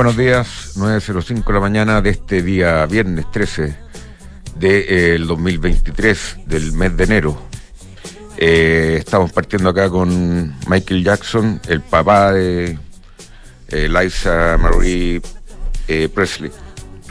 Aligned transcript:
Buenos 0.00 0.16
días, 0.16 0.72
9.05 0.76 1.44
de 1.44 1.52
la 1.52 1.60
mañana 1.60 2.00
de 2.00 2.08
este 2.08 2.42
día 2.42 2.86
viernes 2.86 3.30
13 3.30 3.76
del 4.56 5.26
2023, 5.26 6.38
del 6.46 6.72
mes 6.72 6.96
de 6.96 7.04
enero. 7.04 7.38
Eh, 8.38 8.96
estamos 8.98 9.30
partiendo 9.30 9.68
acá 9.68 9.90
con 9.90 10.56
Michael 10.68 11.04
Jackson, 11.04 11.60
el 11.68 11.82
papá 11.82 12.32
de 12.32 12.78
eh, 13.68 13.88
Liza 13.90 14.56
Marie 14.56 15.20
eh, 15.86 16.08
Presley. 16.08 16.50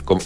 Con- 0.04 0.18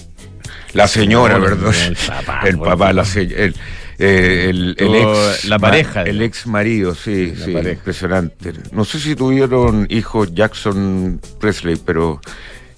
la 0.72 0.88
señora, 0.88 1.36
No, 1.36 1.44
perdón. 1.44 1.74
no, 1.74 1.84
el 1.86 1.96
papá, 1.96 2.40
el 2.48 2.58
papá, 2.58 2.92
la 2.94 3.04
se- 3.04 3.20
el, 3.44 3.54
eh, 3.98 4.46
el- 4.48 4.74
el 4.78 4.94
ex 4.94 5.44
la 5.44 5.58
pareja, 5.58 6.02
El 6.04 6.22
ex 6.22 6.46
marido, 6.46 6.94
sí, 6.94 7.34
sí, 7.36 7.50
impresionante. 7.52 8.54
No 8.72 8.86
sé 8.86 8.98
si 9.00 9.14
tuvieron 9.14 9.86
hijos 9.90 10.34
Jackson 10.34 11.20
Presley, 11.38 11.76
pero 11.76 12.22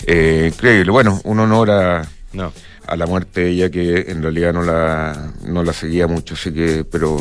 eh, 0.06 0.50
increíble. 0.52 0.90
Bueno, 0.90 1.20
un 1.24 1.38
honor 1.40 1.70
a, 1.70 2.08
No. 2.32 2.52
a 2.86 2.96
la 2.96 3.06
muerte 3.06 3.42
de 3.42 3.50
ella 3.50 3.70
que 3.70 4.06
en 4.08 4.22
realidad 4.22 4.52
no 4.52 4.62
la, 4.62 5.32
no 5.44 5.62
la 5.62 5.72
seguía 5.72 6.06
mucho, 6.06 6.34
así 6.34 6.52
que, 6.52 6.84
pero 6.90 7.16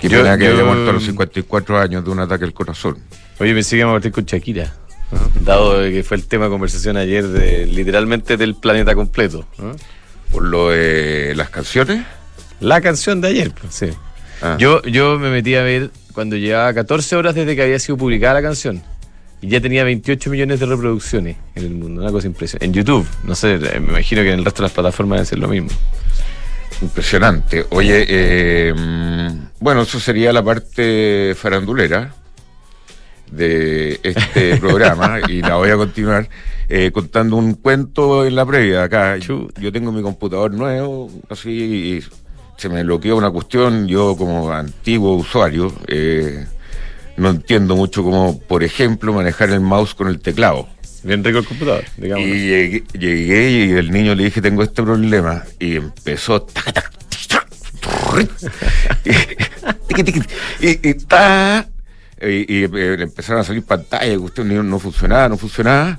qué 0.00 0.08
Yo- 0.08 0.18
pena 0.22 0.38
que 0.38 0.44
yo- 0.46 0.52
haya 0.52 0.64
muerto 0.64 0.90
a 0.90 0.92
los 0.92 1.04
54 1.04 1.78
años 1.78 2.04
de 2.04 2.10
un 2.10 2.20
ataque 2.20 2.44
al 2.44 2.52
corazón. 2.54 2.98
Oye, 3.38 3.54
pensé 3.54 3.70
que 3.76 3.78
íbamos 3.80 3.94
a 3.94 3.96
partir 3.96 4.12
con 4.12 4.24
Shakira. 4.24 4.72
¿no? 5.12 5.18
Dado 5.44 5.80
que 5.82 6.04
fue 6.04 6.16
el 6.18 6.26
tema 6.26 6.44
de 6.44 6.50
conversación 6.50 6.96
ayer 6.96 7.26
de 7.26 7.66
literalmente 7.66 8.36
del 8.36 8.54
planeta 8.54 8.94
completo. 8.94 9.44
¿no? 9.58 9.74
Por 10.30 10.44
lo 10.44 10.70
de 10.70 11.34
las 11.34 11.50
canciones. 11.50 12.04
La 12.60 12.80
canción 12.80 13.20
de 13.20 13.28
ayer, 13.28 13.50
pues, 13.52 13.74
sí. 13.74 13.88
Ah. 14.42 14.56
Yo, 14.58 14.82
yo 14.82 15.18
me 15.18 15.30
metí 15.30 15.54
a 15.56 15.62
ver 15.62 15.90
cuando 16.12 16.36
llevaba 16.36 16.72
14 16.74 17.16
horas 17.16 17.34
desde 17.34 17.56
que 17.56 17.62
había 17.62 17.78
sido 17.78 17.96
publicada 17.96 18.34
la 18.34 18.42
canción. 18.42 18.82
Y 19.42 19.48
ya 19.48 19.60
tenía 19.60 19.84
28 19.84 20.30
millones 20.30 20.60
de 20.60 20.66
reproducciones 20.66 21.36
en 21.54 21.64
el 21.64 21.74
mundo. 21.74 22.02
Una 22.02 22.10
cosa 22.10 22.26
impresionante. 22.26 22.66
En 22.66 22.72
YouTube. 22.72 23.06
No 23.24 23.34
sé, 23.34 23.54
eh, 23.54 23.80
me 23.80 23.90
imagino 23.90 24.22
que 24.22 24.32
en 24.32 24.38
el 24.38 24.44
resto 24.44 24.62
de 24.62 24.68
las 24.68 24.72
plataformas 24.72 25.18
debe 25.18 25.26
ser 25.26 25.38
lo 25.38 25.48
mismo. 25.48 25.70
Impresionante. 26.82 27.66
Oye, 27.70 28.04
eh, 28.08 28.74
bueno, 29.60 29.82
eso 29.82 30.00
sería 30.00 30.32
la 30.32 30.42
parte 30.42 31.34
farandulera 31.36 32.14
de 33.30 34.00
este 34.02 34.56
programa 34.60 35.20
y 35.28 35.40
la 35.40 35.56
voy 35.56 35.70
a 35.70 35.76
continuar 35.76 36.28
eh, 36.68 36.90
contando 36.92 37.36
un 37.36 37.54
cuento 37.54 38.26
en 38.26 38.34
la 38.34 38.44
previa. 38.46 38.84
Acá 38.84 39.16
yo 39.16 39.48
tengo 39.72 39.92
mi 39.92 40.02
computador 40.02 40.52
nuevo, 40.52 41.10
así, 41.28 41.50
y 41.50 42.04
se 42.60 42.68
me 42.68 42.84
bloqueó 42.84 43.16
una 43.16 43.30
cuestión. 43.30 43.88
Yo, 43.88 44.16
como 44.16 44.52
antiguo 44.52 45.14
usuario, 45.14 45.72
eh, 45.86 46.46
no 47.20 47.30
entiendo 47.30 47.76
mucho 47.76 48.02
cómo, 48.02 48.38
por 48.40 48.64
ejemplo, 48.64 49.12
manejar 49.12 49.50
el 49.50 49.60
mouse 49.60 49.94
con 49.94 50.08
el 50.08 50.20
teclado. 50.20 50.68
Bien 51.02 51.22
rico 51.24 51.38
el 51.38 51.46
computador, 51.46 51.84
digamos. 51.96 52.26
Y 52.26 52.32
llegué, 52.48 52.84
llegué 52.98 53.50
y 53.50 53.70
el 53.72 53.90
niño 53.90 54.14
le 54.14 54.24
dije, 54.24 54.42
tengo 54.42 54.62
este 54.62 54.82
problema. 54.82 55.44
Y 55.58 55.76
empezó... 55.76 56.42
tac, 56.42 56.72
tac, 56.74 56.92
tac, 57.28 57.46
y, 60.60 60.66
y, 60.68 60.90
y 60.90 60.94
ta, 60.94 61.66
y- 62.20 62.54
y, 62.54 62.64
eh, 62.64 62.96
empezaron 63.00 63.40
a 63.40 63.44
salir 63.44 63.62
pantallas, 63.64 64.08
que 64.10 64.16
usted 64.18 64.44
no, 64.44 64.78
funcionaba, 64.78 65.28
no 65.28 65.36
funcionaba. 65.38 65.98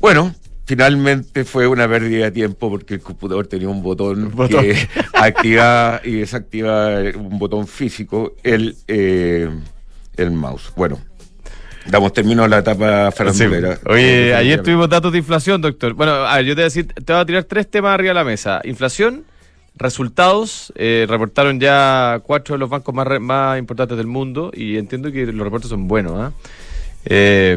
Bueno, 0.00 0.34
finalmente 0.66 1.44
fue 1.44 1.66
una 1.68 1.88
pérdida 1.88 2.24
de 2.24 2.30
tiempo 2.32 2.70
porque 2.70 2.94
el 2.94 3.00
computador 3.00 3.46
tenía 3.46 3.68
un 3.68 3.82
botón, 3.82 4.30
Botón. 4.34 4.62
que 4.64 4.88
activaba 5.14 6.00
y 6.04 6.12
desactivaba 6.12 7.00
un 7.16 7.38
botón 7.38 7.66
físico, 7.68 8.34
el, 8.42 8.76
eh, 8.88 9.48
el 10.18 10.30
mouse. 10.30 10.72
Bueno, 10.76 10.98
damos 11.86 12.12
término 12.12 12.44
a 12.44 12.48
la 12.48 12.58
etapa 12.58 13.10
Sí. 13.10 13.16
farandulera. 13.18 13.78
Oye, 13.86 14.34
ayer 14.34 14.62
tuvimos 14.62 14.88
datos 14.88 15.10
de 15.12 15.18
inflación, 15.18 15.60
doctor. 15.60 15.94
Bueno, 15.94 16.12
a 16.12 16.36
ver, 16.36 16.44
yo 16.46 16.52
te 16.54 16.60
voy 16.60 16.62
a 16.62 16.64
decir, 16.64 16.86
te 16.92 17.12
voy 17.12 17.22
a 17.22 17.24
tirar 17.26 17.44
tres 17.44 17.70
temas 17.70 17.94
arriba 17.94 18.10
de 18.10 18.14
la 18.14 18.24
mesa. 18.24 18.60
Inflación, 18.64 19.24
resultados, 19.76 20.72
eh, 20.76 21.06
reportaron 21.08 21.60
ya 21.60 22.20
cuatro 22.24 22.54
de 22.54 22.58
los 22.58 22.68
bancos 22.68 22.94
más, 22.94 23.06
re- 23.06 23.20
más 23.20 23.58
importantes 23.58 23.96
del 23.96 24.06
mundo 24.06 24.50
y 24.54 24.76
entiendo 24.76 25.10
que 25.12 25.26
los 25.26 25.44
reportes 25.44 25.70
son 25.70 25.86
buenos. 25.88 26.12
¿ah? 26.18 26.32
Eh, 27.04 27.56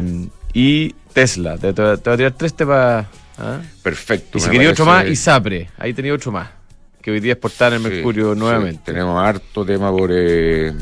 y 0.54 0.94
Tesla, 1.12 1.58
te, 1.58 1.72
te- 1.72 1.96
te 1.98 2.10
voy 2.10 2.14
a 2.14 2.16
tirar 2.16 2.32
tres 2.32 2.54
temas. 2.54 3.06
¿ah? 3.38 3.60
Perfecto. 3.82 4.38
Y 4.38 4.40
si 4.40 4.50
quería 4.50 4.70
otro 4.70 4.86
más, 4.86 5.06
ISAPRE, 5.06 5.68
ahí 5.78 5.92
tenía 5.92 6.14
otro 6.14 6.30
más, 6.32 6.48
que 7.00 7.10
hoy 7.10 7.20
día 7.20 7.32
exportaron 7.32 7.78
en 7.78 7.82
Sí, 7.84 7.94
Mercurio 7.96 8.34
sí, 8.34 8.38
nuevamente. 8.38 8.82
tenemos 8.84 9.22
harto 9.22 9.64
tema 9.64 9.90
por 9.90 10.10
eh, 10.12 10.72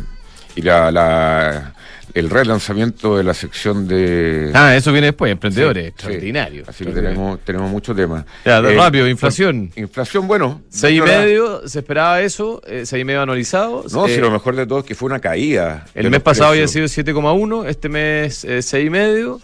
y 0.57 0.63
la, 0.63 0.91
la- 0.91 1.75
el 2.13 2.29
relanzamiento 2.29 3.17
de 3.17 3.23
la 3.23 3.33
sección 3.35 3.87
de 3.87 4.51
Ah, 4.53 4.75
eso 4.75 4.91
viene 4.91 5.07
después, 5.09 5.31
emprendedores, 5.31 5.85
Sí, 5.85 5.89
extraordinario. 5.91 6.65
sí. 6.65 6.71
Así 6.71 6.85
que 6.85 6.91
tenemos, 6.91 7.39
tenemos 7.45 7.71
mucho 7.71 7.95
tema. 7.95 8.27
Ya, 8.45 8.59
Eh, 8.59 8.75
rápido, 8.75 9.07
inflación. 9.09 9.71
Inflación, 9.77 10.27
bueno. 10.27 10.61
Seis 10.71 10.99
y 10.99 11.03
medio, 11.03 11.69
se 11.69 11.79
esperaba 11.79 12.21
eso, 12.21 12.61
eh, 12.67 12.83
seis 12.85 13.03
y 13.03 13.05
medio 13.05 13.23
anualizado. 13.23 13.85
No, 13.93 14.07
Eh, 14.09 14.15
si 14.17 14.21
lo 14.21 14.33
mejor 14.33 14.57
de 14.57 14.67
todo 14.67 14.81
es 14.81 14.85
que 14.87 14.97
fue 14.97 15.07
una 15.07 15.21
caída. 15.21 15.87
El 15.95 16.11
mes 16.11 16.21
pasado 16.21 16.51
precios. 16.51 16.75
había 16.75 16.89
sido 16.89 16.89
7,1, 16.89 17.65
este 17.69 17.89
mes 17.89 18.45
eh, 18.45 18.61
seis 18.61 18.87
y 18.89 18.91
medio. 18.91 19.41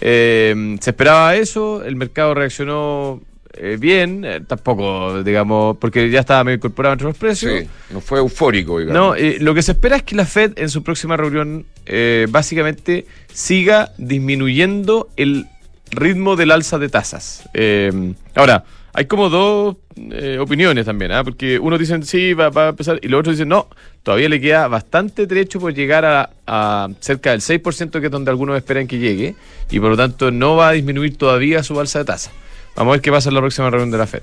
Se 0.00 0.76
esperaba 0.90 1.36
eso, 1.36 1.84
el 1.84 1.94
mercado 1.94 2.34
reaccionó 2.34 3.20
eh, 3.62 3.76
bien, 3.78 4.24
eh, 4.24 4.40
tampoco, 4.46 5.22
digamos, 5.22 5.76
porque 5.76 6.08
ya 6.08 6.20
estaba 6.20 6.44
medio 6.44 6.56
incorporado 6.56 6.94
entre 6.94 7.08
los 7.08 7.16
precios. 7.18 7.60
Sí, 7.60 7.68
no 7.90 8.00
fue 8.00 8.18
eufórico, 8.18 8.78
digamos. 8.78 8.98
No, 8.98 9.14
eh, 9.14 9.36
lo 9.38 9.52
que 9.52 9.60
se 9.60 9.72
espera 9.72 9.96
es 9.96 10.02
que 10.02 10.16
la 10.16 10.24
Fed 10.24 10.52
en 10.56 10.70
su 10.70 10.82
próxima 10.82 11.18
reunión 11.18 11.66
eh, 11.84 12.26
básicamente 12.30 13.06
siga 13.30 13.92
disminuyendo 13.98 15.08
el 15.16 15.46
ritmo 15.90 16.36
del 16.36 16.52
alza 16.52 16.78
de 16.78 16.88
tasas. 16.88 17.42
Eh, 17.52 18.14
ahora, 18.34 18.64
hay 18.94 19.04
como 19.04 19.28
dos 19.28 19.76
eh, 20.10 20.38
opiniones 20.40 20.86
también, 20.86 21.12
¿ah? 21.12 21.22
porque 21.22 21.58
unos 21.58 21.78
dicen 21.78 22.02
sí, 22.02 22.32
va, 22.32 22.48
va 22.48 22.66
a 22.66 22.68
empezar, 22.70 22.98
y 23.02 23.08
los 23.08 23.20
otros 23.20 23.36
dicen 23.36 23.48
no, 23.48 23.68
todavía 24.02 24.30
le 24.30 24.40
queda 24.40 24.68
bastante 24.68 25.26
trecho 25.26 25.60
por 25.60 25.74
llegar 25.74 26.06
a, 26.06 26.30
a 26.46 26.88
cerca 27.00 27.32
del 27.32 27.40
6%, 27.40 28.00
que 28.00 28.06
es 28.06 28.10
donde 28.10 28.30
algunos 28.30 28.56
esperan 28.56 28.86
que 28.86 28.98
llegue, 28.98 29.34
y 29.70 29.80
por 29.80 29.90
lo 29.90 29.96
tanto 29.98 30.30
no 30.30 30.56
va 30.56 30.70
a 30.70 30.72
disminuir 30.72 31.18
todavía 31.18 31.62
su 31.62 31.78
alza 31.78 31.98
de 31.98 32.04
tasa. 32.06 32.30
Vamos 32.76 32.92
a 32.92 32.94
ver 32.96 33.00
qué 33.00 33.10
pasa 33.10 33.28
en 33.28 33.34
la 33.34 33.40
próxima 33.40 33.68
reunión 33.70 33.90
de 33.90 33.98
la 33.98 34.06
Fed. 34.06 34.22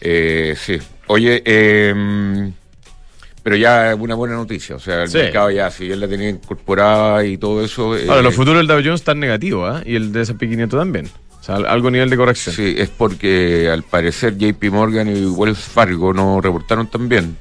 Eh, 0.00 0.54
sí. 0.58 0.78
Oye, 1.08 1.42
eh, 1.44 2.52
pero 3.42 3.56
ya 3.56 3.92
es 3.92 3.98
una 3.98 4.14
buena 4.14 4.34
noticia. 4.34 4.76
O 4.76 4.78
sea, 4.80 5.02
el 5.04 5.08
Sí. 5.08 5.18
mercado 5.18 5.50
ya, 5.50 5.70
si 5.70 5.90
él 5.90 6.00
la 6.00 6.08
tenía 6.08 6.28
incorporada 6.30 7.24
y 7.24 7.38
todo 7.38 7.64
eso. 7.64 7.96
eh, 7.96 8.06
Ahora, 8.08 8.22
los 8.22 8.34
futuros 8.34 8.58
del 8.58 8.66
Dow 8.66 8.78
Jones 8.82 9.00
están 9.00 9.20
negativos, 9.20 9.70
¿ah? 9.76 9.82
Y 9.86 9.94
el 9.96 10.12
de 10.12 10.22
S&P 10.22 10.48
500 10.48 10.78
también. 10.80 11.08
O 11.40 11.42
sea, 11.46 11.56
al- 11.56 11.66
algo 11.66 11.90
nivel 11.90 12.10
de 12.10 12.16
corrección. 12.16 12.54
Sí, 12.56 12.74
es 12.76 12.88
porque 12.88 13.68
al 13.72 13.84
parecer 13.84 14.36
JP 14.36 14.70
Morgan 14.70 15.08
y 15.14 15.24
Wells 15.26 15.58
Fargo 15.60 16.12
no 16.12 16.40
reportaron 16.40 16.88
tan 16.90 17.08
bien. 17.08 17.36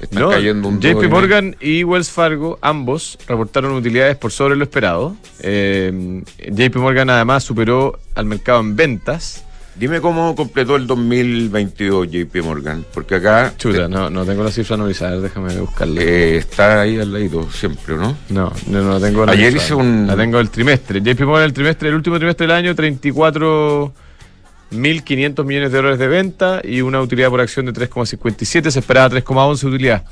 Están 0.00 0.22
No, 0.22 0.30
cayendo 0.30 0.68
un 0.68 0.78
JP 0.80 1.06
2,5. 1.06 1.08
Morgan 1.10 1.56
y 1.60 1.82
Wells 1.84 2.10
Fargo, 2.10 2.58
ambos, 2.62 3.18
reportaron 3.26 3.72
utilidades 3.72 4.16
por 4.16 4.30
sobre 4.32 4.54
lo 4.56 4.64
esperado. 4.64 5.16
Eh, 5.40 6.22
JP 6.50 6.76
Morgan 6.78 7.08
además 7.10 7.44
superó 7.44 7.98
al 8.14 8.24
mercado 8.26 8.60
en 8.60 8.76
ventas. 8.76 9.42
Dime 9.78 10.00
cómo 10.00 10.34
completó 10.34 10.76
el 10.76 10.86
2022 10.86 12.08
JP 12.10 12.34
Morgan, 12.42 12.82
porque 12.94 13.16
acá 13.16 13.52
Chuta, 13.58 13.88
no, 13.88 14.08
no 14.08 14.24
tengo 14.24 14.42
la 14.42 14.50
cifra 14.50 14.72
anualizada, 14.74 15.20
déjame 15.20 15.54
buscarla. 15.60 16.00
eh, 16.02 16.38
está 16.38 16.80
ahí 16.80 16.98
al 16.98 17.12
lado 17.12 17.46
siempre, 17.50 17.94
¿no? 17.94 18.16
no, 18.30 18.50
no, 18.68 18.82
no 18.82 18.98
la 18.98 19.06
tengo 19.06 19.28
Ayer 19.28 19.54
hice 19.54 19.74
un- 19.74 20.06
La 20.06 20.16
tengo 20.16 20.40
el 20.40 20.48
trimestre. 20.48 21.02
JP 21.02 21.20
Morgan 21.26 21.44
el 21.44 21.52
trimestre, 21.52 21.90
el 21.90 21.94
último 21.94 22.16
trimestre 22.16 22.46
del 22.46 22.56
año, 22.56 22.74
34.500 22.74 25.44
millones 25.44 25.70
de 25.70 25.76
dólares 25.76 25.98
de 25.98 26.08
venta 26.08 26.62
y 26.64 26.80
una 26.80 27.02
utilidad 27.02 27.28
por 27.28 27.42
acción 27.42 27.66
de 27.66 27.74
3,57. 27.74 28.70
Se 28.70 28.78
esperaba 28.78 29.10
3,11 29.10 29.62
utilidad. 29.68 30.04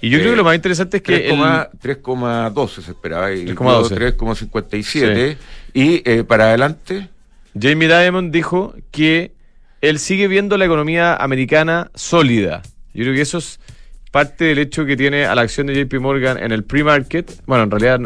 Y 0.00 0.10
yo 0.10 0.18
Eh, 0.18 0.20
creo 0.20 0.34
que 0.34 0.36
lo 0.36 0.44
más 0.44 0.54
interesante 0.54 0.98
es 0.98 1.02
que... 1.02 1.28
el- 1.30 1.34
3,- 1.34 1.70
3,12 1.82 2.82
se 2.82 2.92
esperaba 2.92 3.32
y 3.32 3.46
3,12. 3.46 3.96
3,57 3.96 5.36
y 5.74 6.02
eh, 6.08 6.22
para 6.22 6.44
adelante 6.44 7.08
Jamie 7.60 7.88
Dimon 7.88 8.30
dijo 8.30 8.74
que 8.90 9.32
él 9.80 9.98
sigue 9.98 10.28
viendo 10.28 10.56
la 10.56 10.64
economía 10.64 11.14
americana 11.14 11.90
sólida. 11.94 12.62
Yo 12.94 13.04
creo 13.04 13.14
que 13.14 13.20
eso 13.22 13.38
es 13.38 13.60
parte 14.10 14.46
del 14.46 14.58
hecho 14.58 14.86
que 14.86 14.96
tiene 14.96 15.26
a 15.26 15.34
la 15.34 15.42
acción 15.42 15.66
de 15.66 15.74
JP 15.74 16.00
Morgan 16.00 16.38
en 16.42 16.52
el 16.52 16.64
pre-market. 16.64 17.30
Bueno, 17.46 17.64
en 17.64 17.70
realidad 17.70 18.00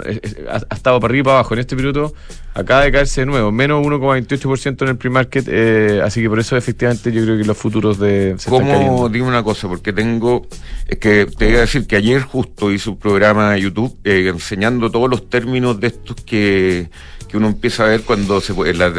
ha, 0.51 0.75
estado 0.75 1.01
para 1.01 1.13
arriba 1.13 1.21
y 1.21 1.25
para 1.25 1.37
abajo. 1.39 1.55
En 1.55 1.61
este 1.61 1.77
minuto 1.77 2.13
acaba 2.55 2.83
de 2.83 2.93
caerse 2.93 3.23
de 3.23 3.27
nuevo, 3.27 3.53
menos 3.53 3.85
1,28% 3.87 4.83
en 4.83 4.89
el 4.89 4.97
pre-market. 4.97 5.47
eh, 5.49 6.01
así 6.05 6.21
que 6.21 6.29
por 6.29 6.41
eso 6.41 6.57
efectivamente 6.57 7.13
yo 7.13 7.23
creo 7.23 7.39
que 7.39 7.45
los 7.45 7.57
futuros 7.57 7.99
de... 7.99 8.35
se 8.39 8.51
¿Cómo? 8.51 9.09
Dime 9.09 9.29
una 9.29 9.43
cosa, 9.43 9.69
porque 9.69 9.93
tengo. 9.93 10.47
Es 10.89 10.99
que 10.99 11.27
te 11.27 11.47
voy 11.47 11.57
a 11.57 11.61
decir 11.61 11.87
que 11.87 11.97
ayer 11.97 12.21
justo 12.23 12.73
hice 12.73 12.91
un 12.91 12.99
programa 12.99 13.53
de 13.53 13.63
YouTube 13.63 13.97
eh, 14.05 14.29
enseñando 14.29 14.91
todos 14.91 15.09
los 15.09 15.31
términos 15.31 15.79
de 15.81 15.87
estos 15.87 16.17
que, 16.17 16.91
que 17.33 17.39
uno 17.39 17.47
empieza 17.49 17.85
a 17.85 17.89
ver 17.89 18.03
cuando 18.03 18.43
se 18.43 18.53
en 18.53 18.79
la, 18.79 18.93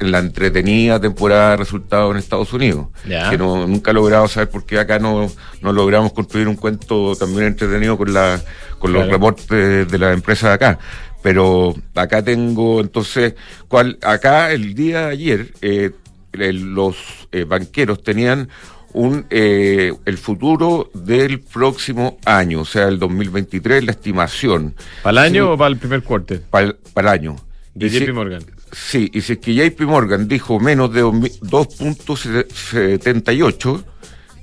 en 0.00 0.10
la 0.10 0.18
entretenida 0.18 1.00
temporada 1.00 1.52
de 1.52 1.56
resultados 1.58 2.10
en 2.10 2.16
Estados 2.18 2.52
Unidos. 2.52 2.88
Ya. 3.08 3.30
Que 3.30 3.38
no, 3.38 3.64
nunca 3.68 3.92
he 3.92 3.94
logrado 3.94 4.26
saber 4.26 4.50
por 4.50 4.66
qué 4.66 4.80
acá 4.80 4.98
no, 4.98 5.30
no 5.62 5.72
logramos 5.72 6.12
construir 6.12 6.48
un 6.48 6.56
cuento 6.56 7.14
también 7.14 7.44
entretenido 7.46 7.96
con 7.96 8.12
la 8.12 8.42
con 8.80 8.92
los 8.92 9.02
Claro. 9.04 9.12
reportes 9.12 9.88
de 9.88 9.98
las 9.98 10.14
empresas 10.14 10.50
de 10.50 10.54
acá. 10.54 10.78
Pero 11.22 11.72
acá 11.94 12.24
tengo, 12.24 12.80
entonces, 12.80 13.34
cuál 13.68 13.98
acá 14.02 14.50
el 14.50 14.74
día 14.74 15.06
de 15.06 15.12
ayer, 15.12 15.52
eh, 15.62 15.92
los 16.32 16.96
eh, 17.30 17.44
banqueros 17.44 18.02
tenían 18.02 18.48
un 18.94 19.26
eh, 19.30 19.92
el 20.06 20.18
futuro 20.18 20.90
del 20.92 21.38
próximo 21.38 22.18
año, 22.24 22.62
o 22.62 22.64
sea, 22.64 22.88
el 22.88 22.98
2023, 22.98 23.84
la 23.84 23.92
estimación 23.92 24.74
¿Para 25.04 25.12
el 25.12 25.18
año 25.18 25.44
Sí. 25.44 25.50
o 25.52 25.56
para 25.56 25.68
el 25.68 25.76
primer 25.76 26.02
para 26.50 26.64
el, 26.66 26.74
para 26.92 27.12
el 27.14 27.20
año. 27.20 27.36
De 27.80 27.90
si- 27.90 28.00
JP 28.00 28.12
Morgan. 28.14 28.42
Sí, 28.72 29.10
y 29.12 29.20
si 29.20 29.32
es 29.34 29.38
que 29.38 29.54
JP 29.54 29.80
Morgan 29.86 30.26
dijo 30.28 30.58
menos 30.60 30.92
de 30.92 31.02
2.78, 31.02 33.84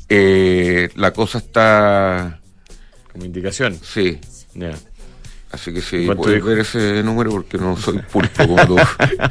eh, 0.09 0.89
la 0.95 1.11
cosa 1.13 1.37
está, 1.39 2.39
Como 3.11 3.25
indicación. 3.25 3.77
sí. 3.81 4.19
Ya. 4.53 4.71
Así 5.51 5.73
que 5.73 5.81
sí, 5.81 6.05
¿Cuánto 6.05 6.23
puedes 6.23 6.43
ver 6.43 6.59
ese 6.59 7.01
número 7.03 7.31
porque 7.31 7.57
no 7.57 7.75
soy 7.77 7.99
pulpo 7.99 8.45
como 8.47 8.65
tú. 8.67 8.75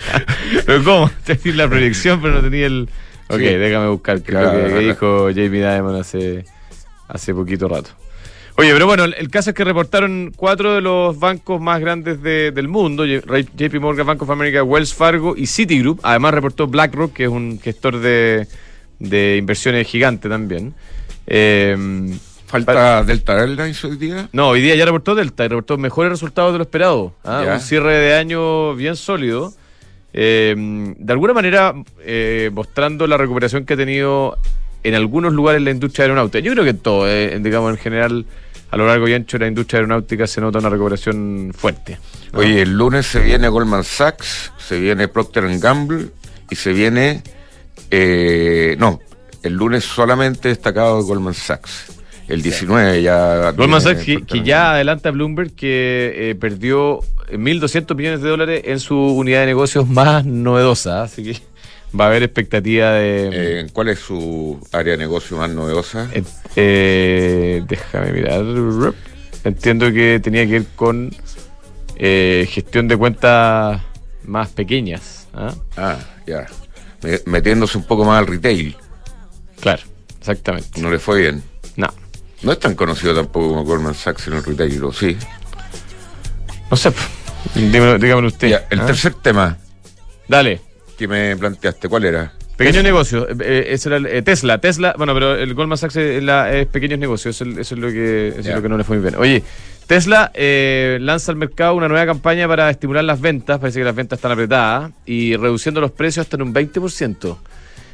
¿Pero 0.67 0.83
cómo? 0.83 1.11
Te 1.25 1.39
la 1.53 1.69
proyección, 1.69 2.21
pero 2.23 2.35
no 2.35 2.43
tenía 2.43 2.67
el. 2.67 2.89
Ok, 3.29 3.39
Sí. 3.39 3.45
déjame 3.45 3.89
buscar 3.89 4.23
Claro, 4.23 4.67
lo 4.69 4.79
que, 4.79 4.85
dijo 4.87 5.31
JP 5.31 5.51
Diamond 5.53 6.01
hace, 6.01 6.45
hace 7.09 7.35
poquito 7.35 7.69
rato. 7.69 7.91
Oye, 8.59 8.73
pero 8.73 8.87
bueno, 8.87 9.05
el, 9.05 9.29
caso 9.31 9.51
es 9.51 9.57
que 9.57 9.65
reportaron 9.65 10.33
cuatro 10.35 10.75
de 10.75 10.81
los 10.81 11.19
bancos 11.19 11.61
más 11.61 11.79
grandes 11.81 12.23
de- 12.23 12.53
del 12.53 12.69
mundo: 12.69 13.05
JP 13.05 13.75
Morgan, 13.81 14.07
Bank 14.07 14.23
of 14.23 14.31
America, 14.31 14.63
Wells 14.63 14.95
Fargo 14.95 15.35
y 15.37 15.47
Citigroup. 15.47 16.01
Además, 16.03 16.33
reportó 16.33 16.67
BlackRock, 16.67 17.13
que 17.13 17.25
es 17.25 17.29
un 17.29 17.61
gestor 17.63 17.99
de, 18.01 18.47
de 18.99 19.37
inversiones 19.37 19.87
gigante 19.87 20.29
también. 20.29 20.75
Eh, 21.27 22.17
Falta 22.47 23.03
Delta 23.03 23.41
Airlines 23.41 23.85
hoy 23.85 23.97
día. 23.97 24.29
no, 24.33 24.51
hoy 24.51 24.61
día 24.61 24.77
ya 24.77 24.85
reportó 24.85 25.15
Delta 25.17 25.45
y 25.45 25.49
reportó 25.49 25.77
mejores 25.79 26.11
resultados 26.13 26.53
de 26.53 26.59
lo 26.59 26.63
esperado. 26.65 27.13
¿ah? 27.25 27.45
Un 27.55 27.61
cierre 27.61 27.95
de 27.95 28.15
año 28.15 28.75
bien 28.75 28.97
sólido. 28.97 29.53
Eh, 30.13 30.55
de 30.97 31.13
alguna 31.13 31.35
manera 31.35 31.75
eh, 32.01 32.51
mostrando 32.55 33.07
la 33.07 33.19
recuperación 33.19 33.67
que 33.67 33.75
ha 33.75 33.77
tenido 33.77 34.39
en 34.83 34.95
algunos 34.95 35.33
lugares 35.33 35.61
la 35.61 35.73
industria 35.73 36.05
aeronáutica. 36.05 36.39
Yo 36.39 36.53
creo 36.53 36.65
que 36.65 36.71
en 36.71 36.79
todo, 36.79 37.11
eh, 37.11 37.39
digamos, 37.41 37.73
en 37.73 37.79
general, 37.79 38.25
a 38.71 38.77
lo 38.77 38.87
largo 38.87 39.09
y 39.09 39.15
ancho 39.15 39.39
de 39.39 39.45
la 39.45 39.49
industria 39.49 39.79
aeronáutica 39.79 40.27
se 40.27 40.41
nota 40.41 40.59
una 40.59 40.71
recuperación 40.71 41.53
fuerte. 41.57 41.99
¿no? 42.33 42.41
Oye, 42.41 42.63
el 42.63 42.77
lunes 42.77 43.07
se 43.07 43.21
viene 43.21 43.49
Goldman 43.49 43.85
Sachs, 43.85 44.53
se 44.59 44.79
viene 44.81 45.09
Procter 45.09 45.45
Gamble 45.59 46.09
y 46.51 46.57
se 46.57 46.73
viene. 46.73 47.23
eh, 47.91 48.77
no, 48.79 49.01
el 49.43 49.53
lunes 49.55 49.85
solamente 49.85 50.49
destacado 50.49 51.03
Goldman 51.03 51.35
Sachs. 51.35 51.97
El 52.29 52.43
19 52.43 53.03
ya. 53.03 53.53
Goldman 53.53 53.81
Sachs, 53.81 54.05
que, 54.05 54.43
ya 54.43 54.73
adelanta 54.73 55.11
a 55.11 55.13
Bloomberg 55.13 55.55
que 55.55 56.31
eh, 56.31 56.35
perdió 56.35 57.01
1.200 57.31 57.95
millones 57.95 58.21
de 58.21 58.29
dólares 58.29 58.63
en 58.65 58.81
su 58.81 58.97
unidad 58.97 59.41
de 59.41 59.47
negocios 59.47 59.89
más 59.89 60.27
novedosa. 60.27 61.05
Así 61.05 61.23
que 61.23 61.41
va 61.99 62.05
a 62.05 62.09
haber 62.09 62.23
expectativa 62.23 62.93
de... 62.93 63.31
Eh, 63.33 63.67
¿Cuál 63.73 63.89
es 63.89 63.99
su 64.01 64.61
área 64.73 64.93
de 64.93 64.99
negocio 64.99 65.37
más 65.37 65.51
novedosa? 65.51 66.09
Eh, 66.13 66.25
eh, 66.57 67.63
déjame 67.67 68.13
mirar. 68.13 68.43
Entiendo 69.45 69.93
que 69.93 70.21
tenía 70.23 70.45
que 70.47 70.53
ver 70.53 70.65
con 70.75 71.15
eh, 71.97 72.47
gestión 72.51 72.89
de 72.89 72.97
cuentas 72.97 73.81
más 74.25 74.49
pequeñas. 74.49 75.29
¿ah? 75.35 75.55
Ah, 75.77 75.99
ya. 76.27 76.47
Me- 77.03 77.21
Metiéndose 77.27 77.79
un 77.79 77.85
poco 77.85 78.05
más 78.05 78.19
al 78.19 78.27
retail. 78.27 78.77
Claro, 79.61 79.83
exactamente. 80.19 80.81
No 80.81 80.91
le 80.91 80.99
fue 80.99 81.21
bien. 81.21 81.43
No, 81.77 81.89
No 82.43 82.53
es 82.53 82.59
tan 82.61 82.75
conocido 82.75 83.15
tampoco 83.15 83.49
como 83.49 83.65
Goldman 83.65 83.95
Sachs 83.95 84.27
en 84.29 84.35
el 84.35 84.45
retail, 84.45 84.83
¿o 84.85 84.93
sí? 84.93 85.17
no 86.71 86.77
sé. 86.77 86.93
Dígamelo, 87.55 87.99
dígamelo 87.99 88.27
usted. 88.29 88.49
Ya, 88.49 88.67
el 88.71 88.81
¿ah? 88.81 88.87
tercer 88.87 89.15
tema 89.15 89.57
Dale. 90.29 90.61
Que 90.97 91.07
me 91.09 91.37
planteaste, 91.37 91.89
¿cuál 91.89 92.05
era? 92.05 92.33
Pequeños 92.57 92.83
negocios. 92.85 93.27
Eh, 93.29 93.35
eh, 93.41 93.65
ese 93.71 93.89
era 93.91 93.97
el- 93.99 94.07
eh, 94.07 94.23
Tesla. 94.23 94.59
Tesla, 94.59 94.95
bueno, 94.97 95.13
pero 95.13 95.37
el 95.37 95.53
Goldman 95.55 95.77
Sachs 95.77 95.97
es, 95.97 96.23
la- 96.23 96.53
es 96.55 96.67
pequeños 96.67 96.99
negocios. 96.99 97.37
Eso, 97.37 97.51
es- 97.51 97.59
eso 97.59 97.75
es 97.75 97.81
lo 97.81 97.89
que, 97.89 98.29
eso 98.29 98.41
es 98.49 98.55
lo 98.55 98.63
que 98.63 98.69
no 98.69 98.79
le 98.79 98.85
fue 98.85 98.97
muy 98.97 99.03
bien. 99.11 99.21
Oye, 99.21 99.43
Tesla 99.87 100.31
eh, 100.35 100.97
lanza 101.01 101.31
al 101.33 101.37
mercado 101.37 101.75
una 101.75 101.87
nueva 101.89 102.07
campaña 102.07 102.49
para 102.49 102.71
estimular 102.71 103.05
las 103.05 103.21
ventas. 103.21 103.59
Parece 103.61 103.81
que 103.81 103.85
las 103.85 103.95
ventas 103.95 104.19
están 104.19 104.33
apretadas 104.33 104.91
y 105.05 105.37
reduciendo 105.37 105.81
los 105.83 105.91
precios 105.93 106.25
hasta 106.25 106.37
en 106.37 106.43
un 106.43 106.53
20%. 106.55 107.37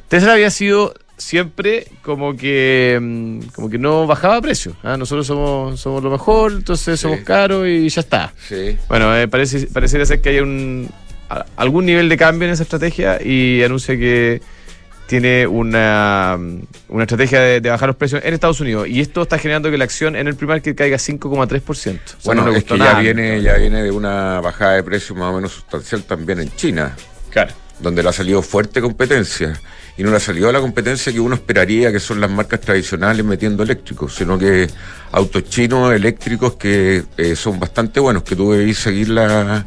Tesla 0.08 0.34
había 0.34 0.50
sido 0.50 0.94
siempre 1.16 1.86
como 2.02 2.36
que 2.36 2.98
mm, 3.00 3.40
como 3.54 3.68
que 3.68 3.78
no 3.78 4.06
bajaba 4.06 4.40
precio. 4.40 4.76
¿ah? 4.84 4.96
Nosotros 4.96 5.26
somos, 5.26 5.80
somos 5.80 6.02
lo 6.04 6.10
mejor, 6.10 6.52
entonces 6.52 6.98
Sí. 7.00 7.02
somos 7.02 7.20
caros 7.20 7.66
y 7.66 7.88
ya 7.88 8.00
está. 8.00 8.32
Sí. 8.48 8.76
Bueno, 8.88 9.14
eh, 9.16 9.26
parece, 9.28 9.66
pareciera 9.66 10.04
ser 10.06 10.20
que 10.20 10.28
hay 10.30 10.38
un, 10.40 10.88
a- 11.40 11.46
algún 11.56 11.86
nivel 11.86 12.08
de 12.08 12.16
cambio 12.16 12.46
en 12.48 12.54
esa 12.54 12.62
estrategia 12.62 13.18
y 13.22 13.62
anuncia 13.62 13.96
que 13.96 14.40
tiene 15.06 15.46
una, 15.46 16.38
una 16.88 17.02
estrategia 17.04 17.40
de, 17.40 17.60
de 17.60 17.68
bajar 17.70 17.88
los 17.88 17.96
precios 17.96 18.22
en 18.24 18.32
Estados 18.32 18.60
Unidos. 18.60 18.88
Y 18.88 19.00
esto 19.00 19.22
está 19.22 19.38
generando 19.38 19.70
que 19.70 19.76
la 19.76 19.84
acción 19.84 20.16
en 20.16 20.26
el 20.26 20.36
pre-market 20.36 20.76
caiga 20.76 20.96
5,3%. 20.96 21.68
O 21.70 21.74
sea, 21.74 21.98
Bueno, 22.24 22.44
no 22.46 22.52
es 22.54 22.64
que 22.64 22.78
ya 22.78 22.98
viene, 22.98 23.42
ya 23.42 23.54
viene 23.56 23.82
de 23.82 23.90
una 23.90 24.40
bajada 24.40 24.74
de 24.76 24.82
precios 24.82 25.18
más 25.18 25.30
o 25.30 25.34
menos 25.36 25.52
sustancial 25.52 26.02
también 26.04 26.40
en 26.40 26.50
China, 26.56 26.94
Claro. 27.30 27.52
donde 27.80 28.02
le 28.02 28.08
ha 28.08 28.12
salido 28.12 28.40
fuerte 28.42 28.80
competencia. 28.80 29.60
Y 29.98 30.02
no 30.02 30.10
le 30.10 30.16
ha 30.16 30.20
salido 30.20 30.50
la 30.50 30.60
competencia 30.60 31.12
que 31.12 31.20
uno 31.20 31.34
esperaría, 31.34 31.92
que 31.92 32.00
son 32.00 32.18
las 32.18 32.30
marcas 32.30 32.62
tradicionales 32.62 33.22
metiendo 33.26 33.62
eléctricos, 33.62 34.14
sino 34.14 34.38
que 34.38 34.66
autos 35.10 35.44
chinos 35.50 35.92
eléctricos 35.92 36.54
que 36.54 37.02
eh, 37.18 37.36
son 37.36 37.60
bastante 37.60 38.00
buenos, 38.00 38.22
que 38.22 38.34
tú 38.34 38.52
debís 38.52 38.78
seguir 38.78 39.10
la, 39.10 39.66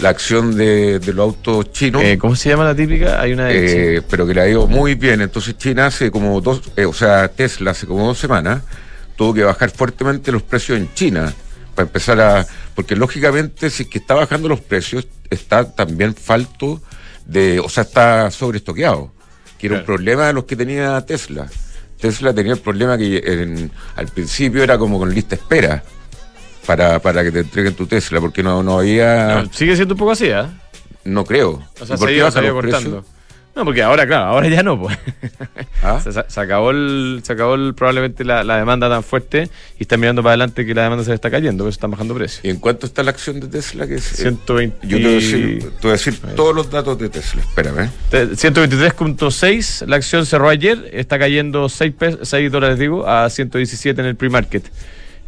la 0.00 0.08
acción 0.10 0.56
de, 0.56 0.98
de 0.98 1.12
los 1.12 1.24
autos 1.24 1.72
chinos. 1.72 2.02
Eh, 2.02 2.18
¿Cómo 2.18 2.34
se 2.36 2.48
llama 2.50 2.64
la 2.64 2.74
típica? 2.74 3.20
Hay 3.20 3.32
una 3.32 3.46
de 3.46 3.96
Eh, 3.96 4.02
pero 4.08 4.26
que 4.26 4.34
le 4.34 4.40
ha 4.40 4.48
ido 4.48 4.66
muy 4.66 4.94
bien. 4.94 5.20
Entonces 5.20 5.56
China 5.58 5.86
hace 5.86 6.10
como 6.10 6.40
dos, 6.40 6.62
eh, 6.76 6.84
o 6.86 6.92
sea, 6.92 7.28
Tesla 7.28 7.72
hace 7.72 7.86
como 7.86 8.06
dos 8.06 8.18
semanas 8.18 8.62
tuvo 9.16 9.34
que 9.34 9.44
bajar 9.44 9.70
fuertemente 9.70 10.32
los 10.32 10.42
precios 10.42 10.78
en 10.78 10.92
China 10.94 11.32
para 11.74 11.86
empezar 11.86 12.20
a, 12.20 12.46
porque 12.74 12.96
lógicamente 12.96 13.68
si 13.70 13.82
es 13.82 13.88
que 13.88 13.98
está 13.98 14.14
bajando 14.14 14.48
los 14.48 14.60
precios 14.60 15.06
está 15.28 15.70
también 15.70 16.14
falto 16.14 16.80
de, 17.26 17.60
o 17.60 17.68
sea, 17.68 17.82
está 17.84 18.30
sobreestoqueado, 18.30 19.12
que 19.58 19.66
era 19.66 19.76
un 19.76 19.84
problema 19.84 20.26
de 20.26 20.32
los 20.32 20.44
que 20.44 20.56
tenía 20.56 21.00
Tesla. 21.02 21.46
Tesla 22.00 22.32
tenía 22.32 22.54
el 22.54 22.58
problema 22.60 22.96
que 22.96 23.18
en- 23.24 23.70
al 23.94 24.08
principio 24.08 24.62
era 24.62 24.78
como 24.78 24.98
con 24.98 25.14
lista 25.14 25.34
espera 25.34 25.82
para, 26.66 26.98
para 27.00 27.22
que 27.24 27.32
te 27.32 27.40
entreguen 27.40 27.74
tu 27.74 27.86
Tesla, 27.86 28.20
porque 28.20 28.42
no, 28.42 28.62
no 28.62 28.78
había, 28.80 29.42
No, 29.42 29.52
sigue 29.52 29.74
siendo 29.76 29.94
un 29.94 29.98
poco 29.98 30.12
así, 30.12 30.30
¿ah? 30.30 30.50
no 31.04 31.24
creo. 31.24 31.62
O 31.80 31.86
sea, 31.86 31.96
¿Y 31.96 31.98
por 31.98 32.08
se 32.08 32.16
los 32.18 32.34
cortando. 32.34 32.60
precios? 32.60 33.04
No, 33.56 33.64
porque 33.64 33.82
ahora, 33.82 34.06
claro, 34.06 34.26
ahora 34.26 34.48
ya 34.48 34.62
no, 34.62 34.80
pues. 34.80 34.96
¿Ah? 35.82 36.00
Se, 36.00 36.12
se 36.12 36.40
acabó, 36.40 36.70
el, 36.70 37.20
se 37.24 37.32
acabó 37.32 37.56
el- 37.56 37.74
probablemente 37.74 38.24
la, 38.24 38.44
la 38.44 38.56
demanda 38.58 38.88
tan 38.88 39.02
fuerte 39.02 39.50
y 39.76 39.82
están 39.82 39.98
mirando 39.98 40.22
para 40.22 40.34
adelante 40.34 40.64
que 40.64 40.72
la 40.72 40.84
demanda 40.84 41.02
se 41.02 41.10
le 41.10 41.16
está 41.16 41.32
cayendo, 41.32 41.64
por 41.64 41.68
eso 41.70 41.74
están 41.76 41.90
bajando 41.90 42.14
precios. 42.14 42.44
¿Y 42.44 42.50
en 42.50 42.58
cuánto 42.60 42.86
está 42.86 43.02
la 43.02 43.10
acción 43.10 43.40
de 43.40 43.48
Tesla? 43.48 43.88
Que 43.88 43.96
es, 43.96 44.12
eh, 44.20 44.22
120 44.22 44.86
yo 44.86 44.96
te 44.98 45.02
voy 45.02 45.12
a 45.12 45.14
decir, 45.16 45.58
te 45.62 45.68
voy 45.82 45.88
a 45.90 45.92
decir 45.92 46.18
todos 46.36 46.54
los 46.54 46.70
datos 46.70 46.96
de 47.00 47.08
Tesla. 47.08 47.40
Espérame. 47.42 47.80
¿eh? 47.86 47.90
Te- 48.10 48.26
123.6, 48.36 49.86
la 49.86 49.96
acción 49.96 50.26
cerró 50.26 50.48
ayer, 50.48 50.88
está 50.92 51.18
cayendo 51.18 51.68
6, 51.68 51.92
6 52.22 52.52
dólares, 52.52 52.78
digo, 52.78 53.06
a 53.08 53.28
117 53.28 54.00
en 54.00 54.06
el 54.06 54.16
pre-market. 54.16 54.64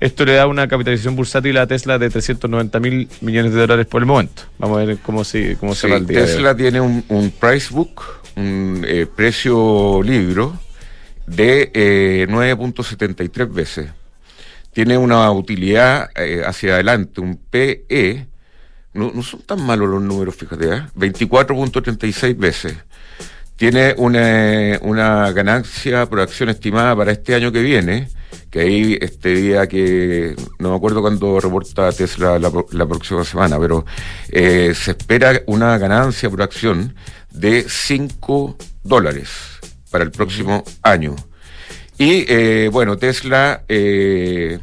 Esto 0.02 0.25
le 0.25 0.32
da 0.32 0.49
una 0.49 0.66
capitalización 0.66 1.14
bursátil 1.14 1.56
a 1.59 1.66
Tesla 1.68 1.97
de 1.97 2.11
390 2.11 2.80
mil 2.80 3.09
millones 3.21 3.52
de 3.52 3.61
dólares 3.61 3.87
por 3.87 4.02
el 4.02 4.06
momento. 4.06 4.42
Vamos 4.59 4.80
a 4.80 4.85
ver 4.85 4.99
cómo, 4.99 5.23
se 5.23 5.56
cómo 5.61 5.76
Sí, 5.76 5.82
cerra 5.82 5.99
el 5.99 6.09
día. 6.09 6.25
Tesla 6.25 6.56
tiene 6.56 6.80
un, 6.80 7.04
un 7.06 7.30
price 7.30 7.73
book, 7.73 8.02
un 8.35 8.85
eh, 8.85 9.06
precio 9.06 10.02
libro 10.02 10.59
de 11.28 11.71
eh, 11.73 12.26
9.73 12.28 13.52
veces. 13.52 13.90
Tiene 14.73 14.99
una 14.99 15.30
utilidad 15.30 16.11
eh, 16.16 16.42
hacia 16.44 16.75
adelante, 16.75 17.21
un 17.21 17.37
PE. 17.37 18.26
No, 18.94 19.12
no 19.14 19.23
son 19.23 19.42
tan 19.42 19.64
malos 19.64 19.88
los 19.88 20.02
números, 20.02 20.35
fíjate, 20.35 20.64
¿eh? 20.66 20.82
24.36 20.97 22.37
veces. 22.37 22.76
Tiene 23.62 23.95
una, 23.97 24.81
una 24.83 25.31
ganancia 25.31 26.07
por 26.07 26.19
acción 26.19 26.49
estimada 26.49 26.97
para 26.97 27.12
este 27.12 27.37
año 27.37 27.52
que 27.52 27.62
viene, 27.62 28.09
que 28.50 28.59
ahí 28.59 28.99
este 29.00 29.37
día 29.37 29.69
que 29.69 30.35
no 30.59 30.71
me 30.71 30.76
acuerdo 30.76 31.00
cuándo 31.00 31.38
reporta 31.38 31.92
Tesla 31.92 32.40
la 32.40 32.87
próxima 32.88 33.23
semana, 33.23 33.61
pero 33.61 33.85
eh, 34.31 34.75
se 34.75 34.90
espera 34.90 35.42
una 35.47 35.78
ganancia 35.78 36.28
por 36.28 36.42
acción 36.42 36.97
de 37.31 37.64
5 37.69 38.57
dólares 38.83 39.31
para 39.92 40.02
el 40.02 40.11
próximo 40.11 40.64
año. 40.83 41.14
Y 41.99 42.25
eh, 42.26 42.69
bueno, 42.73 42.99
Tesla 42.99 43.62
eh, 43.69 44.59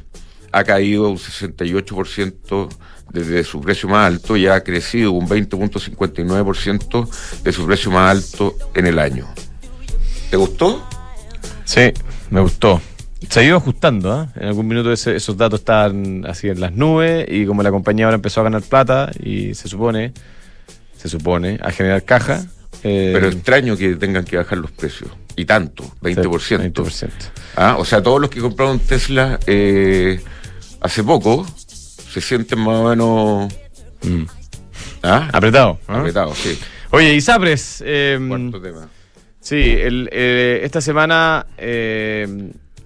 ha 0.52 0.64
caído 0.66 1.08
un 1.08 1.18
68% 1.18 2.70
desde 3.12 3.44
su 3.44 3.60
precio 3.62 3.90
más 3.90 4.08
alto 4.08 4.38
y 4.38 4.48
ha 4.48 4.62
crecido 4.64 5.12
un 5.12 5.28
20.59% 5.28 7.08
de 7.44 7.52
su 7.52 7.66
precio 7.66 7.92
más 7.92 8.12
alto 8.12 8.56
en 8.74 8.88
el 8.88 9.00
año. 9.00 9.28
¿Te 10.30 10.38
gustó? 10.38 10.88
Sí, 11.66 11.92
me 12.30 12.42
gustó. 12.42 12.82
Se 13.30 13.42
ha 13.42 13.44
ido 13.44 13.58
ajustando, 13.58 14.12
¿ah? 14.14 14.30
En 14.36 14.48
algún 14.48 14.68
minuto 14.68 14.92
ese- 14.94 15.16
esos 15.16 15.36
datos 15.36 15.60
estaban 15.60 16.26
así 16.26 16.48
en 16.48 16.60
las 16.62 16.72
nubes 16.74 17.26
y 17.30 17.46
como 17.46 17.64
la 17.64 17.72
compañía 17.72 18.06
ahora 18.06 18.16
empezó 18.16 18.40
a 18.42 18.44
ganar 18.46 18.62
plata 18.62 19.12
y 19.22 19.54
se 19.56 19.68
supone, 19.68 20.14
se 20.98 21.10
supone, 21.10 21.60
a 21.62 21.72
generar 21.72 22.04
caja. 22.04 22.46
eh, 22.84 23.12
Pero 23.14 23.28
extraño 23.28 23.76
que 23.76 23.96
tengan 23.96 24.24
que 24.24 24.38
bajar 24.38 24.58
los 24.60 24.72
precios. 24.72 25.10
Y 25.36 25.44
tanto, 25.46 25.84
20%. 26.02 26.58
20%. 26.74 27.10
Ah, 27.58 27.76
o 27.78 27.84
sea, 27.84 28.02
todos 28.02 28.22
los 28.22 28.30
que 28.30 28.40
compraron 28.40 28.80
Tesla 28.80 29.38
eh, 29.48 30.22
hace 30.80 31.04
poco 31.04 31.46
se 32.12 32.22
sienten 32.22 32.60
más 32.60 32.76
o 32.76 32.90
menos 32.90 33.54
Mm. 34.02 34.24
¿ah? 35.04 35.30
Apretado. 35.34 35.78
apretados. 35.88 36.38
Sí. 36.38 36.58
Oye, 36.92 37.14
Isapres, 37.16 37.84
eh, 37.86 38.18
Cuarto 38.28 38.62
tema. 38.62 38.90
Sí, 39.42 39.56
el, 39.62 40.10
eh, 40.12 40.62
esta 40.64 40.80
semana 40.82 41.46
eh, 41.58 42.28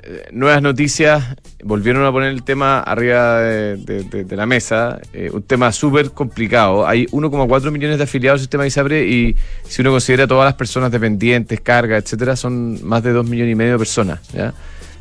eh, 0.03 0.25
nuevas 0.31 0.61
noticias 0.61 1.23
volvieron 1.63 2.03
a 2.05 2.11
poner 2.11 2.29
el 2.29 2.43
tema 2.43 2.79
arriba 2.81 3.39
de, 3.41 3.77
de- 3.77 4.03
de- 4.03 4.23
de 4.25 4.35
la 4.35 4.45
mesa, 4.45 4.99
eh, 5.13 5.29
un 5.31 5.43
tema 5.43 5.71
súper 5.71 6.11
complicado. 6.11 6.85
Hay 6.87 7.05
1,4 7.11 7.71
millones 7.71 7.97
de 7.97 8.03
afiliados 8.03 8.39
al 8.39 8.41
sistema 8.41 8.67
ISAPRE 8.67 9.07
y 9.07 9.35
si 9.67 9.81
uno 9.81 9.91
considera 9.91 10.27
todas 10.27 10.45
las 10.45 10.55
personas 10.55 10.91
dependientes, 10.91 11.61
cargas, 11.61 12.03
etcétera, 12.03 12.35
son 12.35 12.83
más 12.85 13.01
de 13.03 13.11
2 13.13 13.25
millones 13.27 13.53
y 13.53 13.55
medio 13.55 13.73
de 13.73 13.77
personas. 13.77 14.19
¿ya? 14.33 14.53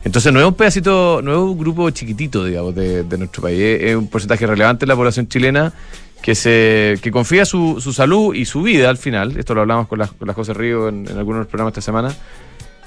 Entonces 0.04 0.32
no 0.32 0.40
es 0.40 0.46
un 0.46 0.54
pedacito, 0.54 1.20
no 1.22 1.32
es 1.32 1.38
un 1.38 1.58
grupo 1.58 1.88
chiquitito, 1.90 2.44
digamos, 2.44 2.74
de, 2.74 3.04
de 3.04 3.18
nuestro 3.18 3.42
país. 3.42 3.60
Es, 3.60 3.94
un 3.94 4.08
porcentaje 4.08 4.46
relevante 4.46 4.80
de 4.84 4.88
la 4.88 4.96
población 4.96 5.28
chilena 5.28 5.72
que 6.20 6.34
se 6.34 6.98
que 7.02 7.10
confía 7.10 7.44
su, 7.44 7.80
su 7.80 7.92
salud 7.92 8.34
y 8.34 8.44
su 8.44 8.62
vida 8.62 8.90
al 8.90 8.96
final. 8.98 9.36
Esto 9.36 9.54
lo 9.54 9.60
hablamos 9.62 9.88
con 9.88 9.98
las, 9.98 10.12
con 10.12 10.26
las 10.26 10.36
José 10.36 10.54
Río 10.54 10.88
en, 10.88 11.08
en 11.08 11.18
algunos 11.18 11.46
programas 11.46 11.72
esta 11.72 11.82
semana. 11.82 12.14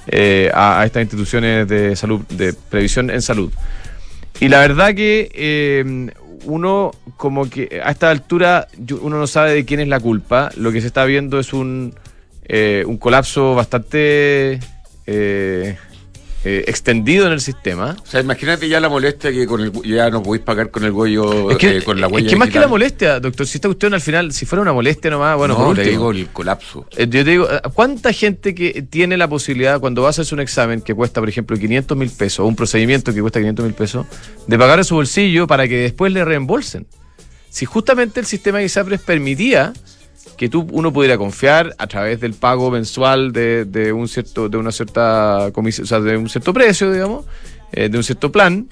eh, 0.08 0.52
a, 0.54 0.84
estas 0.86 1.02
instituciones 1.04 1.68
de 1.68 1.96
salud, 1.96 2.22
de 2.30 2.54
previsión 2.54 3.10
en 3.10 3.22
salud. 3.22 3.52
Y 4.40 4.50
la 4.50 4.60
verdad 4.60 4.94
que 4.94 5.32
eh, 5.34 6.12
uno, 6.46 6.92
como 7.18 7.50
que 7.50 7.82
a 7.84 7.92
esta 7.92 8.10
altura, 8.12 8.68
uno 9.02 9.18
no 9.18 9.28
sabe 9.28 9.54
de 9.54 9.66
quién 9.66 9.80
es 9.80 9.88
la 9.88 10.00
culpa. 10.00 10.50
Lo 10.58 10.72
que 10.72 10.82
se 10.82 10.88
está 10.88 11.06
viendo 11.06 11.40
es 11.40 11.54
un, 11.54 11.96
eh, 12.44 12.84
un 12.86 12.98
colapso 12.98 13.56
bastante 13.56 14.60
eh, 16.48 16.64
extendido 16.68 17.26
en 17.26 17.34
el 17.34 17.42
sistema. 17.42 17.98
O 18.04 18.06
sea, 18.06 18.22
imagínate 18.22 18.70
ya 18.70 18.80
la 18.80 18.88
molestia 18.88 19.32
que 19.32 19.48
con 19.48 19.62
el, 19.62 19.72
ya 19.82 20.12
no 20.12 20.22
podéis 20.22 20.46
pagar 20.46 20.70
con 20.70 20.84
el 20.84 20.92
huello, 20.92 21.50
Es 21.50 21.58
que, 21.58 21.78
eh, 21.78 21.82
con 21.82 22.00
la 22.00 22.06
es 22.06 22.14
huella 22.14 22.30
que 22.30 22.36
más 22.36 22.50
que 22.50 22.60
la 22.60 22.68
molestia, 22.68 23.20
doctor, 23.20 23.48
si 23.48 23.58
esta 23.58 23.68
cuestión 23.68 23.96
al 23.96 24.02
final, 24.02 24.32
si 24.32 24.46
fuera 24.46 24.62
una 24.62 24.72
molestia 24.72 25.10
nomás, 25.10 25.36
bueno, 25.38 25.58
no, 25.58 25.66
por 25.66 25.76
te 25.76 25.90
digo 25.90 26.12
el 26.12 26.28
colapso. 26.28 26.86
Eh, 26.96 27.08
Yo 27.10 27.24
te 27.24 27.32
digo, 27.32 27.50
eh, 27.52 27.60
¿cuánta 27.74 28.14
gente 28.14 28.54
que 28.54 28.84
tiene 28.84 29.18
la 29.18 29.28
posibilidad, 29.28 29.80
cuando 29.80 30.04
vas 30.04 30.20
a 30.20 30.22
hacer 30.22 30.36
un 30.36 30.42
examen 30.42 30.82
que 30.82 30.94
cuesta, 30.94 31.20
por 31.20 31.30
ejemplo, 31.30 31.58
500 31.58 31.98
mil 31.98 32.12
pesos, 32.12 32.42
o 32.42 32.46
un 32.46 32.56
procedimiento 32.56 33.12
que 33.12 33.22
cuesta 33.22 33.40
500 33.40 33.66
mil 33.66 33.74
pesos, 33.74 34.06
de 34.46 34.58
pagar 34.60 34.78
de 34.78 34.84
su 34.84 34.94
bolsillo 34.94 35.48
para 35.48 35.68
que 35.68 35.78
después 35.78 36.14
le 36.14 36.24
reembolsen? 36.24 36.86
Si 37.50 37.66
justamente 37.66 38.20
el 38.20 38.28
sistema 38.28 38.60
de 38.60 38.66
ISAPRES 38.66 39.02
permitía 39.02 39.74
que 40.38 40.50
tú, 40.50 40.68
uno 40.72 40.92
pudiera 40.92 41.18
confiar 41.18 41.74
a 41.78 41.88
través 41.88 42.20
del 42.20 42.34
pago 42.34 42.70
mensual 42.72 43.32
de, 43.32 43.66
de 43.66 43.94
un 43.94 44.08
cierto, 44.08 44.50
de 44.50 44.58
una 44.58 44.72
cierta 44.72 45.50
comisión, 45.54 45.86
o 45.86 45.88
sea, 45.88 46.00
de 46.00 46.18
un 46.18 46.30
cierto 46.30 46.54
precio, 46.54 46.92
digamos, 46.92 47.26
eh, 47.72 47.90
de 47.90 47.98
un 47.98 48.04
cierto 48.04 48.32
plan, 48.32 48.68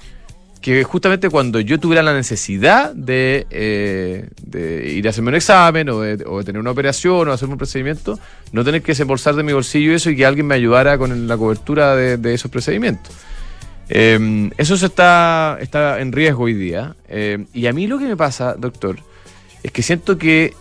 que 0.60 0.82
justamente 0.84 1.28
cuando 1.28 1.60
yo 1.60 1.78
tuviera 1.78 2.02
la 2.02 2.14
necesidad 2.14 2.94
de, 2.94 3.46
eh, 3.50 4.28
de 4.42 4.92
ir 4.92 5.06
a 5.06 5.10
hacerme 5.10 5.28
un 5.30 5.34
examen 5.34 5.88
o 5.90 6.00
de, 6.00 6.24
o 6.26 6.38
de 6.38 6.44
tener 6.44 6.60
una 6.60 6.70
operación 6.70 7.28
o 7.28 7.32
hacerme 7.32 7.52
un 7.54 7.58
procedimiento, 7.58 8.18
no 8.52 8.64
tener 8.64 8.82
que 8.82 8.92
desembolsar 8.92 9.34
de 9.34 9.42
mi 9.42 9.52
bolsillo 9.52 9.94
eso 9.94 10.10
y 10.10 10.16
que 10.16 10.24
alguien 10.24 10.46
me 10.46 10.54
ayudara 10.54 10.96
con 10.96 11.26
la 11.28 11.36
cobertura 11.36 11.96
de, 11.96 12.34
esos 12.34 12.50
procedimientos. 12.50 13.14
Eh, 13.90 14.50
eso 14.56 14.76
se 14.78 14.86
está, 14.86 15.58
está 15.60 16.00
en 16.00 16.12
riesgo 16.12 16.44
hoy 16.44 16.54
día. 16.54 16.96
Y 17.52 17.66
a 17.66 17.72
mí 17.74 17.86
lo 17.86 17.98
que 17.98 18.06
me 18.06 18.16
pasa, 18.16 18.54
doctor, 18.54 18.96
es 19.64 19.72
que 19.72 19.82
siento 19.82 20.16
que. 20.18 20.54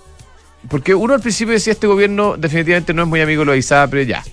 Porque 0.70 0.96
uno 0.96 1.14
al 1.14 1.20
principio 1.22 1.54
decía 1.54 1.74
este 1.74 1.88
gobierno 1.88 2.36
definitivamente 2.38 2.94
no 2.94 3.04
es 3.04 3.08
muy 3.08 3.22
amigo 3.22 3.42
de 3.42 3.46
los 3.48 3.58
ISAPRE, 3.58 4.06
ya. 4.06 4.24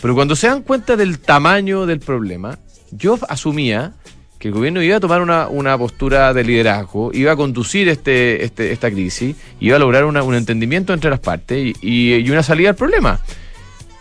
Pero 0.00 0.14
cuando 0.14 0.36
se 0.36 0.46
dan 0.46 0.62
cuenta 0.62 0.96
del 0.96 1.18
tamaño 1.18 1.86
del 1.86 2.00
problema, 2.00 2.58
yo 2.90 3.18
asumía 3.28 3.92
que 4.38 4.48
el 4.48 4.54
gobierno 4.54 4.82
iba 4.82 4.96
a 4.96 5.00
tomar 5.00 5.22
una, 5.22 5.46
una 5.48 5.78
postura 5.78 6.32
de 6.34 6.42
liderazgo, 6.42 7.10
iba 7.14 7.32
a 7.32 7.36
conducir 7.36 7.88
este, 7.88 8.44
este, 8.44 8.72
esta 8.72 8.90
crisis, 8.90 9.36
iba 9.60 9.76
a 9.76 9.78
lograr 9.78 10.04
una- 10.04 10.22
un 10.24 10.34
entendimiento 10.34 10.92
entre 10.92 11.10
las 11.10 11.20
partes 11.20 11.58
y, 11.58 11.74
y- 11.80 12.14
y 12.16 12.30
una 12.30 12.42
salida 12.42 12.70
al 12.70 12.74
problema. 12.76 13.20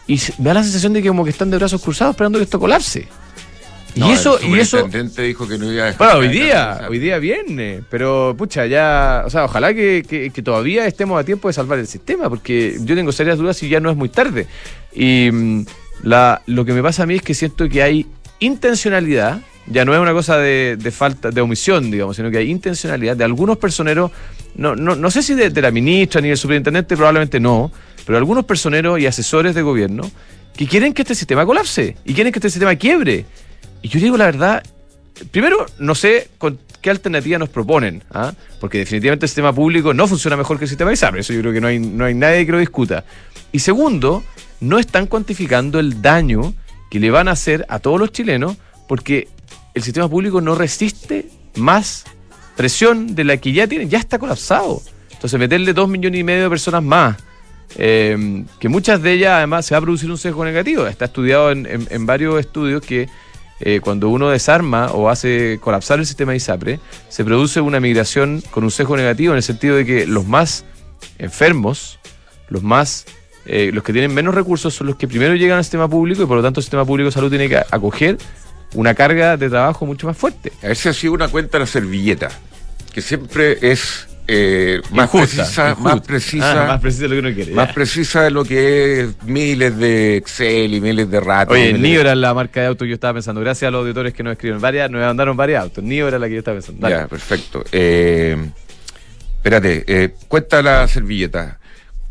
Y 0.07 0.15
me 0.39 0.45
da 0.45 0.55
la 0.55 0.63
sensación 0.63 0.93
de 0.93 1.01
que 1.03 1.09
como 1.09 1.23
que 1.23 1.29
están 1.29 1.51
de 1.51 1.57
brazos 1.57 1.81
cruzados 1.81 2.13
esperando 2.15 2.39
que 2.39 2.43
esto 2.45 2.59
colapse. 2.59 3.07
No, 3.95 4.10
y 4.10 4.13
eso, 4.13 4.39
el 4.39 4.50
y 4.55 4.60
eso, 4.60 4.88
dijo 5.21 5.48
que 5.48 5.57
no 5.57 5.71
iba 5.71 5.83
a 5.83 5.86
dejar 5.88 5.98
bueno, 5.98 6.19
hoy 6.19 6.27
día, 6.29 6.81
hoy 6.89 7.00
día 7.00 7.17
viernes, 7.19 7.83
pero 7.89 8.33
pucha, 8.38 8.65
ya, 8.65 9.24
o 9.25 9.29
sea, 9.29 9.45
ojalá 9.45 9.74
que, 9.74 10.03
que- 10.07 10.29
que 10.29 10.41
todavía 10.41 10.86
estemos 10.88 11.19
a 11.19 11.24
tiempo 11.25 11.48
de 11.50 11.53
salvar 11.53 11.77
el 11.79 11.88
sistema, 11.88 12.29
porque 12.29 12.77
yo 12.81 12.95
tengo 12.95 13.12
serias 13.12 13.38
dudas 13.38 13.57
si 13.57 13.67
ya 13.69 13.79
no 13.79 13.89
es 13.89 13.98
muy 13.98 14.10
tarde. 14.10 14.48
Y 14.93 15.29
mm, 15.31 15.65
la, 16.03 16.41
lo 16.48 16.63
que 16.65 16.74
me 16.74 16.81
pasa 16.81 17.03
a 17.03 17.05
mí 17.05 17.15
es 17.15 17.21
que 17.21 17.33
siento 17.33 17.67
que 17.67 17.83
hay 17.83 18.05
intencionalidad, 18.39 19.41
ya 19.67 19.86
no 19.86 19.93
es 19.93 20.00
una 20.00 20.13
cosa 20.13 20.38
de, 20.38 20.77
de 20.77 20.91
falta, 20.91 21.29
de 21.31 21.41
omisión, 21.41 21.89
digamos, 21.91 22.15
sino 22.15 22.29
que 22.31 22.38
hay 22.38 22.50
intencionalidad 22.50 23.15
de 23.17 23.24
algunos 23.24 23.57
personeros, 23.57 24.12
no, 24.55 24.75
no, 24.75 24.95
no 24.95 25.12
sé 25.12 25.21
si 25.24 25.33
de, 25.36 25.50
de 25.50 25.62
la 25.62 25.71
ministra 25.71 26.21
ni 26.21 26.27
del 26.29 26.38
superintendente, 26.38 26.95
probablemente 26.95 27.39
no, 27.39 27.71
pero 28.05 28.17
algunos 28.17 28.45
personeros 28.45 29.00
y 29.00 29.05
asesores 29.05 29.55
de 29.55 29.62
gobierno 29.62 30.10
que 30.55 30.67
quieren 30.67 30.93
que 30.93 31.01
este 31.03 31.15
sistema 31.15 31.45
colapse 31.45 31.95
y 32.03 32.13
quieren 32.13 32.31
que 32.33 32.39
este 32.39 32.50
sistema 32.50 32.75
quiebre. 32.75 33.25
Y 33.82 33.89
yo 33.89 34.00
digo 34.00 34.18
la 34.18 34.25
verdad, 34.25 34.63
primero, 35.32 35.65
no 35.80 35.96
sé 35.96 36.30
con 36.38 36.60
qué 36.82 36.89
alternativa 36.89 37.38
nos 37.38 37.50
proponen, 37.50 38.03
¿ah? 38.12 38.34
porque 38.60 38.80
definitivamente 38.80 39.25
el 39.25 39.30
sistema 39.30 39.53
público 39.53 39.94
no 39.94 40.08
funciona 40.08 40.36
mejor 40.36 40.58
que 40.58 40.65
el 40.65 40.70
sistema 40.70 40.89
de 40.89 40.96
ISAPRE, 40.96 41.22
eso 41.22 41.34
yo 41.34 41.41
creo 41.41 41.53
que 41.53 41.62
no 41.62 41.68
hay, 41.68 41.80
no 41.80 42.06
hay 42.06 42.13
nadie 42.13 42.46
que 42.46 42.51
lo 42.51 42.58
discuta. 42.58 43.06
Y 43.51 43.60
segundo, 43.60 44.24
no 44.60 44.80
están 44.80 45.08
cuantificando 45.08 45.80
el 45.80 46.01
daño 46.01 46.53
que 46.89 47.00
le 47.00 47.12
van 47.12 47.27
a 47.27 47.32
hacer 47.32 47.65
a 47.70 47.80
todos 47.80 48.00
los 48.00 48.12
chilenos, 48.12 48.58
porque 48.88 49.27
el 49.74 49.84
sistema 49.84 50.10
público 50.10 50.41
no 50.41 50.56
resiste 50.56 51.30
más 51.56 52.06
presión 52.58 53.15
de 53.15 53.24
la 53.24 53.38
que 53.38 53.53
ya 53.53 53.68
tiene, 53.68 53.88
ya 53.88 54.00
está 54.00 54.20
colapsado. 54.20 54.82
Entonces, 55.12 55.39
meterle 55.39 55.74
dos 55.74 55.88
millones 55.88 56.20
y 56.20 56.24
medio 56.24 56.44
de 56.44 56.50
personas 56.50 56.84
más, 56.84 57.18
eh, 57.77 58.44
que 58.60 58.68
muchas 58.68 59.01
de 59.01 59.13
ellas 59.13 59.34
además 59.38 59.65
se 59.65 59.74
va 59.74 59.77
a 59.77 59.82
producir 59.82 60.10
un 60.12 60.18
sesgo 60.18 60.44
negativo. 60.44 60.88
Está 60.88 61.06
estudiado 61.06 61.51
en 61.51 62.06
varios 62.06 62.39
estudios 62.39 62.82
que 62.82 63.08
eh, 63.62 63.80
cuando 63.82 64.10
uno 64.10 64.30
desarma 64.30 64.91
o 64.91 65.10
hace 65.10 65.60
colapsar 65.62 66.00
el 66.00 66.06
sistema 66.06 66.36
ISAPRE, 66.36 66.80
se 67.10 67.24
produce 67.24 67.62
una 67.62 67.80
migración 67.80 68.44
con 68.51 68.63
un 68.63 68.72
sesgo 68.72 68.98
negativo 68.98 69.34
en 69.34 69.38
el 69.38 69.44
sentido 69.44 69.75
de 69.75 69.86
que 69.86 70.08
los 70.08 70.25
más 70.25 70.65
enfermos, 71.20 72.00
los 72.50 72.63
más 72.63 73.06
eh, 73.46 73.72
los 73.74 73.84
que 73.84 73.91
tienen 73.91 74.13
menos 74.13 74.36
recursos 74.36 74.74
son 74.74 74.88
los 74.88 74.96
que 74.98 75.08
primero 75.08 75.36
llegan 75.36 75.58
al 75.58 75.63
sistema 75.63 75.88
público 75.88 76.24
y 76.24 76.25
por 76.25 76.38
lo 76.38 76.44
tanto 76.44 76.60
el 76.60 76.63
sistema 76.63 76.86
público 76.86 77.08
de 77.08 77.12
salud 77.12 77.30
tiene 77.30 77.50
que 77.50 77.58
acoger 77.58 78.18
una 78.75 78.94
carga 78.94 79.36
de 79.38 79.50
trabajo 79.50 79.86
mucho 79.86 80.08
más 80.08 80.18
fuerte. 80.18 80.51
A 80.63 80.68
ver 80.68 80.75
si 80.75 80.89
ha 80.89 80.94
sido 80.94 81.13
una 81.13 81.27
cuenta 81.27 81.60
la 81.60 81.65
servilleta, 81.65 82.30
que 82.94 83.01
siempre 83.01 83.58
es 83.62 84.08
eh, 84.28 84.82
más 84.92 85.06
Injusta, 85.13 85.36
precisa, 85.38 85.70
injusta. 85.72 85.90
más 85.96 86.01
precisa, 86.08 86.63
Ah, 86.63 86.68
más 86.68 86.80
precisa 86.82 87.04
de 87.04 87.10
lo 87.10 87.16
que 87.16 87.20
uno 87.28 87.36
quiere. 87.36 87.51
más 87.54 87.68
ya. 87.68 87.74
precisa 87.74 88.22
de 88.24 88.32
lo 88.32 88.44
que 88.46 89.01
es 89.01 89.24
miles 89.25 89.78
de 89.78 90.18
Excel 90.18 90.74
y 90.74 90.82
miles 90.82 91.10
de 91.10 91.20
ratos. 91.20 91.54
Oye, 91.56 91.74
de- 91.74 91.94
era 91.96 92.16
la 92.16 92.34
marca 92.34 92.62
de 92.62 92.68
auto 92.68 92.86
que 92.86 92.90
yo 92.90 92.94
estaba 92.96 93.13
pensando. 93.16 93.42
Gracias 93.42 93.68
a 93.68 93.72
los 93.72 93.82
auditores 93.82 94.13
que 94.13 94.24
nos 94.24 94.32
escribieron. 94.34 94.62
Varias, 94.62 94.90
nos 94.90 95.01
mandaron 95.01 95.36
varios 95.36 95.62
autos. 95.62 95.84
Nio 95.84 96.08
era 96.08 96.18
la 96.20 96.28
que 96.28 96.34
yo 96.34 96.40
estaba 96.40 96.56
pensando. 96.56 96.82
Dale. 96.82 96.96
Ya, 96.96 97.08
perfecto. 97.08 97.63
Eh, 97.72 98.38
espérate, 99.38 99.84
eh, 99.88 100.13
cuenta 100.28 100.62
la 100.62 100.88
servilleta. 100.88 101.60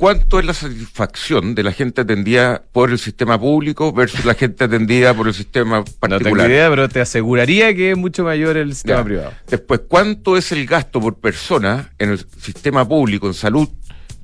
¿Cuánto 0.00 0.38
es 0.38 0.46
la 0.46 0.54
satisfacción 0.54 1.54
de 1.54 1.62
la 1.62 1.72
gente 1.72 2.00
atendida 2.00 2.62
por 2.72 2.90
el 2.90 2.98
sistema 2.98 3.38
público 3.38 3.92
versus 3.92 4.24
la 4.24 4.32
gente 4.32 4.64
atendida 4.64 5.12
por 5.12 5.28
el 5.28 5.34
sistema 5.34 5.76
No 5.80 5.84
tengo 5.84 5.98
particular? 5.98 6.48
idea, 6.50 6.70
pero 6.70 6.88
te 6.88 7.02
aseguraría 7.02 7.74
que 7.74 7.90
es 7.90 7.98
mucho 7.98 8.24
mayor 8.24 8.56
el 8.56 8.72
sistema 8.72 9.00
Ya. 9.00 9.04
privado. 9.04 9.32
Después, 9.46 9.82
¿cuánto 9.86 10.38
es 10.38 10.52
el 10.52 10.64
gasto 10.66 11.02
por 11.02 11.16
persona 11.16 11.90
en 11.98 12.12
el 12.12 12.18
sistema 12.40 12.88
público 12.88 13.26
en 13.26 13.34
salud 13.34 13.68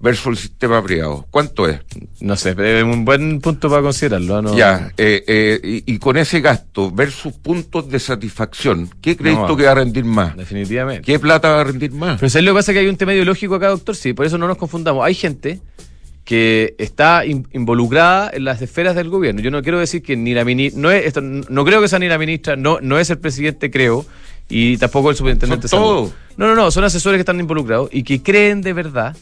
versus 0.01 0.27
el 0.27 0.37
sistema 0.37 0.83
privado? 0.83 1.27
¿Cuánto 1.31 1.69
es? 1.69 1.81
No 2.21 2.37
sé, 2.37 2.55
pero 2.55 2.79
es 2.79 2.85
un 2.85 3.05
buen 3.05 3.41
punto 3.41 3.69
para 3.71 3.83
considerarlo. 3.83 4.43
¿no? 4.43 4.57
Ya, 4.57 4.93
eh, 4.97 5.25
eh, 5.27 5.83
y, 5.87 5.95
y 5.95 5.99
con 5.99 6.17
ese 6.17 6.41
gasto 6.41 6.91
versus 6.91 7.33
puntos 7.35 7.89
de 7.89 7.99
satisfacción, 7.99 8.91
¿qué 9.01 9.17
crees 9.17 9.37
No, 9.37 9.47
tú 9.47 9.57
que 9.57 9.65
va 9.65 9.73
a 9.73 9.77
rendir 9.77 10.05
más? 10.05 10.37
Definitivamente. 10.37 11.03
¿Qué 11.03 11.19
plata 11.19 11.49
va 11.51 11.61
a 11.61 11.65
rendir 11.65 11.93
más? 11.93 12.21
Pero 12.21 12.31
¿sabes 12.31 12.45
lo 12.45 12.53
que 12.53 12.57
pasa? 12.59 12.73
Que 12.73 12.81
hay 12.81 12.89
un 12.89 12.97
tema 12.97 13.15
ideológico 13.15 13.55
acá, 13.55 13.69
doctor. 13.69 13.97
Sí, 13.97 14.13
por 14.13 14.27
eso 14.27 14.37
no 14.39 14.47
nos 14.47 14.57
confundamos. 14.59 15.05
Hay 15.05 15.15
gente 15.15 15.61
que 16.25 16.75
está 16.79 17.25
in- 17.25 17.47
involucrada 17.53 18.31
en 18.35 18.45
las 18.45 18.61
esferas 18.61 18.97
del 18.97 19.09
gobierno. 19.09 19.41
Yo 19.41 19.51
no 19.53 19.63
quiero 19.63 19.79
decir 19.79 20.03
que 20.03 20.17
ni 20.17 20.35
la 20.35 20.45
ministra, 20.45 20.81
no, 20.83 20.91
es, 20.91 21.07
esto, 21.07 21.21
no 21.21 21.65
creo 21.65 21.81
que 21.81 21.87
sea 21.89 22.01
ni 22.01 22.09
la 22.09 22.19
ministra, 22.19 22.57
no, 22.57 22.81
no 22.81 22.99
es 22.99 23.11
el 23.11 23.19
presidente, 23.19 23.71
creo, 23.71 24.05
y 24.49 24.77
tampoco 24.77 25.11
el 25.11 25.17
superintendente. 25.17 25.69
Son. 25.69 26.13
No, 26.37 26.49
no, 26.49 26.57
no, 26.57 26.71
son 26.73 26.83
asesores 26.83 27.17
que 27.19 27.21
están 27.21 27.39
involucrados 27.39 27.91
y 27.93 28.03
que 28.03 28.23
creen 28.23 28.61
de 28.61 28.73
verdad 28.73 29.17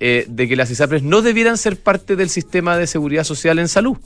eh, 0.00 0.26
de 0.28 0.48
que 0.48 0.56
las 0.56 0.70
ISAPRES 0.70 1.02
no 1.02 1.22
debieran 1.22 1.58
ser 1.58 1.76
parte 1.76 2.14
del 2.14 2.28
sistema 2.28 2.76
de 2.76 2.86
seguridad 2.86 3.24
social 3.24 3.58
en 3.58 3.68
salud. 3.68 3.96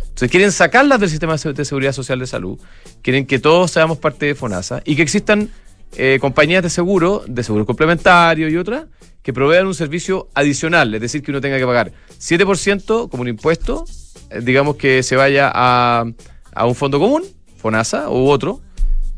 Entonces 0.00 0.30
quieren 0.30 0.50
sacarlas 0.50 0.98
del 0.98 1.10
sistema 1.10 1.36
de 1.36 1.64
seguridad 1.64 1.92
social 1.92 2.18
de 2.18 2.26
salud, 2.26 2.58
quieren 3.02 3.26
que 3.26 3.38
todos 3.38 3.70
seamos 3.70 3.98
parte 3.98 4.26
de 4.26 4.34
FONASA 4.34 4.80
y 4.84 4.96
que 4.96 5.02
existan 5.02 5.50
eh, 5.96 6.18
compañías 6.20 6.62
de 6.62 6.70
seguro, 6.70 7.22
de 7.28 7.42
seguro 7.42 7.66
complementario 7.66 8.48
y 8.48 8.56
otras, 8.56 8.86
que 9.22 9.32
provean 9.32 9.66
un 9.66 9.74
servicio 9.74 10.28
adicional, 10.34 10.94
es 10.94 11.00
decir, 11.00 11.22
que 11.22 11.30
uno 11.30 11.40
tenga 11.40 11.58
que 11.58 11.66
pagar 11.66 11.92
7% 12.18 13.10
como 13.10 13.22
un 13.22 13.28
impuesto, 13.28 13.84
eh, 14.30 14.40
digamos 14.42 14.76
que 14.76 15.02
se 15.02 15.16
vaya 15.16 15.50
a, 15.54 16.06
a 16.54 16.66
un 16.66 16.74
fondo 16.74 16.98
común, 16.98 17.22
FONASA 17.58 18.08
u 18.08 18.28
otro, 18.28 18.62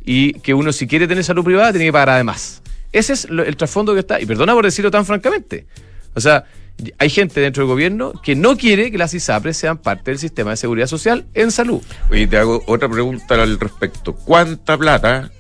y 0.04 0.32
que 0.40 0.52
uno 0.52 0.72
si 0.72 0.86
quiere 0.86 1.06
tener 1.06 1.22
salud 1.22 1.44
privada 1.44 1.70
tiene 1.70 1.86
que 1.86 1.92
pagar 1.92 2.10
además. 2.10 2.62
Ese 2.90 3.12
es 3.12 3.26
el 3.26 3.56
trasfondo 3.56 3.94
que 3.94 4.00
está, 4.00 4.20
y 4.20 4.26
perdona 4.26 4.54
por 4.54 4.64
decirlo 4.64 4.90
tan 4.90 5.04
francamente. 5.04 5.66
O 6.18 6.20
sea, 6.20 6.44
hay 6.98 7.10
gente 7.10 7.40
dentro 7.40 7.62
del 7.62 7.68
gobierno 7.68 8.12
que 8.22 8.34
no 8.34 8.56
quiere 8.56 8.90
que 8.90 8.98
las 8.98 9.14
ISAPRES 9.14 9.56
sean 9.56 9.78
parte 9.78 10.10
del 10.10 10.18
sistema 10.18 10.50
de 10.50 10.56
seguridad 10.56 10.88
social 10.88 11.26
en 11.34 11.50
salud. 11.50 11.80
Oye, 12.10 12.26
te 12.26 12.36
hago 12.36 12.62
otra 12.66 12.88
pregunta 12.88 13.40
al 13.40 13.58
respecto. 13.58 14.14
¿Cuánta 14.14 14.76
plata, 14.76 15.30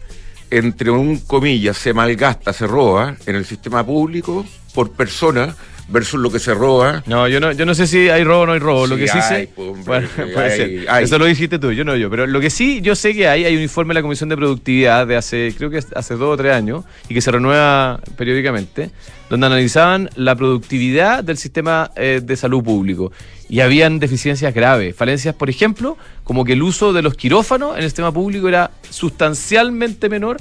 entre 0.50 0.90
un 0.90 1.18
comillas, 1.18 1.76
se 1.76 1.92
malgasta, 1.92 2.52
se 2.52 2.66
roba 2.66 3.16
en 3.26 3.36
el 3.36 3.44
sistema 3.44 3.84
público 3.84 4.46
por 4.72 4.92
persona 4.92 5.54
versus 5.88 6.20
lo 6.20 6.30
que 6.30 6.38
se 6.38 6.54
roba. 6.54 7.02
No, 7.06 7.26
yo 7.28 7.40
no, 7.40 7.52
yo 7.52 7.64
no 7.66 7.74
sé 7.74 7.86
si 7.86 8.08
hay 8.08 8.22
robo 8.22 8.42
o 8.42 8.46
no 8.46 8.52
hay 8.52 8.58
robo. 8.58 8.86
lo 8.86 8.96
que 8.96 9.08
sí 9.08 9.18
sé. 9.22 9.48
Pues, 9.54 10.08
Eso 11.00 11.18
lo 11.18 11.24
dijiste 11.24 11.58
tú, 11.58 11.72
yo 11.72 11.84
no 11.84 11.96
yo. 11.96 12.10
Pero 12.10 12.26
lo 12.26 12.40
que 12.40 12.50
sí 12.50 12.80
yo 12.82 12.94
sé 12.94 13.14
que 13.14 13.28
hay, 13.28 13.44
hay 13.44 13.56
un 13.56 13.62
informe 13.62 13.90
de 13.90 13.94
la 13.94 14.02
Comisión 14.02 14.28
de 14.28 14.36
Productividad 14.36 15.06
de 15.06 15.16
hace, 15.16 15.54
creo 15.56 15.70
que 15.70 15.78
hace 15.78 16.14
dos 16.14 16.34
o 16.34 16.36
tres 16.36 16.52
años, 16.52 16.84
y 17.08 17.14
que 17.14 17.20
se 17.20 17.30
renueva 17.30 18.00
periódicamente, 18.16 18.90
donde 19.30 19.46
analizaban 19.46 20.10
la 20.14 20.36
productividad 20.36 21.24
del 21.24 21.38
sistema 21.38 21.90
eh, 21.96 22.20
de 22.22 22.36
salud 22.36 22.62
público. 22.62 23.12
Y 23.48 23.60
habían 23.60 23.98
deficiencias 23.98 24.54
graves, 24.54 24.94
falencias, 24.94 25.34
por 25.34 25.48
ejemplo, 25.48 25.96
como 26.22 26.44
que 26.44 26.52
el 26.52 26.62
uso 26.62 26.92
de 26.92 27.00
los 27.00 27.14
quirófanos 27.14 27.72
en 27.72 27.78
el 27.78 27.84
sistema 27.88 28.12
público 28.12 28.48
era 28.48 28.70
sustancialmente 28.90 30.10
menor 30.10 30.36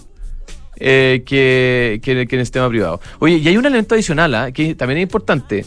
eh, 0.80 1.24
que, 1.26 2.00
que, 2.04 2.12
en 2.12 2.40
el 2.40 2.46
sistema 2.46 2.70
privado. 2.70 3.00
Oye, 3.20 3.38
y 3.38 3.48
hay 3.48 3.58
un 3.58 3.66
elemento 3.66 3.96
adicional 3.96 4.34
¿ah? 4.36 4.52
que 4.52 4.76
también 4.76 5.00
es 5.00 5.04
importante, 5.04 5.66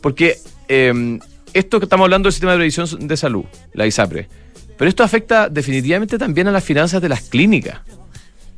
porque 0.00 0.36
em, 0.68 1.18
esto 1.52 1.78
que 1.78 1.84
estamos 1.84 2.04
hablando 2.04 2.26
del 2.26 2.32
sistema 2.32 2.52
de 2.52 2.58
previsión 2.58 3.06
de 3.06 3.16
salud, 3.16 3.44
la 3.72 3.86
ISAPRE, 3.86 4.28
pero 4.76 4.88
esto 4.88 5.02
afecta 5.02 5.48
definitivamente 5.48 6.18
también 6.18 6.48
a 6.48 6.52
las 6.52 6.64
finanzas 6.64 7.02
de 7.02 7.08
las 7.08 7.22
clínicas. 7.22 7.80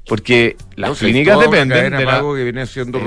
Porque 0.07 0.57
las 0.75 0.99
clínicas 0.99 1.39
dependen 1.39 1.93
de 1.93 2.05
la, 2.05 2.21
que 2.21 2.43
viene 2.43 2.67
siendo 2.67 3.01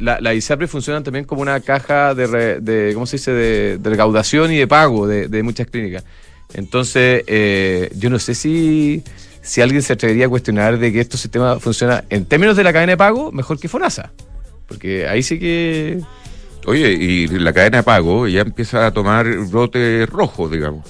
la, 0.00 0.20
la 0.20 0.34
ISAPRE 0.34 0.66
funciona 0.66 1.00
también 1.02 1.24
como 1.24 1.42
una 1.42 1.60
caja 1.60 2.14
de, 2.14 2.60
de 2.60 2.94
¿cómo 2.94 3.06
se 3.06 3.18
dice? 3.18 3.32
De, 3.32 3.78
recaudación 3.82 4.50
y 4.50 4.56
de 4.56 4.66
pago 4.66 5.06
de, 5.06 5.28
de 5.28 5.42
muchas 5.44 5.68
clínicas. 5.68 6.04
Entonces, 6.54 7.22
eh, 7.26 7.90
yo 7.96 8.10
no 8.10 8.18
sé 8.18 8.34
si 8.34 9.02
si 9.46 9.62
alguien 9.62 9.80
se 9.80 9.92
atrevería 9.92 10.26
a 10.26 10.28
cuestionar 10.28 10.78
de 10.78 10.92
que 10.92 11.00
este 11.00 11.16
sistema 11.16 11.60
funciona 11.60 12.04
en 12.10 12.24
términos 12.26 12.56
de 12.56 12.64
la 12.64 12.72
cadena 12.72 12.92
de 12.92 12.96
pago 12.96 13.30
mejor 13.30 13.58
que 13.60 13.68
FONASA. 13.68 14.12
Porque 14.66 15.06
ahí 15.06 15.22
sí 15.22 15.38
que... 15.38 16.00
Oye, 16.66 16.90
y 16.92 17.28
la 17.28 17.52
cadena 17.52 17.78
de 17.78 17.82
pago 17.84 18.26
ya 18.26 18.40
empieza 18.40 18.86
a 18.86 18.90
tomar 18.90 19.26
brote 19.46 20.04
rojo, 20.06 20.48
digamos. 20.48 20.88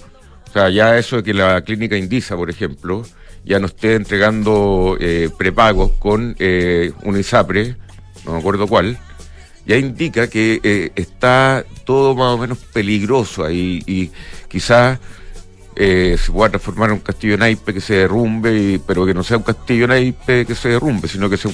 O 0.49 0.53
sea, 0.53 0.71
ya 0.71 0.97
eso 0.97 1.17
de 1.17 1.23
que 1.23 1.35
la 1.35 1.61
clínica 1.61 1.99
Indisa, 1.99 2.35
por 2.35 2.49
ejemplo, 2.49 3.03
ya 3.45 3.59
no 3.59 3.67
esté 3.67 3.95
entregando 3.95 4.97
eh, 4.99 5.29
prepagos 5.37 5.93
con 5.99 6.35
eh, 6.39 6.93
un 7.03 7.19
ISAPRE, 7.19 7.77
no 8.25 8.33
me 8.33 8.39
acuerdo 8.39 8.67
cuál, 8.67 8.99
ya 9.67 9.77
indica 9.77 10.29
que 10.29 10.61
eh, 10.63 10.93
está 10.97 11.67
todo 11.85 12.15
más 12.15 12.35
o 12.35 12.39
menos 12.39 12.59
peligroso 12.73 13.45
ahí 13.45 13.83
y 13.87 14.11
quizás 14.49 14.99
eh, 15.77 16.17
se 16.19 16.33
pueda 16.33 16.51
transformar 16.51 16.89
en 16.89 16.95
un 16.95 17.01
castillo 17.01 17.37
naipe 17.37 17.75
que 17.75 17.81
se 17.81 17.95
derrumbe, 17.95 18.81
pero 18.87 19.05
que 19.05 19.13
no 19.13 19.23
sea 19.23 19.37
un 19.37 19.43
castillo 19.43 19.87
naipe 19.87 20.47
que 20.47 20.55
se 20.55 20.71
derrumbe, 20.71 21.07
sino 21.07 21.29
que 21.29 21.37
sea 21.37 21.51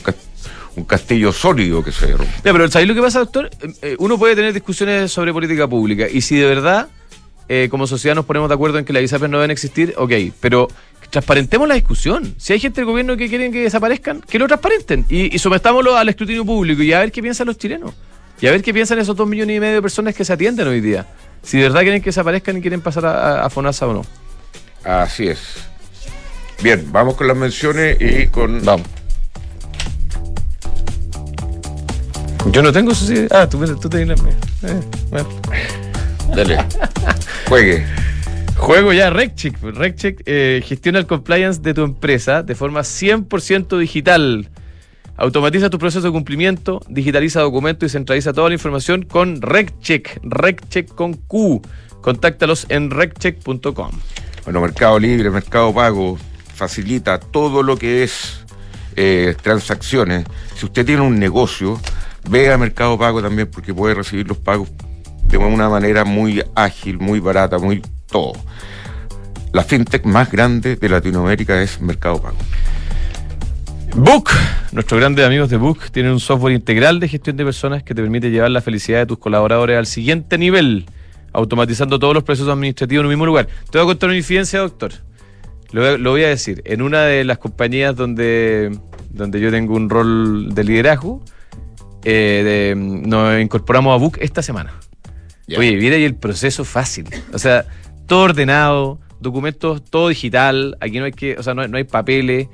un, 0.76 0.85
castillo 0.85 1.32
sólido 1.32 1.82
que 1.82 1.92
se 1.92 2.06
derrumbe. 2.06 2.32
Ya, 2.44 2.52
pero 2.52 2.70
¿sabéis 2.70 2.88
lo 2.88 2.94
que 2.94 3.02
pasa, 3.02 3.18
doctor? 3.18 3.50
Eh, 3.61 3.72
eh, 3.82 3.96
uno 3.98 4.18
puede 4.18 4.37
tener 4.37 4.52
discusiones 4.52 5.11
sobre 5.11 5.32
política 5.32 5.68
pública 5.68 6.08
y 6.08 6.20
si 6.20 6.37
de 6.37 6.46
verdad 6.46 6.88
como 7.68 7.87
sociedad 7.87 8.14
nos 8.14 8.24
ponemos 8.24 8.48
de 8.48 8.54
acuerdo 8.54 8.78
en 8.78 8.87
que 8.87 8.94
las 8.94 9.02
ISAPRES 9.02 9.30
no 9.30 9.37
deben 9.37 9.50
existir, 9.50 9.92
ok, 9.98 10.11
pero 10.40 10.68
transparentemos 11.11 11.68
la 11.68 11.74
discusión. 11.74 12.35
Si 12.38 12.54
hay 12.54 12.61
gente 12.61 12.80
del 12.80 12.87
gobierno 12.87 13.14
que 13.14 13.28
quieren 13.28 13.52
que 13.52 13.61
desaparezcan, 13.61 14.22
que 14.22 14.38
lo 14.38 14.46
transparenten 14.46 15.04
y, 15.11 15.37
y 15.37 15.38
sometámoslo 15.38 15.94
al 15.94 16.08
escrutinio 16.08 16.46
público 16.46 16.82
y 16.82 16.94
a 16.94 17.00
ver 17.00 17.12
qué 17.12 17.20
piensan 17.20 17.48
los 17.48 17.58
chilenos. 17.58 17.92
Y 18.42 18.48
a 18.48 18.50
ver 18.50 18.62
qué 18.62 18.74
piensan 18.74 18.98
esos 18.98 19.16
dos 19.16 19.26
millones 19.28 19.57
y 19.57 19.61
medio 19.61 19.76
de 19.76 19.83
personas 19.83 20.14
que 20.14 20.24
se 20.24 20.33
atienden 20.33 20.66
hoy 20.66 20.81
día 20.81 21.07
si 21.42 21.59
de 21.59 21.64
verdad 21.64 21.83
quieren 21.83 22.00
que 22.00 22.07
desaparezcan 22.07 22.57
y 22.57 22.61
quieren 22.61 22.81
pasar 22.81 23.07
a, 23.07 23.48
FONASA 23.50 23.87
o 23.88 23.92
no. 23.92 24.07
Así 24.85 25.28
es. 25.28 25.57
Bien, 26.62 26.87
vamos 26.92 27.16
con 27.16 27.26
las 27.26 27.37
menciones 27.37 27.96
y 28.00 28.26
con. 28.28 28.64
Vamos. 28.64 28.87
Yo 32.50 32.62
no 32.62 32.72
tengo 32.72 32.92
eso. 32.92 33.12
Ah, 33.31 33.48
tú, 33.48 33.64
tú 33.76 33.88
tienes. 33.88 34.20
Eh, 34.20 34.81
bueno. 35.11 35.28
Dale. 36.35 36.59
Juegue. 37.48 37.85
Juego 38.57 38.92
ya, 38.92 39.11
RecCheck. 39.11 39.61
RecCheck 39.62 40.22
eh, 40.26 40.62
gestiona 40.64 40.98
el 40.98 41.07
compliance 41.07 41.61
de 41.61 41.74
tu 41.74 41.83
empresa 41.83 42.42
de 42.42 42.55
forma 42.55 42.81
100% 42.81 43.78
digital. 43.78 44.48
Automatiza 45.16 45.70
tu 45.70 45.79
proceso 45.79 46.07
de 46.07 46.12
cumplimiento, 46.12 46.81
digitaliza 46.88 47.40
documentos 47.40 47.87
y 47.87 47.90
centraliza 47.90 48.33
toda 48.33 48.48
la 48.48 48.55
información 48.55 49.03
con 49.03 49.40
RecCheck. 49.42 50.20
RecCheck 50.22 50.94
con 50.94 51.14
Q. 51.14 51.62
Contáctalos 52.01 52.66
en 52.68 52.90
reccheck.com. 52.90 53.90
Bueno, 54.44 54.61
Mercado 54.61 54.98
Libre, 54.98 55.31
Mercado 55.31 55.72
Pago, 55.72 56.18
facilita 56.55 57.20
todo 57.20 57.62
lo 57.62 57.77
que 57.77 58.03
es 58.03 58.44
eh, 58.96 59.37
transacciones. 59.40 60.27
Si 60.57 60.66
usted 60.66 60.85
tiene 60.85 61.03
un 61.03 61.18
negocio, 61.18 61.81
vea 62.29 62.59
Mercado 62.59 62.98
Pago 62.98 63.22
también 63.22 63.48
porque 63.48 63.72
puede 63.72 63.94
recibir 63.94 64.27
los 64.27 64.38
pagos 64.38 64.68
de 65.25 65.38
una 65.38 65.68
manera 65.68 66.05
muy 66.05 66.42
ágil, 66.55 66.98
muy 66.98 67.20
barata, 67.20 67.59
muy 67.59 67.83
todo. 68.07 68.33
La 69.53 69.62
fintech 69.62 70.05
más 70.05 70.31
grande 70.31 70.77
de 70.77 70.88
Latinoamérica 70.88 71.62
es 71.62 71.81
Mercado 71.81 72.20
Pago. 72.20 72.38
Book, 73.94 74.31
nuestros 74.72 74.98
grandes 74.98 75.26
amigos 75.26 75.50
de 75.50 75.59
Book 75.59 75.90
tienen 75.90 76.12
un 76.12 76.20
software 76.20 76.55
integral 76.55 76.98
de 76.98 77.09
gestión 77.09 77.37
de 77.37 77.44
personas 77.44 77.83
que 77.83 77.94
te 77.94 78.00
permite 78.00 78.31
llevar 78.31 78.50
la 78.50 78.62
felicidad 78.62 79.00
de 79.00 79.07
tus 79.07 79.18
colaboradores 79.18 79.76
al 79.76 79.87
siguiente 79.87 80.38
nivel, 80.38 80.87
automatizando 81.35 81.98
todos 81.98 82.14
los 82.14 82.22
procesos 82.22 82.48
administrativos 82.48 83.02
en 83.02 83.07
un 83.07 83.11
mismo 83.11 83.26
lugar. 83.26 83.48
Te 83.70 83.76
voy 83.76 83.83
a 83.83 83.90
contar 83.90 84.09
una 84.09 84.16
infidencia, 84.16 84.61
doctor. 84.61 84.92
Lo, 85.72 86.11
voy 86.11 86.24
a 86.24 86.28
decir. 86.28 86.62
En 86.64 86.81
una 86.81 87.02
de 87.02 87.24
las 87.24 87.37
compañías 87.37 87.94
donde, 87.94 88.78
donde 89.11 89.40
yo 89.40 89.50
tengo 89.50 89.74
un 89.74 89.90
rol 89.90 90.55
de 90.55 90.64
liderazgo, 90.64 91.22
eh, 92.02 92.74
nos 92.76 93.40
incorporamos 93.40 93.94
a 93.94 93.98
Book 93.98 94.16
esta 94.22 94.40
semana. 94.40 94.72
Oye, 95.55 95.76
viene 95.76 95.96
ahí 95.96 96.05
el 96.05 96.14
proceso 96.14 96.64
fácil. 96.64 97.09
O 97.35 97.38
sea, 97.38 97.66
todo 98.07 98.20
ordenado, 98.20 99.00
documentos, 99.20 99.85
todo 99.85 100.09
digital. 100.09 100.78
Aquí 100.81 100.98
no 100.98 101.05
hay 101.05 101.12
que, 101.12 101.37
o 101.37 101.42
sea, 101.42 101.52
no, 101.52 101.68
no 101.68 101.76
hay 101.76 101.85
papeles. 101.85 102.48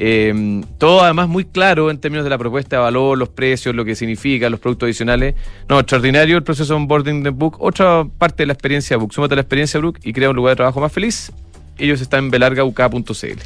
Eh, 0.00 0.62
todo 0.78 1.02
además 1.02 1.28
muy 1.28 1.44
claro 1.44 1.90
en 1.90 1.98
términos 1.98 2.22
de 2.22 2.30
la 2.30 2.38
propuesta 2.38 2.76
de 2.76 2.82
valor, 2.82 3.18
los 3.18 3.30
precios, 3.30 3.74
lo 3.74 3.84
que 3.84 3.96
significa, 3.96 4.48
los 4.48 4.60
productos 4.60 4.86
adicionales. 4.86 5.34
No, 5.68 5.80
extraordinario 5.80 6.36
el 6.36 6.44
proceso 6.44 6.74
de 6.74 6.76
onboarding 6.76 7.24
de 7.24 7.30
Book. 7.30 7.56
Otra 7.58 8.06
parte 8.16 8.44
de 8.44 8.46
la 8.46 8.52
experiencia 8.52 8.96
Book. 8.96 9.12
Súmate 9.12 9.34
la 9.34 9.40
experiencia 9.40 9.80
Book 9.80 9.98
y 10.04 10.12
crea 10.12 10.30
un 10.30 10.36
lugar 10.36 10.52
de 10.52 10.56
trabajo 10.56 10.80
más 10.80 10.92
feliz. 10.92 11.32
Ellos 11.76 12.00
están 12.00 12.24
en 12.24 12.30
belargauk.cl. 12.30 13.40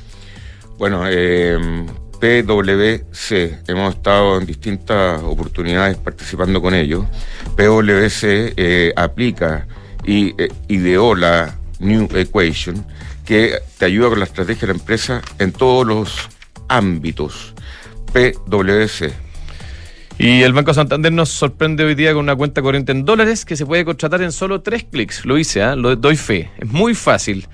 Bueno, 0.79 1.05
eh, 1.09 1.59
PwC, 2.21 3.63
hemos 3.67 3.95
estado 3.95 4.39
en 4.39 4.47
distintas 4.47 5.23
oportunidades 5.23 5.97
participando 5.97 6.61
con 6.61 6.75
ellos. 6.75 7.07
PwC 7.57 8.53
eh, 8.57 8.93
aplica 8.95 9.67
y 10.05 10.35
ideó 10.69 11.15
la 11.15 11.57
New 11.79 12.09
Equation 12.15 12.85
que 13.25 13.55
te 13.79 13.87
ayuda 13.87 14.11
con 14.11 14.19
la 14.19 14.25
estrategia 14.27 14.63
de 14.63 14.75
la 14.75 14.79
empresa 14.79 15.23
en 15.39 15.53
todos 15.53 15.87
los 15.87 16.29
ámbitos. 16.77 17.55
PwC. 18.13 19.13
Y 20.19 20.43
el 20.43 20.53
Banco 20.53 20.75
Santander 20.75 21.13
nos 21.13 21.31
sorprende 21.31 21.85
hoy 21.85 21.95
día 21.95 22.13
con 22.13 22.21
una 22.21 22.37
cuenta 22.37 22.63
corriente 22.63 22.93
en 22.93 23.05
dólares 23.05 23.45
que 23.45 23.57
se 23.57 23.67
puede 23.67 23.85
contratar 23.85 24.23
en 24.23 24.33
solo 24.33 24.61
tres 24.61 24.85
clics. 24.85 25.25
Lo 25.25 25.39
hice, 25.39 25.61
¿eh? 25.61 25.77
lo 25.77 25.97
doy 25.97 26.17
fe. 26.17 26.51
Es 26.59 26.69
muy 26.69 26.95
fácil. 26.95 27.49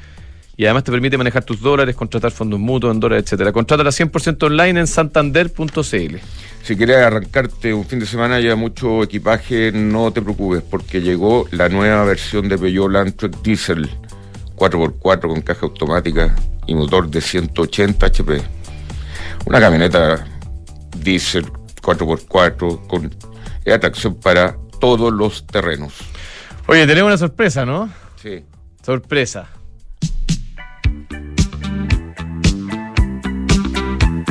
Y 0.56 0.64
además 0.64 0.82
te 0.82 0.90
permite 0.90 1.16
manejar 1.16 1.44
tus 1.44 1.60
dólares, 1.60 1.94
contratar 1.94 2.32
fondos 2.32 2.58
mutuos 2.58 2.92
en 2.92 2.98
dólares, 2.98 3.24
etcétera. 3.24 3.52
Contrátala 3.52 3.90
100% 3.90 4.42
online 4.42 4.80
en 4.80 4.86
santander.cl. 4.88 6.16
Si 6.62 6.76
quieres 6.76 6.96
arrancarte 6.96 7.72
un 7.72 7.86
fin 7.86 8.00
de 8.00 8.06
semana 8.06 8.40
ya 8.40 8.56
mucho 8.56 9.04
equipaje, 9.04 9.70
no 9.70 10.12
te 10.12 10.20
preocupes 10.20 10.62
porque 10.68 11.00
llegó 11.00 11.46
la 11.52 11.68
nueva 11.68 12.04
versión 12.04 12.48
de 12.48 12.58
Peugeot 12.58 12.90
Landtrek 12.90 13.40
Diesel 13.40 13.88
4x4 14.56 15.20
con 15.20 15.40
caja 15.42 15.66
automática 15.66 16.34
y 16.66 16.74
motor 16.74 17.08
de 17.08 17.20
180 17.20 18.06
HP. 18.06 18.57
Una 19.46 19.60
camioneta 19.60 20.26
diésel 20.96 21.46
4x4 21.82 22.86
con 22.86 23.10
atracción 23.72 24.14
para 24.14 24.56
todos 24.80 25.12
los 25.12 25.46
terrenos. 25.46 25.94
Oye, 26.66 26.86
tenemos 26.86 27.08
una 27.08 27.18
sorpresa, 27.18 27.64
¿no? 27.64 27.90
Sí. 28.22 28.44
Sorpresa. 28.84 29.48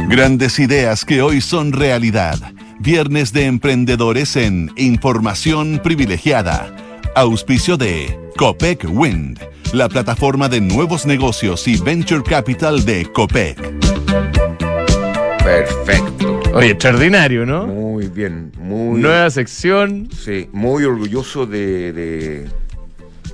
Grandes 0.07 0.57
ideas 0.59 1.03
que 1.03 1.21
hoy 1.21 1.41
son 1.41 1.73
realidad. 1.73 2.37
Viernes 2.79 3.33
de 3.33 3.45
Emprendedores 3.45 4.35
en 4.35 4.71
Información 4.77 5.81
Privilegiada. 5.83 6.73
Auspicio 7.15 7.75
de 7.75 8.17
Copec 8.37 8.85
Wind, 8.87 9.39
la 9.73 9.89
plataforma 9.89 10.47
de 10.47 10.61
nuevos 10.61 11.05
negocios 11.05 11.67
y 11.67 11.77
venture 11.77 12.23
capital 12.23 12.85
de 12.85 13.11
Copec. 13.11 13.59
Perfecto. 15.47 16.41
Oye, 16.53 16.71
extraordinario, 16.71 17.45
¿no? 17.45 17.67
Muy 17.67 18.07
bien, 18.07 18.51
muy 18.57 18.99
Nueva 18.99 19.29
sección. 19.29 20.09
Sí, 20.11 20.49
muy 20.51 20.83
orgulloso 20.83 21.45
de, 21.45 21.93
de, 21.93 22.45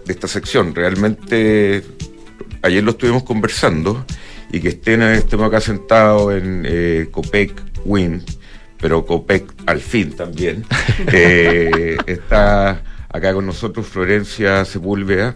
de 0.06 0.14
esta 0.14 0.28
sección. 0.28 0.76
Realmente, 0.76 1.84
ayer 2.62 2.84
lo 2.84 2.92
estuvimos 2.92 3.24
conversando 3.24 4.06
y 4.52 4.60
que 4.60 4.70
estén, 4.70 5.02
estemos 5.02 5.48
acá 5.48 5.60
sentados 5.60 6.36
en 6.36 6.64
eh, 6.68 7.08
Copec 7.10 7.52
Win, 7.84 8.24
pero 8.80 9.04
Copec 9.08 9.52
al 9.66 9.82
fin 9.82 10.12
también. 10.16 10.64
Eh, 11.12 11.98
está 12.06 12.84
acá 13.14 13.34
con 13.34 13.46
nosotros 13.46 13.88
Florencia 13.88 14.66
Sepúlveda, 14.66 15.36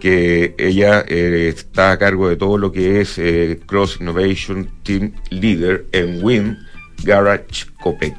que 0.00 0.54
ella 0.56 1.04
eh, 1.06 1.52
está 1.54 1.90
a 1.90 1.98
cargo 1.98 2.28
de 2.28 2.36
todo 2.36 2.56
lo 2.56 2.72
que 2.72 3.00
es 3.00 3.18
eh, 3.18 3.60
Cross 3.66 3.98
Innovation 4.00 4.70
Team 4.84 5.12
Leader 5.30 5.84
en 5.92 6.24
Win 6.24 6.56
Garage 7.02 7.66
Copec. 7.82 8.16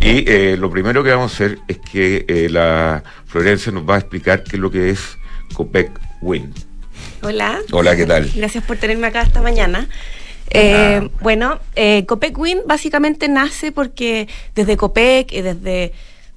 Y 0.00 0.24
eh, 0.30 0.56
lo 0.56 0.70
primero 0.70 1.02
que 1.02 1.10
vamos 1.10 1.32
a 1.32 1.34
hacer 1.34 1.58
es 1.66 1.78
que 1.78 2.48
la 2.50 3.02
Florencia 3.26 3.72
nos 3.72 3.88
va 3.88 3.96
a 3.96 3.98
explicar 3.98 4.44
qué 4.44 4.56
es 4.56 4.60
lo 4.60 4.70
que 4.70 4.90
es 4.90 5.18
Copec 5.54 5.90
Win. 6.22 6.54
Hola. 7.22 7.60
Hola, 7.72 7.96
¿qué 7.96 8.06
tal? 8.06 8.30
Gracias 8.34 8.62
por 8.62 8.76
tenerme 8.76 9.08
acá 9.08 9.22
esta 9.22 9.42
mañana. 9.42 9.88
Eh, 10.50 11.08
bueno, 11.20 11.60
eh, 11.74 12.06
Copec 12.06 12.38
Win 12.38 12.60
básicamente 12.66 13.28
nace 13.28 13.72
porque 13.72 14.28
desde 14.54 14.76
Copec 14.76 15.32
y 15.32 15.42
desde, 15.42 15.92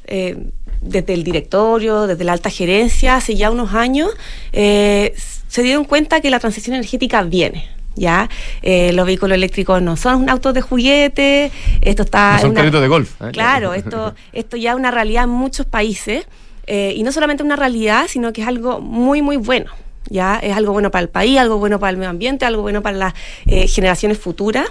eh, 0.06 0.38
desde 0.82 1.14
el 1.14 1.24
directorio, 1.24 2.08
desde 2.08 2.24
la 2.24 2.34
alta 2.34 2.50
gerencia, 2.50 3.16
hace 3.16 3.36
ya 3.36 3.52
unos 3.52 3.74
años, 3.74 4.10
eh, 4.52 5.14
se 5.48 5.64
dieron 5.64 5.86
cuenta 5.86 6.22
que 6.22 6.30
la 6.30 6.40
transición 6.40 6.76
energética 6.76 7.22
viene. 7.24 7.68
Ya, 7.96 8.30
Eh, 8.62 8.94
los 8.94 9.06
vehículos 9.06 9.36
eléctricos 9.36 9.82
no 9.82 9.98
son 9.98 10.30
autos 10.30 10.54
de 10.54 10.62
juguete, 10.62 11.52
esto 11.82 12.04
está 12.04 12.34
No 12.36 12.40
son 12.40 12.50
una- 12.52 12.60
carritos 12.62 12.82
de 12.82 12.88
golf. 12.88 13.22
¿eh? 13.22 13.30
Claro, 13.34 13.74
esto, 13.74 14.16
esto 14.34 14.56
ya 14.58 14.72
es 14.72 14.76
una 14.78 14.92
realidad 14.92 15.26
en 15.26 15.30
muchos 15.32 15.66
países 15.66 16.26
y 16.68 17.04
no 17.04 17.12
solamente 17.12 17.44
una 17.44 17.58
realidad, 17.58 18.06
sino 18.08 18.32
que 18.32 18.42
es 18.44 18.48
algo 18.48 18.80
muy, 18.80 19.22
muy 19.22 19.36
bueno. 19.36 19.72
Ya 20.10 20.38
es 20.42 20.56
algo 20.56 20.72
bueno 20.72 20.90
para 20.90 21.02
el 21.04 21.10
país, 21.10 21.38
algo 21.38 21.58
bueno 21.58 21.80
para 21.80 21.90
el 21.92 21.98
medio 21.98 22.10
ambiente, 22.10 22.46
algo 22.46 22.62
bueno 22.62 22.82
para 22.82 22.96
las 22.98 23.14
eh, 23.46 23.68
generaciones 23.68 24.18
futuras. 24.18 24.68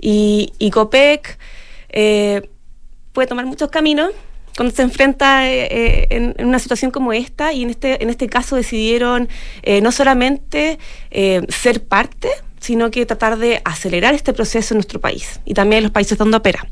Y, 0.00 0.52
y 0.60 0.70
COPEC 0.70 1.38
eh, 1.88 2.48
puede 3.12 3.26
tomar 3.26 3.46
muchos 3.46 3.68
caminos 3.68 4.12
cuando 4.56 4.74
se 4.74 4.82
enfrenta 4.82 5.48
eh, 5.48 5.68
eh, 5.70 6.34
en, 6.38 6.46
una 6.46 6.58
situación 6.58 6.90
como 6.90 7.12
esta 7.12 7.52
y 7.52 7.62
en 7.62 7.70
este, 7.70 8.02
en 8.02 8.10
este 8.10 8.28
caso 8.28 8.56
decidieron 8.56 9.28
eh, 9.62 9.80
no 9.80 9.92
solamente 9.92 10.78
eh, 11.10 11.42
ser 11.48 11.82
parte, 11.84 12.28
sino 12.60 12.90
que 12.90 13.06
tratar 13.06 13.38
de 13.38 13.62
acelerar 13.64 14.14
este 14.14 14.32
proceso 14.32 14.74
en 14.74 14.78
nuestro 14.78 15.00
país 15.00 15.40
y 15.44 15.54
también 15.54 15.78
en 15.78 15.84
los 15.84 15.92
países 15.92 16.18
donde 16.18 16.36
opera. 16.36 16.66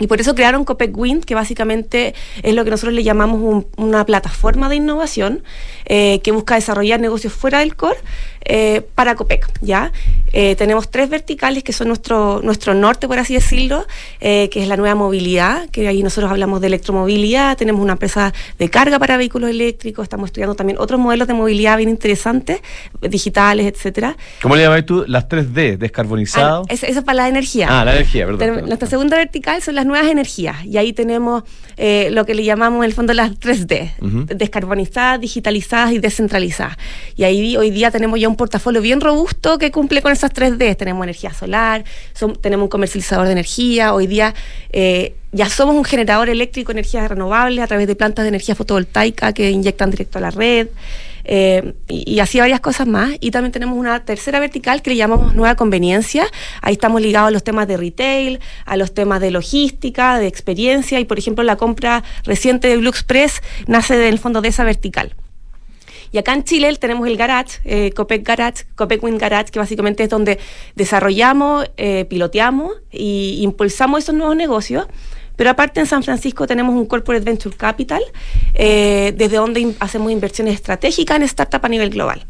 Y 0.00 0.06
por 0.06 0.18
eso 0.18 0.34
crearon 0.34 0.64
Copec 0.64 0.96
Wind, 0.96 1.24
que 1.26 1.34
básicamente 1.34 2.14
es 2.42 2.54
lo 2.54 2.64
que 2.64 2.70
nosotros 2.70 2.94
le 2.94 3.02
llamamos 3.04 3.40
un- 3.42 3.66
una 3.76 4.06
plataforma 4.06 4.70
de 4.70 4.76
innovación 4.76 5.44
que 5.86 6.30
busca 6.32 6.54
desarrollar 6.54 7.00
negocios 7.00 7.32
fuera 7.34 7.58
del 7.58 7.76
core 7.76 7.98
eh, 8.44 8.82
para 8.94 9.14
Copec. 9.14 9.48
¿ya? 9.60 9.92
Eh, 10.32 10.54
tenemos 10.56 10.90
tres 10.90 11.08
verticales 11.10 11.62
que 11.64 11.72
son 11.72 11.88
nuestro, 11.88 12.40
nuestro 12.42 12.74
norte, 12.74 13.06
por 13.08 13.18
así 13.18 13.34
decirlo, 13.34 13.86
eh, 14.20 14.48
que 14.50 14.62
es 14.62 14.68
la 14.68 14.76
nueva 14.76 14.94
movilidad, 14.94 15.68
que 15.70 15.86
ahí 15.88 16.02
nosotros 16.02 16.30
hablamos 16.30 16.60
de 16.60 16.68
electromovilidad, 16.68 17.56
tenemos 17.56 17.82
una 17.82 17.92
empresa 17.92 18.32
de 18.58 18.68
carga 18.70 18.98
para 18.98 19.16
vehículos 19.16 19.50
eléctricos, 19.50 20.02
estamos 20.04 20.28
estudiando 20.28 20.54
también 20.54 20.78
otros 20.78 20.98
modelos 21.00 21.26
de 21.28 21.34
movilidad 21.34 21.76
bien 21.76 21.88
interesantes, 21.90 22.60
digitales, 23.00 23.66
etcétera. 23.66 24.16
¿Cómo 24.42 24.56
le 24.56 24.62
llamáis 24.62 24.86
tú? 24.86 25.04
Las 25.06 25.28
3D, 25.28 25.76
descarbonizado. 25.78 26.62
Ah, 26.68 26.72
esa 26.72 26.86
es 26.86 27.00
para 27.02 27.16
la 27.16 27.28
energía. 27.28 27.68
Ah, 27.70 27.84
la 27.84 27.92
energía, 27.94 28.24
perdón, 28.24 28.38
Tenemos- 28.38 28.56
perdón. 28.58 28.68
Nuestra 28.70 28.88
segunda 28.88 29.16
vertical 29.16 29.62
son 29.62 29.74
las 29.74 29.86
nuevas 29.86 30.08
energías. 30.10 30.64
Y 30.64 30.76
ahí 30.78 30.92
tenemos 30.92 31.42
eh, 31.76 32.08
lo 32.12 32.26
que 32.26 32.34
le 32.34 32.44
llamamos 32.44 32.78
en 32.80 32.84
el 32.84 32.92
fondo 32.92 33.12
las 33.14 33.32
3D, 33.38 33.92
Ujú. 34.00 34.24
descarbonizadas, 34.26 35.20
digitalizadas 35.20 35.92
y 35.92 35.98
descentralizadas. 35.98 36.76
Y 37.16 37.24
ahí 37.24 37.56
hoy 37.56 37.70
día 37.70 37.90
tenemos 37.90 38.20
ya 38.20 38.28
un 38.30 38.36
portafolio 38.36 38.80
bien 38.80 39.00
robusto 39.00 39.58
que 39.58 39.70
cumple 39.70 40.00
con 40.02 40.12
esas 40.12 40.32
3D. 40.32 40.76
Tenemos 40.76 41.04
energía 41.04 41.32
solar, 41.32 41.84
tenemos 42.40 42.64
un 42.64 42.70
comercializador 42.70 43.26
de 43.26 43.32
energía. 43.32 43.92
Hoy 43.92 44.06
día 44.06 44.34
eh, 44.70 45.16
ya 45.32 45.48
somos 45.48 45.74
un 45.74 45.84
generador 45.84 46.28
eléctrico 46.28 46.72
de 46.72 46.80
energías 46.80 47.08
renovables 47.08 47.62
a 47.62 47.66
través 47.66 47.86
de 47.86 47.96
plantas 47.96 48.24
de 48.24 48.30
energía 48.30 48.54
fotovoltaica 48.54 49.32
que 49.32 49.50
inyectan 49.50 49.90
directo 49.90 50.18
a 50.18 50.20
la 50.22 50.30
red. 50.30 50.68
Eh, 51.24 51.74
y, 51.88 52.14
y 52.14 52.20
así 52.20 52.40
varias 52.40 52.60
cosas 52.60 52.86
más. 52.86 53.12
Y 53.20 53.30
también 53.30 53.52
tenemos 53.52 53.76
una 53.76 54.04
tercera 54.04 54.40
vertical 54.40 54.82
que 54.82 54.90
le 54.90 54.96
llamamos 54.96 55.34
nueva 55.34 55.54
conveniencia. 55.56 56.26
Ahí 56.62 56.74
estamos 56.74 57.02
ligados 57.02 57.28
a 57.28 57.30
los 57.30 57.44
temas 57.44 57.68
de 57.68 57.76
retail, 57.76 58.40
a 58.64 58.76
los 58.76 58.94
temas 58.94 59.20
de 59.20 59.30
logística, 59.30 60.18
de 60.18 60.26
experiencia. 60.26 60.98
Y 61.00 61.04
por 61.04 61.18
ejemplo, 61.18 61.44
la 61.44 61.56
compra 61.56 62.04
reciente 62.24 62.68
de 62.68 62.76
Blue 62.76 62.90
Express 62.90 63.42
nace 63.66 63.96
del 63.96 64.18
fondo 64.18 64.40
de 64.40 64.48
esa 64.48 64.64
vertical. 64.64 65.14
Y 66.12 66.18
acá 66.18 66.34
en 66.34 66.44
Chile 66.44 66.74
tenemos 66.76 67.06
el 67.06 67.16
Garage, 67.16 67.60
eh, 67.64 67.92
Copec 67.92 68.26
Garage, 68.26 68.64
Copec 68.74 69.02
Wind 69.02 69.20
Garage, 69.20 69.50
que 69.52 69.58
básicamente 69.58 70.02
es 70.02 70.08
donde 70.08 70.38
desarrollamos, 70.74 71.70
eh, 71.76 72.04
piloteamos 72.06 72.72
e 72.90 73.38
impulsamos 73.40 74.02
esos 74.02 74.14
nuevos 74.14 74.36
negocios. 74.36 74.86
Pero 75.36 75.50
aparte 75.50 75.80
en 75.80 75.86
San 75.86 76.02
Francisco 76.02 76.46
tenemos 76.46 76.74
un 76.74 76.84
Corporate 76.84 77.24
Venture 77.24 77.56
Capital, 77.56 78.02
eh, 78.54 79.14
desde 79.16 79.36
donde 79.36 79.74
hacemos 79.78 80.12
inversiones 80.12 80.54
estratégicas 80.54 81.16
en 81.16 81.22
startup 81.22 81.64
a 81.64 81.68
nivel 81.68 81.90
global. 81.90 82.22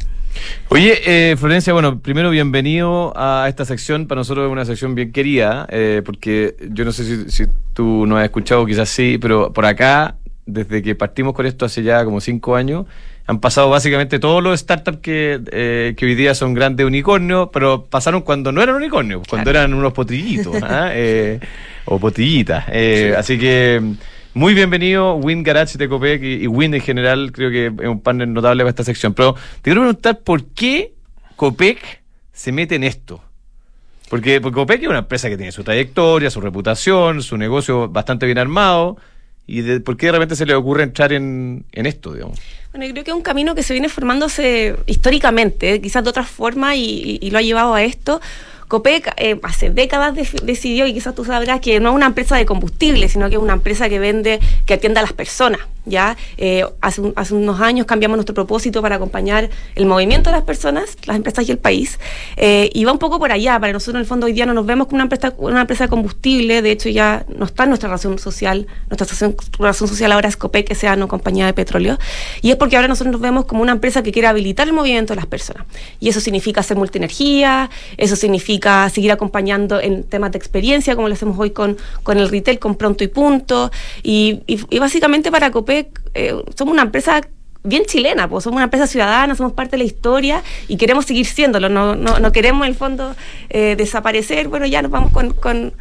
Oye, 0.68 1.00
eh, 1.04 1.36
Florencia, 1.36 1.72
bueno, 1.72 1.98
primero 1.98 2.30
bienvenido 2.30 3.12
a 3.16 3.46
esta 3.48 3.64
sección. 3.64 4.06
Para 4.06 4.20
nosotros 4.20 4.46
es 4.46 4.52
una 4.52 4.64
sección 4.64 4.94
bien 4.94 5.10
querida, 5.10 5.66
porque 6.04 6.54
yo 6.70 6.84
no 6.84 6.92
sé 6.92 7.04
si, 7.04 7.30
si 7.30 7.50
tú 7.72 8.06
nos 8.06 8.18
has 8.18 8.24
escuchado, 8.26 8.64
quizás 8.64 8.88
sí, 8.88 9.18
pero 9.20 9.52
por 9.52 9.66
acá, 9.66 10.16
desde 10.46 10.80
que 10.82 10.94
partimos 10.94 11.34
con 11.34 11.46
esto 11.46 11.64
hace 11.64 11.82
ya 11.82 12.04
como 12.04 12.20
cinco 12.20 12.54
años, 12.54 12.86
han 13.30 13.38
pasado 13.38 13.70
básicamente 13.70 14.18
todos 14.18 14.42
los 14.42 14.58
startups 14.58 14.98
que, 14.98 15.40
eh, 15.52 15.94
que 15.96 16.04
hoy 16.04 16.16
día 16.16 16.34
son 16.34 16.52
grandes 16.52 16.84
unicornios, 16.84 17.48
pero 17.52 17.84
pasaron 17.84 18.22
cuando 18.22 18.50
no 18.50 18.60
eran 18.60 18.74
unicornios, 18.74 19.22
cuando 19.28 19.50
eran 19.50 19.72
unos 19.72 19.92
potrillitos 19.92 20.60
¿ah? 20.64 20.90
Eh, 20.94 21.38
o 21.84 21.98
potillitas. 22.00 22.64
Eh, 22.68 23.10
Sí. 23.10 23.16
Así 23.16 23.38
que 23.38 23.80
muy 24.34 24.52
bienvenido, 24.52 25.14
Win 25.14 25.44
Garage 25.44 25.78
de 25.78 25.88
Copec 25.88 26.20
y, 26.22 26.42
y 26.42 26.46
Win 26.48 26.74
en 26.74 26.80
general, 26.80 27.30
creo 27.30 27.50
que 27.50 27.66
es 27.66 27.88
un 27.88 28.00
partner 28.00 28.26
notable 28.26 28.64
para 28.64 28.70
esta 28.70 28.82
sección. 28.82 29.14
Pero 29.14 29.34
te 29.34 29.70
quiero 29.70 29.82
preguntar 29.82 30.18
por 30.18 30.46
qué 30.46 30.92
Copec 31.36 32.02
se 32.32 32.50
mete 32.50 32.74
en 32.74 32.82
esto. 32.82 33.22
Porque, 34.08 34.40
porque 34.40 34.56
Copec 34.56 34.82
es 34.82 34.88
una 34.88 34.98
empresa 34.98 35.28
que 35.28 35.36
tiene 35.36 35.52
su 35.52 35.62
trayectoria, 35.62 36.30
su 36.30 36.40
reputación, 36.40 37.22
su 37.22 37.36
negocio 37.36 37.88
bastante 37.88 38.26
bien 38.26 38.38
armado. 38.38 38.96
¿Y 39.50 39.62
de, 39.62 39.80
por 39.80 39.96
qué 39.96 40.06
de 40.06 40.12
repente 40.12 40.36
se 40.36 40.46
le 40.46 40.54
ocurre 40.54 40.84
entrar 40.84 41.12
en, 41.12 41.64
en 41.72 41.86
esto, 41.86 42.14
digamos? 42.14 42.38
Bueno, 42.70 42.86
yo 42.86 42.92
creo 42.92 43.02
que 43.02 43.10
es 43.10 43.16
un 43.16 43.22
camino 43.22 43.56
que 43.56 43.64
se 43.64 43.72
viene 43.72 43.88
formándose 43.88 44.76
históricamente, 44.86 45.80
quizás 45.80 46.04
de 46.04 46.10
otra 46.10 46.22
forma, 46.22 46.76
y, 46.76 47.28
lo 47.32 47.38
ha 47.38 47.42
llevado 47.42 47.74
a 47.74 47.82
esto. 47.82 48.20
Copec 48.68 49.12
eh, 49.16 49.40
hace 49.42 49.70
décadas 49.70 50.14
decidió, 50.44 50.86
y 50.86 50.94
quizás 50.94 51.16
tú 51.16 51.24
sabrás, 51.24 51.60
que 51.60 51.80
no 51.80 51.88
es 51.88 51.96
una 51.96 52.06
empresa 52.06 52.36
de 52.36 52.46
combustible, 52.46 53.08
sino 53.08 53.28
que 53.28 53.34
es 53.34 53.42
una 53.42 53.54
empresa 53.54 53.88
que 53.88 53.98
vende, 53.98 54.38
que 54.66 54.74
atiende 54.74 55.00
a 55.00 55.02
las 55.02 55.14
personas. 55.14 55.58
¿Ya? 55.84 56.16
Eh, 56.36 56.64
hace, 56.80 57.00
un- 57.00 57.12
hace 57.16 57.34
unos 57.34 57.60
años 57.60 57.86
cambiamos 57.86 58.16
nuestro 58.16 58.34
propósito 58.34 58.82
para 58.82 58.96
acompañar 58.96 59.50
el 59.74 59.86
movimiento 59.86 60.30
de 60.30 60.36
las 60.36 60.44
personas, 60.44 60.96
las 61.06 61.16
empresas 61.16 61.48
y 61.48 61.52
el 61.52 61.58
país. 61.58 61.98
Eh, 62.36 62.70
y 62.72 62.84
va 62.84 62.92
un 62.92 62.98
poco 62.98 63.18
por 63.18 63.32
allá. 63.32 63.58
Para 63.58 63.72
nosotros, 63.72 63.94
en 63.96 64.00
el 64.00 64.06
fondo, 64.06 64.26
hoy 64.26 64.32
día 64.32 64.46
no 64.46 64.54
nos 64.54 64.66
vemos 64.66 64.86
como 64.86 64.96
una 64.96 65.04
empresa, 65.04 65.32
una 65.38 65.62
empresa 65.62 65.84
de 65.84 65.90
combustible. 65.90 66.62
De 66.62 66.70
hecho, 66.70 66.88
ya 66.88 67.24
no 67.36 67.44
está 67.46 67.64
en 67.64 67.70
nuestra 67.70 67.88
razón 67.88 68.18
social. 68.18 68.66
Nuestra 68.88 69.06
razón, 69.06 69.36
razón 69.58 69.88
social 69.88 70.12
ahora 70.12 70.28
es 70.28 70.36
Copec, 70.36 70.72
sea 70.74 70.96
no 70.96 71.08
compañía 71.08 71.46
de 71.46 71.54
petróleo. 71.54 71.98
Y 72.42 72.50
es 72.50 72.56
porque 72.56 72.76
ahora 72.76 72.88
nosotros 72.88 73.12
nos 73.12 73.20
vemos 73.20 73.44
como 73.46 73.62
una 73.62 73.72
empresa 73.72 74.02
que 74.02 74.12
quiere 74.12 74.28
habilitar 74.28 74.66
el 74.68 74.74
movimiento 74.74 75.12
de 75.14 75.16
las 75.16 75.26
personas. 75.26 75.64
Y 76.00 76.08
eso 76.08 76.20
significa 76.20 76.60
hacer 76.60 76.76
multienergía, 76.76 77.70
eso 77.96 78.16
significa 78.16 78.88
seguir 78.90 79.12
acompañando 79.12 79.80
en 79.80 80.04
temas 80.04 80.32
de 80.32 80.38
experiencia, 80.38 80.94
como 80.94 81.08
lo 81.08 81.14
hacemos 81.14 81.38
hoy 81.38 81.50
con, 81.50 81.76
con 82.02 82.18
el 82.18 82.28
retail, 82.28 82.58
con 82.58 82.74
pronto 82.76 83.04
y 83.04 83.08
punto. 83.08 83.70
Y, 84.02 84.40
y- 84.46 84.60
y 84.68 84.78
básicamente 84.78 85.30
para 85.30 85.50
Copec 85.50 85.69
eh, 86.14 86.35
somos 86.56 86.72
una 86.72 86.83
empresa 86.83 87.20
bien 87.62 87.85
chilena, 87.85 88.28
pues 88.28 88.44
somos 88.44 88.56
una 88.56 88.64
empresa 88.64 88.87
ciudadana, 88.87 89.35
somos 89.35 89.52
parte 89.52 89.72
de 89.72 89.78
la 89.78 89.85
historia 89.85 90.42
y 90.68 90.76
queremos 90.76 91.06
seguir 91.06 91.26
siéndolo, 91.26 91.68
no, 91.68 91.94
no, 91.94 92.18
no 92.18 92.33
queremos 92.33 92.66
en 92.66 92.72
el 92.72 92.76
fondo 92.76 93.14
eh, 93.50 93.74
desaparecer, 93.76 94.48
bueno, 94.48 94.66
ya 94.66 94.80
nos 94.83 94.90
vamos 94.90 95.12
con, 95.12 95.33
con, 95.33 95.74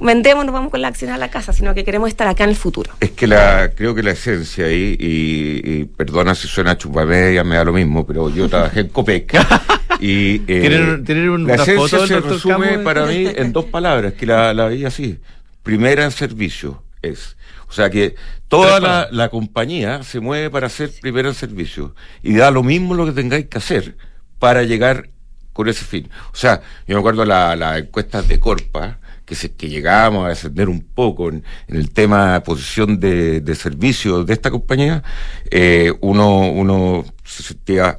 vendemos, 0.00 0.44
nos 0.44 0.52
vamos 0.52 0.70
con 0.70 0.82
la 0.82 0.88
acción 0.88 1.10
a 1.10 1.18
la 1.18 1.30
casa, 1.30 1.52
sino 1.52 1.74
que 1.74 1.84
queremos 1.84 2.08
estar 2.08 2.26
acá 2.26 2.44
en 2.44 2.50
el 2.50 2.56
futuro. 2.56 2.92
Es 3.00 3.12
que 3.12 3.26
la 3.26 3.70
creo 3.74 3.94
que 3.94 4.02
la 4.02 4.12
esencia 4.12 4.66
ahí, 4.66 4.96
y, 4.98 5.84
perdona 5.84 6.34
si 6.34 6.48
suena 6.48 6.76
chupamedia, 6.76 7.44
me 7.44 7.56
da 7.56 7.64
lo 7.64 7.72
mismo, 7.72 8.06
pero 8.06 8.28
yo 8.30 8.48
trabajé 8.48 8.80
en 8.80 8.88
Copec. 8.88 9.34
y 10.00 10.42
eh, 10.48 10.98
la 11.38 11.54
esencia 11.54 12.06
se 12.06 12.20
resume 12.20 12.78
para 12.78 13.06
mí 13.06 13.26
en 13.34 13.52
dos 13.52 13.66
palabras, 13.66 14.14
que 14.14 14.26
la, 14.26 14.52
la 14.52 14.66
veía 14.66 14.88
así. 14.88 15.18
Primera 15.62 16.04
en 16.04 16.10
servicio 16.10 16.82
es. 17.00 17.36
O 17.74 17.76
sea 17.76 17.90
que 17.90 18.14
toda 18.46 18.78
la, 18.78 19.08
la, 19.10 19.30
compañía 19.30 20.04
se 20.04 20.20
mueve 20.20 20.48
para 20.48 20.68
ser 20.68 20.92
primera 21.00 21.28
en 21.28 21.34
servicio. 21.34 21.96
Y 22.22 22.36
da 22.36 22.52
lo 22.52 22.62
mismo 22.62 22.94
lo 22.94 23.04
que 23.04 23.10
tengáis 23.10 23.46
que 23.46 23.58
hacer 23.58 23.96
para 24.38 24.62
llegar 24.62 25.08
con 25.52 25.68
ese 25.68 25.84
fin. 25.84 26.08
O 26.32 26.36
sea, 26.36 26.62
yo 26.86 26.94
me 26.94 27.00
acuerdo 27.00 27.24
las 27.24 27.58
la 27.58 27.78
encuestas 27.78 28.28
de 28.28 28.38
Corpa, 28.38 29.00
que, 29.24 29.34
se, 29.34 29.50
que 29.56 29.68
llegábamos 29.68 30.28
a 30.28 30.30
ascender 30.30 30.68
un 30.68 30.82
poco 30.82 31.30
en, 31.30 31.42
el 31.66 31.90
tema 31.90 32.34
de 32.34 32.40
posición 32.42 33.00
de, 33.00 33.40
de 33.40 33.54
servicio 33.56 34.22
de 34.22 34.34
esta 34.34 34.52
compañía, 34.52 35.02
eh, 35.50 35.92
uno, 36.00 36.48
uno 36.52 37.04
se 37.24 37.42
sentía 37.42 37.98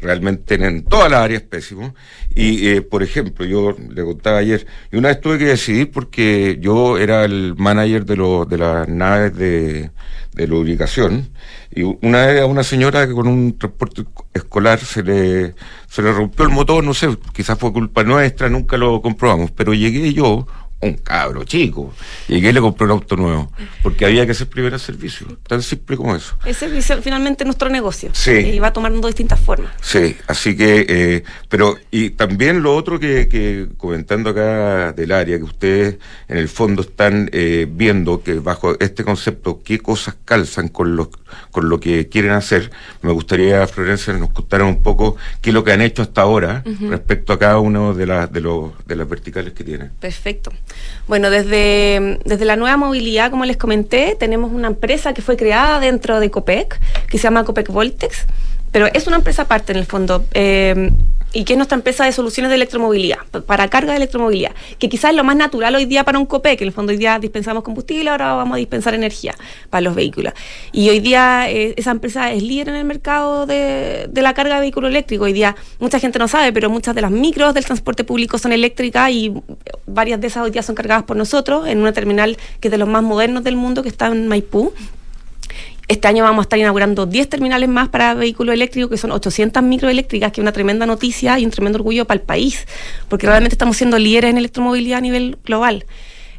realmente 0.00 0.54
en 0.54 0.84
todas 0.84 1.10
las 1.10 1.20
áreas 1.20 1.42
pésimo. 1.42 1.94
Y, 2.34 2.68
eh, 2.68 2.82
por 2.82 3.02
ejemplo, 3.02 3.44
yo 3.44 3.74
le 3.90 4.04
contaba 4.04 4.38
ayer, 4.38 4.66
y 4.92 4.96
una 4.96 5.08
vez 5.08 5.20
tuve 5.20 5.38
que 5.38 5.46
decidir 5.46 5.90
porque 5.90 6.58
yo 6.60 6.98
era 6.98 7.24
el 7.24 7.54
manager 7.56 8.04
de, 8.04 8.16
lo, 8.16 8.44
de 8.44 8.58
las 8.58 8.88
naves 8.88 9.34
de, 9.36 9.90
de 10.34 10.46
lubricación, 10.46 11.30
y 11.74 11.82
una 11.82 12.26
vez 12.26 12.42
a 12.42 12.46
una 12.46 12.62
señora 12.62 13.06
que 13.06 13.14
con 13.14 13.26
un 13.26 13.58
transporte 13.58 14.04
escolar 14.34 14.78
se 14.78 15.02
le, 15.02 15.54
se 15.88 16.02
le 16.02 16.12
rompió 16.12 16.44
el 16.44 16.52
motor, 16.52 16.84
no 16.84 16.94
sé, 16.94 17.08
quizás 17.32 17.58
fue 17.58 17.72
culpa 17.72 18.02
nuestra, 18.04 18.48
nunca 18.48 18.76
lo 18.76 19.00
comprobamos, 19.00 19.50
pero 19.50 19.74
llegué 19.74 20.12
yo 20.12 20.46
un 20.80 20.94
cabro 20.94 21.44
chico. 21.44 21.94
Llegué 22.28 22.50
y 22.50 22.52
le 22.52 22.60
compró 22.60 22.86
un 22.86 22.92
auto 22.92 23.16
nuevo, 23.16 23.50
porque 23.82 24.04
había 24.04 24.26
que 24.26 24.32
hacer 24.32 24.48
primer 24.48 24.78
servicio. 24.78 25.26
Tan 25.46 25.62
simple 25.62 25.96
como 25.96 26.14
eso. 26.14 26.36
Es 26.44 26.58
servicio 26.58 27.00
finalmente 27.02 27.44
nuestro 27.44 27.68
negocio. 27.68 28.10
Sí. 28.12 28.32
Y 28.32 28.58
va 28.58 28.72
tomando 28.72 29.06
distintas 29.06 29.40
formas. 29.40 29.72
Sí, 29.80 30.16
así 30.26 30.56
que, 30.56 30.86
eh, 30.88 31.22
pero, 31.48 31.76
y 31.90 32.10
también 32.10 32.62
lo 32.62 32.76
otro 32.76 33.00
que, 33.00 33.28
que, 33.28 33.68
comentando 33.76 34.30
acá 34.30 34.92
del 34.92 35.12
área, 35.12 35.38
que 35.38 35.44
ustedes 35.44 35.98
en 36.28 36.38
el 36.38 36.48
fondo 36.48 36.82
están 36.82 37.30
eh, 37.32 37.66
viendo 37.70 38.22
que 38.22 38.34
bajo 38.34 38.78
este 38.80 39.04
concepto, 39.04 39.62
qué 39.64 39.78
cosas 39.78 40.16
calzan 40.24 40.68
con, 40.68 40.96
los, 40.96 41.08
con 41.50 41.68
lo 41.68 41.80
que 41.80 42.08
quieren 42.08 42.32
hacer, 42.32 42.70
me 43.02 43.12
gustaría, 43.12 43.66
Florencia, 43.66 44.12
nos 44.12 44.30
contaran 44.30 44.66
un 44.66 44.82
poco 44.82 45.16
qué 45.40 45.50
es 45.50 45.54
lo 45.54 45.64
que 45.64 45.72
han 45.72 45.80
hecho 45.80 46.02
hasta 46.02 46.22
ahora 46.22 46.62
respecto 46.88 47.32
a 47.32 47.38
cada 47.38 47.58
uno 47.58 47.94
de, 47.94 48.06
las 48.06 48.32
de, 48.32 48.40
los, 48.40 48.72
de 48.86 48.96
las 48.96 49.08
verticales 49.08 49.52
que 49.52 49.64
tienen. 49.64 49.90
Perfecto. 50.00 50.52
Bueno, 51.08 51.30
desde, 51.30 52.18
desde 52.24 52.44
la 52.44 52.56
nueva 52.56 52.76
movilidad, 52.76 53.30
como 53.30 53.44
les 53.44 53.56
comenté, 53.56 54.16
tenemos 54.18 54.52
una 54.52 54.68
empresa 54.68 55.14
que 55.14 55.22
fue 55.22 55.36
creada 55.36 55.78
dentro 55.80 56.20
de 56.20 56.30
COPEC, 56.30 56.80
que 57.08 57.18
se 57.18 57.24
llama 57.24 57.44
COPEC 57.44 57.68
Voltex, 57.68 58.26
pero 58.72 58.86
es 58.86 59.06
una 59.06 59.16
empresa 59.16 59.42
aparte 59.42 59.72
en 59.72 59.78
el 59.78 59.86
fondo. 59.86 60.24
Eh, 60.34 60.90
y 61.36 61.44
que 61.44 61.52
es 61.52 61.56
nuestra 61.58 61.76
empresa 61.76 62.06
de 62.06 62.12
soluciones 62.12 62.48
de 62.48 62.54
electromovilidad, 62.54 63.18
para 63.46 63.68
carga 63.68 63.92
de 63.92 63.98
electromovilidad, 63.98 64.52
que 64.78 64.88
quizás 64.88 65.10
es 65.10 65.16
lo 65.16 65.22
más 65.22 65.36
natural 65.36 65.74
hoy 65.74 65.84
día 65.84 66.02
para 66.02 66.18
un 66.18 66.24
COPE, 66.24 66.56
que 66.56 66.64
en 66.64 66.68
el 66.68 66.72
fondo 66.72 66.92
hoy 66.92 66.96
día 66.96 67.18
dispensamos 67.18 67.62
combustible, 67.62 68.08
ahora 68.08 68.32
vamos 68.32 68.54
a 68.54 68.56
dispensar 68.56 68.94
energía 68.94 69.34
para 69.68 69.82
los 69.82 69.94
vehículos. 69.94 70.32
Y 70.72 70.88
hoy 70.88 71.00
día 71.00 71.50
eh, 71.50 71.74
esa 71.76 71.90
empresa 71.90 72.32
es 72.32 72.42
líder 72.42 72.70
en 72.70 72.76
el 72.76 72.84
mercado 72.86 73.44
de, 73.44 74.06
de, 74.08 74.22
la 74.22 74.32
carga 74.32 74.54
de 74.54 74.62
vehículo 74.62 74.88
eléctrico. 74.88 75.24
Hoy 75.24 75.34
día 75.34 75.54
mucha 75.78 75.98
gente 75.98 76.18
no 76.18 76.26
sabe, 76.26 76.54
pero 76.54 76.70
muchas 76.70 76.94
de 76.94 77.02
las 77.02 77.10
micros 77.10 77.52
del 77.52 77.66
transporte 77.66 78.02
público 78.02 78.38
son 78.38 78.52
eléctricas 78.52 79.10
y 79.10 79.34
varias 79.84 80.18
de 80.22 80.28
esas 80.28 80.42
hoy 80.42 80.50
día 80.50 80.62
son 80.62 80.74
cargadas 80.74 81.04
por 81.04 81.18
nosotros 81.18 81.68
en 81.68 81.80
una 81.80 81.92
terminal 81.92 82.38
que 82.60 82.68
es 82.68 82.72
de 82.72 82.78
los 82.78 82.88
más 82.88 83.02
modernos 83.02 83.44
del 83.44 83.56
mundo, 83.56 83.82
que 83.82 83.90
está 83.90 84.06
en 84.06 84.26
Maipú. 84.26 84.72
Este 85.88 86.08
año 86.08 86.24
vamos 86.24 86.40
a 86.40 86.42
estar 86.42 86.58
inaugurando 86.58 87.06
10 87.06 87.28
terminales 87.28 87.68
más 87.68 87.88
para 87.88 88.14
vehículos 88.14 88.54
eléctricos, 88.54 88.90
que 88.90 88.96
son 88.96 89.12
800 89.12 89.62
microeléctricas, 89.62 90.32
que 90.32 90.40
es 90.40 90.42
una 90.42 90.52
tremenda 90.52 90.84
noticia 90.84 91.38
y 91.38 91.44
un 91.44 91.52
tremendo 91.52 91.78
orgullo 91.78 92.06
para 92.06 92.20
el 92.20 92.26
país, 92.26 92.66
porque 93.08 93.26
realmente 93.26 93.54
estamos 93.54 93.76
siendo 93.76 93.96
líderes 93.98 94.30
en 94.30 94.38
electromovilidad 94.38 94.98
a 94.98 95.02
nivel 95.02 95.38
global. 95.44 95.84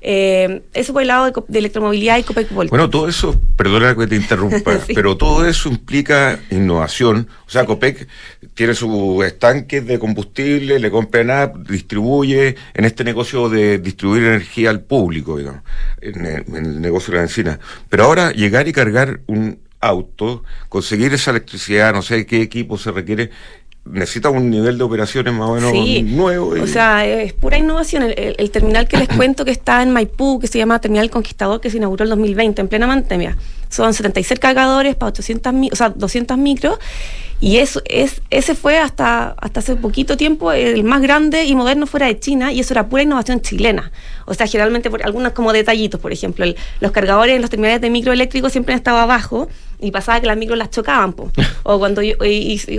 Eh, 0.01 0.61
eso 0.73 0.93
por 0.93 1.01
el 1.01 1.07
lado 1.07 1.31
de, 1.47 1.59
electromovilidad 1.59 2.17
y 2.17 2.23
Copec. 2.23 2.51
Bueno, 2.51 2.89
todo 2.89 3.07
eso, 3.07 3.39
perdona 3.55 3.95
que 3.95 4.07
te 4.07 4.15
interrumpa, 4.15 4.79
pero 4.93 5.17
todo 5.17 5.45
eso 5.45 5.69
implica 5.69 6.39
innovación. 6.51 7.27
O 7.47 7.49
sea, 7.49 7.65
Copec 7.65 8.07
tiene 8.57 8.73
su 8.73 9.21
estanque 9.23 9.81
de 9.81 9.99
combustible, 9.99 10.79
le 10.79 10.89
compra 10.89 11.23
nada, 11.23 11.53
distribuye 11.69 12.55
en 12.73 12.85
este 12.85 13.03
negocio 13.03 13.49
de 13.49 13.77
distribuir 13.77 14.23
energía 14.23 14.71
al 14.71 14.81
público, 14.81 15.37
digamos, 15.37 15.61
en 16.01 16.25
el 16.25 16.81
negocio 16.81 17.11
de 17.11 17.17
la 17.17 17.23
encina. 17.25 17.59
Pero 17.87 18.05
ahora 18.05 18.31
llegar 18.31 18.67
y 18.67 18.73
cargar 18.73 19.19
un 19.27 19.59
auto, 19.79 20.43
conseguir 20.69 21.13
esa 21.13 21.29
electricidad, 21.29 21.93
no 21.93 22.01
sé 22.01 22.25
qué 22.25 22.41
equipo 22.41 22.79
se 22.79 22.91
requiere, 22.91 23.29
necesita 23.85 24.31
un 24.31 24.49
nivel 24.49 24.79
de 24.79 24.83
operaciones 24.85 25.35
más 25.35 25.49
o 25.49 25.53
menos 25.53 26.03
nuevo. 26.11 26.55
O 26.59 26.65
sea, 26.65 27.05
es 27.05 27.33
pura 27.33 27.59
innovación. 27.59 28.11
El, 28.15 28.49
terminal 28.49 28.87
que 28.87 28.97
les 28.97 29.07
cuento 29.15 29.45
que 29.45 29.51
está 29.51 29.83
en 29.83 29.91
Maipú, 29.91 30.39
que 30.39 30.47
se 30.47 30.57
llama 30.57 30.81
Terminal 30.81 31.11
Conquistador, 31.11 31.61
que 31.61 31.69
se 31.69 31.77
inauguró 31.77 32.05
en 32.05 32.09
2020, 32.09 32.59
en 32.59 32.67
plena 32.69 32.87
pandemia. 32.87 33.37
Son 33.69 33.93
76 33.93 34.39
cargadores 34.39 34.95
para 34.95 35.09
800 35.09 35.53
o 35.71 35.75
sea, 35.75 35.89
200 35.89 36.37
micros. 36.37 36.79
Y 37.39 37.57
eso 37.57 37.81
es, 37.85 38.21
ese 38.31 38.55
fue 38.55 38.79
hasta, 38.79 39.35
hasta 39.37 39.59
hace 39.59 39.75
poquito 39.75 40.17
tiempo 40.17 40.51
el 40.51 40.83
más 40.83 41.01
grande 41.01 41.45
y 41.45 41.53
moderno 41.53 41.85
fuera 41.85 42.07
de 42.07 42.19
China, 42.19 42.51
y 42.51 42.61
eso 42.61 42.73
era 42.73 42.89
pura 42.89 43.03
innovación 43.03 43.41
chilena. 43.41 43.91
O 44.25 44.33
sea, 44.33 44.47
generalmente 44.47 44.89
por 44.89 45.03
algunos 45.03 45.33
como 45.33 45.53
detallitos, 45.53 46.01
por 46.01 46.11
ejemplo, 46.11 46.45
los 46.79 46.91
cargadores 46.91 47.35
en 47.35 47.41
los 47.41 47.51
terminales 47.51 47.79
de 47.79 47.91
microeléctricos 47.91 48.51
siempre 48.51 48.73
han 48.73 48.79
estado 48.79 48.97
abajo 48.97 49.47
y 49.79 49.91
pasaba 49.91 50.19
que 50.19 50.25
las 50.25 50.37
micros 50.37 50.57
las 50.57 50.71
chocaban, 50.71 51.13
o 51.63 51.77
cuando 51.77 52.01
y, 52.01 52.13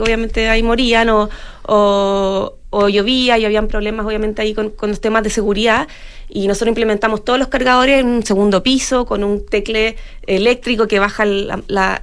obviamente 0.03 0.48
ahí 0.48 0.64
morían, 0.64 1.09
o, 1.11 1.31
o, 1.62 2.58
llovía 2.70 3.38
y 3.38 3.44
habían 3.44 3.68
problemas 3.68 4.04
obviamente 4.07 4.42
ahí 4.42 4.54
con, 4.54 4.72
los 4.81 5.00
temas 5.00 5.22
de 5.22 5.31
seguridad, 5.31 5.88
y 6.28 6.46
nosotros 6.46 6.68
implementamos 6.68 7.24
todos 7.24 7.38
los 7.38 7.48
cargadores 7.48 8.00
en 8.00 8.09
un 8.09 8.22
segundo 8.22 8.62
piso, 8.62 9.07
con 9.07 9.24
un 9.24 9.46
tecle 9.46 9.96
eléctrico 10.26 10.87
que 10.87 10.98
baja 10.98 11.22
el, 11.22 11.50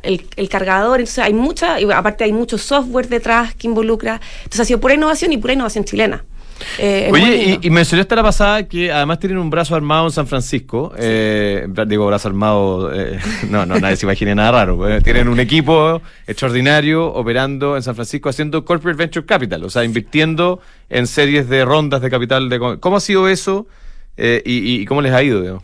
el, 0.02 0.50
cargador, 0.50 1.00
entonces 1.00 1.24
hay 1.24 1.34
mucha, 1.34 1.80
y 1.80 1.92
aparte 1.92 2.24
hay 2.24 2.34
mucho 2.34 2.58
software 2.58 3.08
detrás 3.08 3.54
que 3.54 3.68
involucra, 3.68 4.20
entonces 4.38 4.62
ha 4.62 4.66
sido 4.66 4.80
pura 4.80 4.96
innovación 4.96 5.32
y 5.34 5.38
pura 5.38 5.54
innovación 5.54 5.86
chilena. 5.86 6.24
Eh, 6.78 7.10
Oye, 7.12 7.60
y, 7.62 7.70
mencionaste 7.70 8.16
la 8.16 8.24
pasada 8.24 8.68
que 8.68 8.92
además 8.92 9.20
tienen 9.20 9.38
un 9.38 9.50
brazo 9.50 9.76
armado 9.76 10.06
en 10.06 10.12
San 10.12 10.28
Francisco. 10.28 10.94
Eh, 10.98 11.68
digo, 11.88 12.08
brazo 12.08 12.28
armado, 12.28 12.94
eh, 12.94 13.20
no, 13.50 13.66
no, 13.66 13.80
nadie 13.80 13.96
se 13.96 14.06
imagine 14.06 14.36
nada 14.36 14.52
raro. 14.52 15.02
tienen 15.02 15.28
un 15.28 15.40
equipo 15.40 16.02
extraordinario 16.28 17.06
operando 17.06 17.76
en 17.76 17.84
San 17.84 17.96
Francisco 17.96 18.30
haciendo 18.30 18.64
Corporate 18.64 18.98
Venture 18.98 19.26
Capital, 19.26 19.64
o 19.64 19.70
sea, 19.70 19.84
invirtiendo 19.84 20.62
en 20.90 21.08
series 21.08 21.50
de 21.50 21.66
rondas 21.66 22.02
de 22.02 22.10
capital. 22.10 22.50
De, 22.50 22.60
¿Cómo 22.80 22.98
ha 22.98 23.02
sido 23.02 23.28
eso 23.28 23.68
y, 24.18 24.86
cómo 24.86 25.02
les 25.02 25.14
ha 25.14 25.24
ido? 25.24 25.62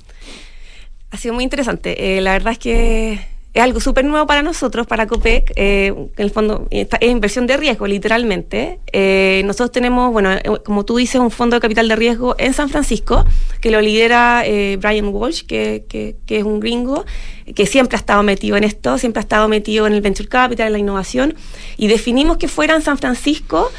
Ha 1.12 1.18
sido 1.18 1.34
muy 1.34 1.44
interesante. 1.44 2.20
la 2.22 2.34
verdad 2.34 2.54
es 2.54 2.60
que 2.60 3.31
es 3.54 3.62
algo 3.62 3.82
súper 3.82 4.06
nuevo 4.06 4.26
para 4.26 4.42
nosotros, 4.44 4.88
para 4.88 5.08
COPEC, 5.08 5.52
eh, 5.58 5.88
en 5.88 6.12
el 6.16 6.32
fondo 6.32 6.68
es 6.72 6.88
inversión 7.02 7.48
de 7.48 7.58
riesgo, 7.58 7.86
literalmente. 7.86 8.80
Eh, 8.94 9.42
nosotros 9.46 9.72
tenemos, 9.72 10.12
bueno, 10.14 10.32
eh, 10.32 10.42
como 10.64 10.86
tú 10.86 10.96
dices, 10.96 11.20
un 11.20 11.32
fondo 11.32 11.58
de 11.58 11.60
capital 11.60 11.90
de 11.90 11.98
riesgo 11.98 12.36
en 12.38 12.54
San 12.54 12.70
Francisco, 12.70 13.26
que 13.60 13.70
lo 13.70 13.82
lidera 13.82 14.44
Brian 14.80 15.10
Walsh, 15.10 15.46
que, 15.46 15.86
que, 15.90 16.38
es 16.38 16.44
un 16.44 16.62
gringo, 16.62 17.04
que 17.54 17.66
siempre 17.66 17.98
ha 17.98 18.00
estado 18.00 18.24
metido 18.24 18.56
en 18.56 18.64
esto, 18.64 18.98
siempre 18.98 19.20
ha 19.20 19.24
estado 19.24 19.50
metido 19.50 19.86
en 19.86 19.94
el 19.94 20.02
venture 20.02 20.30
capital, 20.30 20.68
en 20.68 20.74
la 20.74 20.80
innovación, 20.80 21.36
y 21.76 21.88
definimos 21.88 22.38
que 22.38 22.48
fuera 22.48 22.74
en 22.74 22.82
San 22.82 22.98
Francisco, 22.98 23.70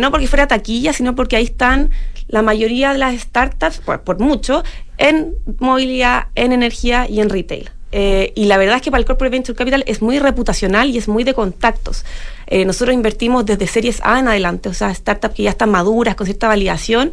no 0.00 0.10
porque 0.12 0.28
fuera 0.28 0.46
taquilla, 0.46 0.92
sino 0.92 1.16
porque 1.16 1.34
ahí 1.34 1.44
están 1.44 1.90
la 2.28 2.42
mayoría 2.42 2.92
de 2.92 2.98
las 2.98 3.20
startups, 3.20 3.80
por 3.80 4.20
mucho, 4.20 4.62
en 4.96 5.34
movilidad, 5.58 6.28
en 6.36 6.52
energía 6.52 7.08
y 7.08 7.20
en 7.20 7.28
retail. 7.28 7.70
Eh, 7.92 8.32
y 8.34 8.46
la 8.46 8.56
verdad 8.56 8.76
es 8.76 8.82
que 8.82 8.90
para 8.90 9.00
el 9.00 9.04
Corporate 9.04 9.36
Venture 9.36 9.56
Capital 9.56 9.84
es 9.86 10.02
muy 10.02 10.18
reputacional 10.18 10.90
y 10.90 10.98
es 10.98 11.08
muy 11.08 11.24
de 11.24 11.34
contactos. 11.34 12.04
Eh, 12.46 12.64
nosotros 12.64 12.94
invertimos 12.94 13.46
desde 13.46 13.66
series 13.66 14.00
A 14.02 14.18
en 14.18 14.28
adelante, 14.28 14.68
o 14.68 14.74
sea, 14.74 14.92
startups 14.94 15.34
que 15.34 15.42
ya 15.44 15.50
están 15.50 15.70
maduras, 15.70 16.14
con 16.14 16.26
cierta 16.26 16.48
validación, 16.48 17.12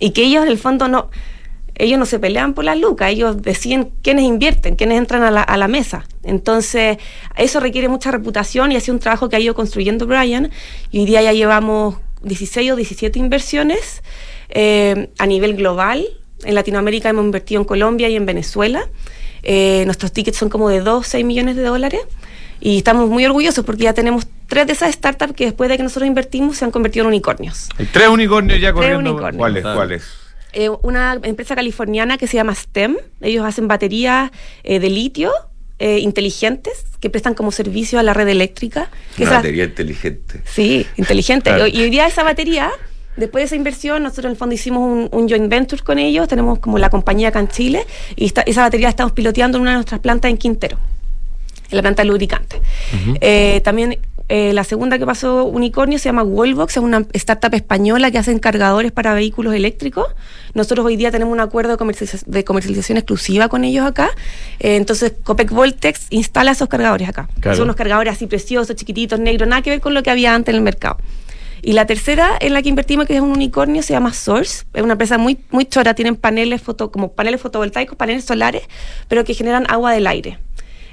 y 0.00 0.10
que 0.10 0.24
ellos 0.24 0.42
en 0.42 0.48
el 0.48 0.58
fondo 0.58 0.88
no, 0.88 1.10
ellos 1.76 1.98
no 1.98 2.06
se 2.06 2.18
pelean 2.18 2.54
por 2.54 2.64
las 2.64 2.78
lucas, 2.78 3.10
ellos 3.10 3.42
deciden 3.42 3.90
quiénes 4.02 4.24
invierten, 4.24 4.76
quiénes 4.76 4.98
entran 4.98 5.22
a 5.22 5.30
la, 5.30 5.42
a 5.42 5.56
la 5.56 5.68
mesa. 5.68 6.06
Entonces, 6.22 6.98
eso 7.36 7.60
requiere 7.60 7.88
mucha 7.88 8.10
reputación 8.10 8.72
y 8.72 8.76
ha 8.76 8.80
sido 8.80 8.94
un 8.94 9.00
trabajo 9.00 9.28
que 9.28 9.36
ha 9.36 9.40
ido 9.40 9.54
construyendo 9.54 10.06
Brian, 10.06 10.50
y 10.90 11.00
hoy 11.00 11.04
día 11.06 11.22
ya 11.22 11.32
llevamos 11.32 11.96
16 12.22 12.72
o 12.72 12.76
17 12.76 13.18
inversiones 13.18 14.02
eh, 14.48 15.10
a 15.18 15.26
nivel 15.26 15.56
global. 15.56 16.06
En 16.44 16.54
Latinoamérica 16.54 17.08
hemos 17.08 17.24
invertido 17.24 17.60
en 17.60 17.66
Colombia 17.66 18.08
y 18.08 18.16
en 18.16 18.26
Venezuela. 18.26 18.88
Eh, 19.44 19.82
nuestros 19.86 20.12
tickets 20.12 20.36
son 20.38 20.48
como 20.48 20.68
de 20.68 20.80
2, 20.80 21.06
6 21.06 21.24
millones 21.24 21.56
de 21.56 21.62
dólares. 21.62 22.00
Y 22.60 22.78
estamos 22.78 23.10
muy 23.10 23.24
orgullosos 23.26 23.64
porque 23.64 23.84
ya 23.84 23.92
tenemos 23.92 24.26
tres 24.46 24.66
de 24.66 24.72
esas 24.72 24.94
startups 24.94 25.34
que 25.34 25.44
después 25.44 25.68
de 25.68 25.76
que 25.76 25.82
nosotros 25.82 26.06
invertimos 26.06 26.56
se 26.56 26.64
han 26.64 26.70
convertido 26.70 27.04
en 27.04 27.08
unicornios. 27.08 27.68
Hay 27.78 27.86
tres 27.86 28.08
unicornios 28.08 28.60
ya 28.60 28.72
corriendo. 28.72 29.16
¿Cuáles? 29.36 29.62
¿Cuáles? 29.62 30.04
Eh, 30.54 30.70
una 30.82 31.18
empresa 31.24 31.54
californiana 31.56 32.16
que 32.16 32.26
se 32.26 32.36
llama 32.36 32.54
STEM. 32.54 32.96
Ellos 33.20 33.44
hacen 33.44 33.68
baterías 33.68 34.30
eh, 34.62 34.78
de 34.78 34.88
litio 34.88 35.30
eh, 35.80 35.98
inteligentes 35.98 36.84
que 37.00 37.10
prestan 37.10 37.34
como 37.34 37.50
servicio 37.50 37.98
a 37.98 38.02
la 38.02 38.14
red 38.14 38.28
eléctrica. 38.28 38.88
Que 39.16 39.22
Una 39.24 39.32
esa- 39.32 39.38
batería 39.40 39.64
inteligente. 39.64 40.40
Sí, 40.46 40.86
inteligente. 40.96 41.50
Claro. 41.50 41.66
Y 41.66 41.82
hoy 41.82 41.90
día 41.90 42.06
esa 42.06 42.22
batería, 42.22 42.70
después 43.16 43.42
de 43.42 43.46
esa 43.46 43.56
inversión, 43.56 44.02
nosotros 44.02 44.26
en 44.26 44.30
el 44.32 44.36
fondo 44.36 44.54
hicimos 44.54 44.82
un, 44.82 45.08
un 45.12 45.28
joint 45.28 45.48
venture 45.48 45.82
con 45.82 45.98
ellos, 45.98 46.28
tenemos 46.28 46.58
como 46.58 46.78
la 46.78 46.90
compañía 46.90 47.28
acá 47.28 47.40
en 47.40 47.48
Chile, 47.48 47.86
y 48.16 48.26
esta- 48.26 48.42
esa 48.42 48.62
batería 48.62 48.86
la 48.86 48.90
estamos 48.90 49.12
piloteando 49.12 49.58
en 49.58 49.62
una 49.62 49.70
de 49.72 49.76
nuestras 49.76 50.00
plantas 50.00 50.30
en 50.30 50.36
Quintero, 50.38 50.78
en 51.70 51.76
la 51.76 51.82
planta 51.82 52.02
de 52.02 52.08
lubricante. 52.08 52.60
Eh, 53.20 53.60
también 53.64 53.98
eh, 54.30 54.54
la 54.54 54.64
segunda 54.64 54.98
que 54.98 55.04
pasó 55.04 55.44
Unicornio 55.44 55.98
se 55.98 56.06
llama 56.08 56.22
Wallbox, 56.22 56.78
es 56.78 56.82
una 56.82 57.04
startup 57.12 57.52
española 57.54 58.10
que 58.10 58.16
hacen 58.16 58.38
cargadores 58.38 58.90
para 58.90 59.12
vehículos 59.12 59.54
eléctricos. 59.54 60.06
Nosotros 60.54 60.86
hoy 60.86 60.96
día 60.96 61.10
tenemos 61.10 61.30
un 61.34 61.40
acuerdo 61.40 61.72
de, 61.72 61.76
comercializa- 61.84 62.24
de 62.24 62.42
comercialización 62.42 62.96
exclusiva 62.96 63.48
con 63.48 63.64
ellos 63.64 63.84
acá. 63.84 64.08
Eh, 64.60 64.76
entonces, 64.76 65.12
Copec 65.24 65.50
Voltex 65.50 66.06
instala 66.08 66.52
esos 66.52 66.68
cargadores 66.70 67.06
acá. 67.06 67.28
Claro. 67.40 67.56
Son 67.56 67.64
unos 67.64 67.76
cargadores 67.76 68.14
así 68.14 68.26
preciosos, 68.26 68.74
chiquititos, 68.76 69.20
negros, 69.20 69.46
nada 69.46 69.60
que 69.60 69.68
ver 69.70 69.80
con 69.82 69.92
lo 69.92 70.02
que 70.02 70.10
había 70.10 70.34
antes 70.34 70.52
en 70.54 70.56
el 70.56 70.62
mercado. 70.62 70.96
Y 71.64 71.72
la 71.72 71.86
tercera 71.86 72.36
en 72.40 72.52
la 72.52 72.60
que 72.60 72.68
invertimos, 72.68 73.06
que 73.06 73.14
es 73.14 73.22
un 73.22 73.30
unicornio, 73.30 73.82
se 73.82 73.94
llama 73.94 74.12
Source. 74.12 74.66
Es 74.74 74.82
una 74.82 74.92
empresa 74.92 75.16
muy, 75.16 75.38
muy 75.50 75.64
chora, 75.64 75.94
tienen 75.94 76.14
paneles 76.14 76.60
foto, 76.60 76.90
como 76.90 77.12
paneles 77.12 77.40
fotovoltaicos, 77.40 77.96
paneles 77.96 78.24
solares, 78.24 78.64
pero 79.08 79.24
que 79.24 79.32
generan 79.32 79.64
agua 79.70 79.92
del 79.92 80.06
aire. 80.06 80.38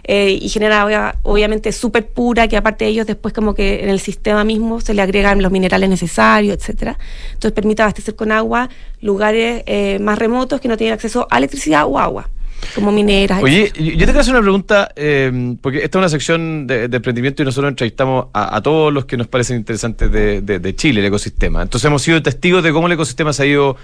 Eh, 0.06 0.40
y 0.42 0.48
genera 0.48 0.82
agua, 0.82 1.16
obviamente 1.24 1.74
súper 1.74 2.08
pura, 2.08 2.48
que 2.48 2.56
aparte 2.56 2.86
de 2.86 2.92
ellos 2.92 3.06
después 3.06 3.34
como 3.34 3.54
que 3.54 3.84
en 3.84 3.90
el 3.90 4.00
sistema 4.00 4.46
mismo 4.46 4.80
se 4.80 4.94
le 4.94 5.02
agregan 5.02 5.42
los 5.42 5.52
minerales 5.52 5.90
necesarios, 5.90 6.56
etcétera. 6.56 6.98
Entonces 7.34 7.52
permite 7.52 7.82
abastecer 7.82 8.16
con 8.16 8.32
agua 8.32 8.70
lugares 9.02 9.64
eh, 9.66 10.00
más 10.00 10.18
remotos 10.18 10.62
que 10.62 10.70
no 10.70 10.78
tienen 10.78 10.94
acceso 10.94 11.28
a 11.30 11.38
electricidad 11.38 11.86
o 11.86 12.00
agua, 12.00 12.30
como 12.76 12.92
mineras. 12.92 13.42
Oye, 13.44 13.72
yo 13.76 13.92
te 13.98 14.06
quiero 14.06 14.20
hacer 14.20 14.34
una 14.34 14.42
pregunta, 14.42 14.92
eh, 14.96 15.56
porque 15.62 15.80
esta 15.84 15.98
es 15.98 16.02
una 16.02 16.10
sección 16.10 16.68
de, 16.68 16.88
de 16.88 16.98
emprendimiento 16.98 17.42
y 17.42 17.46
nosotros 17.46 17.70
entrevistamos 17.70 18.28
a, 18.34 18.56
a 18.56 18.62
todos 18.62 18.92
los 18.94 19.06
que 19.06 19.18
nos 19.18 19.28
parecen 19.28 19.58
interesantes 19.58 20.12
de, 20.12 20.42
de- 20.42 20.60
de 20.60 20.76
Chile, 20.76 21.00
el 21.02 21.06
ecosistema. 21.08 21.62
Entonces 21.62 21.86
hemos 21.88 22.02
sido 22.02 22.22
testigos 22.22 22.64
de 22.64 22.72
cómo 22.72 22.88
el 22.88 22.94
ecosistema 22.94 23.34
se 23.34 23.44
ha 23.44 23.46
ido, 23.46 23.76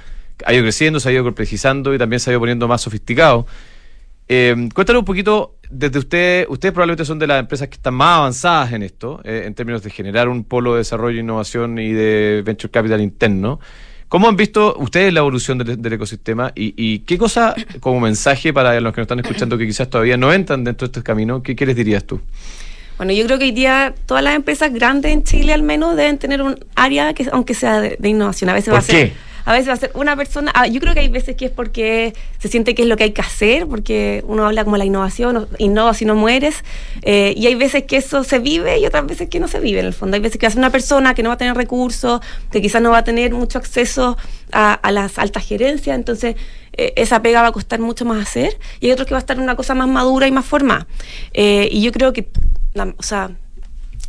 ha 0.46 0.54
ido 0.54 0.64
creciendo, 0.64 1.00
se 1.00 1.10
ha 1.10 1.12
ido 1.12 1.24
complejizando 1.24 1.94
y 1.94 1.98
también 1.98 2.20
se 2.20 2.30
ha 2.30 2.34
ido 2.34 2.40
poniendo 2.40 2.68
más 2.68 2.82
sofisticado. 2.82 3.46
Eh, 4.30 4.70
cuéntanos 4.74 5.00
un 5.02 5.06
poquito, 5.06 5.56
desde 5.70 6.00
usted, 6.00 6.46
ustedes 6.50 6.74
probablemente 6.74 7.06
son 7.06 7.18
de 7.18 7.28
las 7.28 7.40
empresas 7.40 7.70
que 7.70 7.76
están 7.76 7.94
más 7.94 8.18
avanzadas 8.18 8.74
en 8.74 8.84
esto, 8.84 9.22
eh, 9.24 9.44
en 9.46 9.54
términos 9.54 9.84
de 9.84 9.90
generar 9.90 10.28
un 10.28 10.44
polo 10.44 10.74
de 10.74 10.80
desarrollo, 10.80 11.20
innovación 11.20 11.80
y 11.80 11.94
de 11.94 12.42
venture 12.46 12.70
capital 12.70 13.00
interno. 13.02 13.60
¿Cómo 14.10 14.30
han 14.30 14.38
visto 14.38 14.76
ustedes 14.78 15.12
la 15.14 15.20
evolución 15.20 15.58
del, 15.58 15.82
del 15.82 15.94
ecosistema 15.94 16.54
y, 16.56 16.74
y 16.78 17.00
qué 17.00 17.18
cosa, 17.18 17.54
como 17.82 18.00
mensaje 18.00 18.54
para 18.54 18.80
los 18.80 18.94
que 18.94 19.02
nos 19.02 19.06
están 19.06 19.20
escuchando 19.20 19.58
que 19.58 19.68
quizás 19.68 19.90
todavía 19.90 20.16
no 20.16 20.32
entran 20.32 20.64
dentro 20.64 20.88
de 20.88 20.92
este 20.92 21.04
camino, 21.04 21.44
qué, 21.44 21.56
qué 21.56 21.66
les 21.66 21.76
dirías 21.76 22.06
tú? 22.06 22.22
Bueno, 22.98 23.12
yo 23.14 23.26
creo 23.26 23.38
que 23.38 23.46
hoy 23.46 23.52
día 23.52 23.94
todas 24.06 24.24
las 24.24 24.36
empresas 24.36 24.74
grandes 24.74 25.12
en 25.12 25.24
Chile 25.24 25.54
al 25.54 25.62
menos 25.62 25.96
deben 25.96 26.18
tener 26.18 26.42
un 26.42 26.58
área 26.76 27.14
que 27.14 27.28
aunque 27.32 27.54
sea 27.54 27.80
de, 27.80 27.98
de 28.00 28.10
innovación. 28.10 28.50
A 28.50 28.54
veces 28.54 28.74
va 28.74 28.78
a 28.78 28.82
¿Por 28.82 28.90
ser 28.90 29.10
qué? 29.10 29.14
A 29.48 29.54
veces 29.54 29.70
va 29.70 29.74
a 29.74 29.78
ser 29.78 29.92
una 29.94 30.14
persona, 30.18 30.52
ah, 30.54 30.68
yo 30.68 30.82
creo 30.82 30.94
que 30.94 31.00
hay 31.00 31.08
veces 31.08 31.38
que 31.38 31.46
es 31.46 31.52
porque 31.52 32.14
se 32.38 32.50
siente 32.50 32.76
que 32.76 32.82
es 32.82 32.88
lo 32.90 32.98
que 32.98 33.06
hay 33.06 33.12
que 33.12 33.22
hacer, 33.22 33.66
porque 33.66 34.22
uno 34.28 34.46
habla 34.46 34.66
como 34.66 34.76
la 34.76 34.84
innovación, 34.84 35.48
innova 35.58 35.94
si 35.94 36.04
no 36.04 36.16
mueres, 36.16 36.66
eh, 37.04 37.34
y 37.38 37.48
hay 37.48 37.56
veces 37.56 37.84
que 37.84 37.96
eso 37.96 38.26
se 38.26 38.40
vive 38.40 38.78
y 38.78 38.86
otras 38.86 39.08
veces 39.08 39.30
que 39.30 39.40
no 39.40 39.48
se 39.48 39.62
vive 39.62 39.80
en 39.80 39.86
el 39.86 39.94
fondo. 39.94 40.16
Hay 40.16 40.22
veces 40.22 40.38
que 40.38 40.48
va 40.48 40.50
a 40.50 40.52
ser 40.52 40.60
una 40.60 40.70
persona 40.70 41.16
que 41.16 41.24
no 41.24 41.30
va 41.30 41.36
a 41.36 41.38
tener 41.38 41.56
recursos, 41.56 42.20
que 42.52 42.62
quizás 42.62 42.82
no 42.82 42.92
va 42.92 42.98
a 42.98 43.04
tener 43.06 43.34
mucho 43.34 43.58
acceso 43.58 44.18
a, 44.52 44.82
las 44.92 45.18
altas 45.18 45.48
gerencias, 45.48 45.96
entonces 45.96 46.36
eh, 46.74 46.92
esa 46.98 47.22
pega 47.22 47.42
va 47.42 47.48
a 47.48 47.52
costar 47.54 47.80
mucho 47.80 48.04
más 48.04 48.22
hacer, 48.22 48.58
y 48.82 48.88
hay 48.88 48.92
otros 48.92 49.08
que 49.08 49.14
va 49.14 49.20
a 49.20 49.26
estar 49.26 49.40
una 49.40 49.56
cosa 49.56 49.76
más 49.76 49.88
madura 49.88 50.28
y 50.28 50.32
más 50.34 50.46
formada. 50.46 50.88
Eh, 51.34 51.70
y 51.72 51.82
yo 51.84 51.94
creo 51.94 52.12
que, 52.12 52.28
la- 52.74 52.94
o 52.98 53.04
sea, 53.04 53.32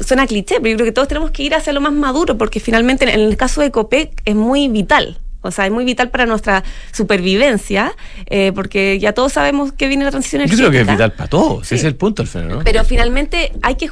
suena 0.05 0.27
cliché, 0.27 0.57
pero 0.57 0.71
yo 0.71 0.77
creo 0.79 0.87
que 0.87 0.93
todos 0.93 1.07
tenemos 1.07 1.31
que 1.31 1.45
ir 1.45 1.55
hacia 1.55 1.73
lo 1.73 1.81
más 1.81 1.93
maduro, 1.93 2.37
porque 2.37 2.59
finalmente 2.59 3.05
en 3.05 3.21
el 3.21 3.37
caso 3.37 3.61
de 3.61 3.71
Copec 3.71 4.21
es 4.25 4.35
muy 4.35 4.67
vital. 4.67 5.21
O 5.41 5.51
sea, 5.51 5.67
es 5.67 5.73
muy 5.73 5.85
vital 5.85 6.11
para 6.11 6.27
nuestra 6.27 6.65
supervivencia, 6.93 7.93
eh, 8.27 8.53
porque 8.55 8.99
ya 8.99 9.13
todos 9.13 9.33
sabemos 9.33 9.73
que 9.73 9.89
viene 9.89 10.05
la 10.05 10.11
transición 10.11 10.43
Yo 10.47 10.57
creo 10.57 10.71
que 10.71 10.79
es 10.79 10.83
energética. 10.83 10.93
vital 11.07 11.13
para 11.17 11.29
todos, 11.29 11.67
Sí. 11.69 11.75
ese 11.77 11.87
es 11.87 11.93
el 11.93 11.97
punto 11.97 12.23
al 12.23 12.29
final, 12.29 12.49
¿no? 12.49 12.61
Pero 12.65 12.85
finalmente 12.85 13.53
hay 13.63 13.77
que 13.77 13.89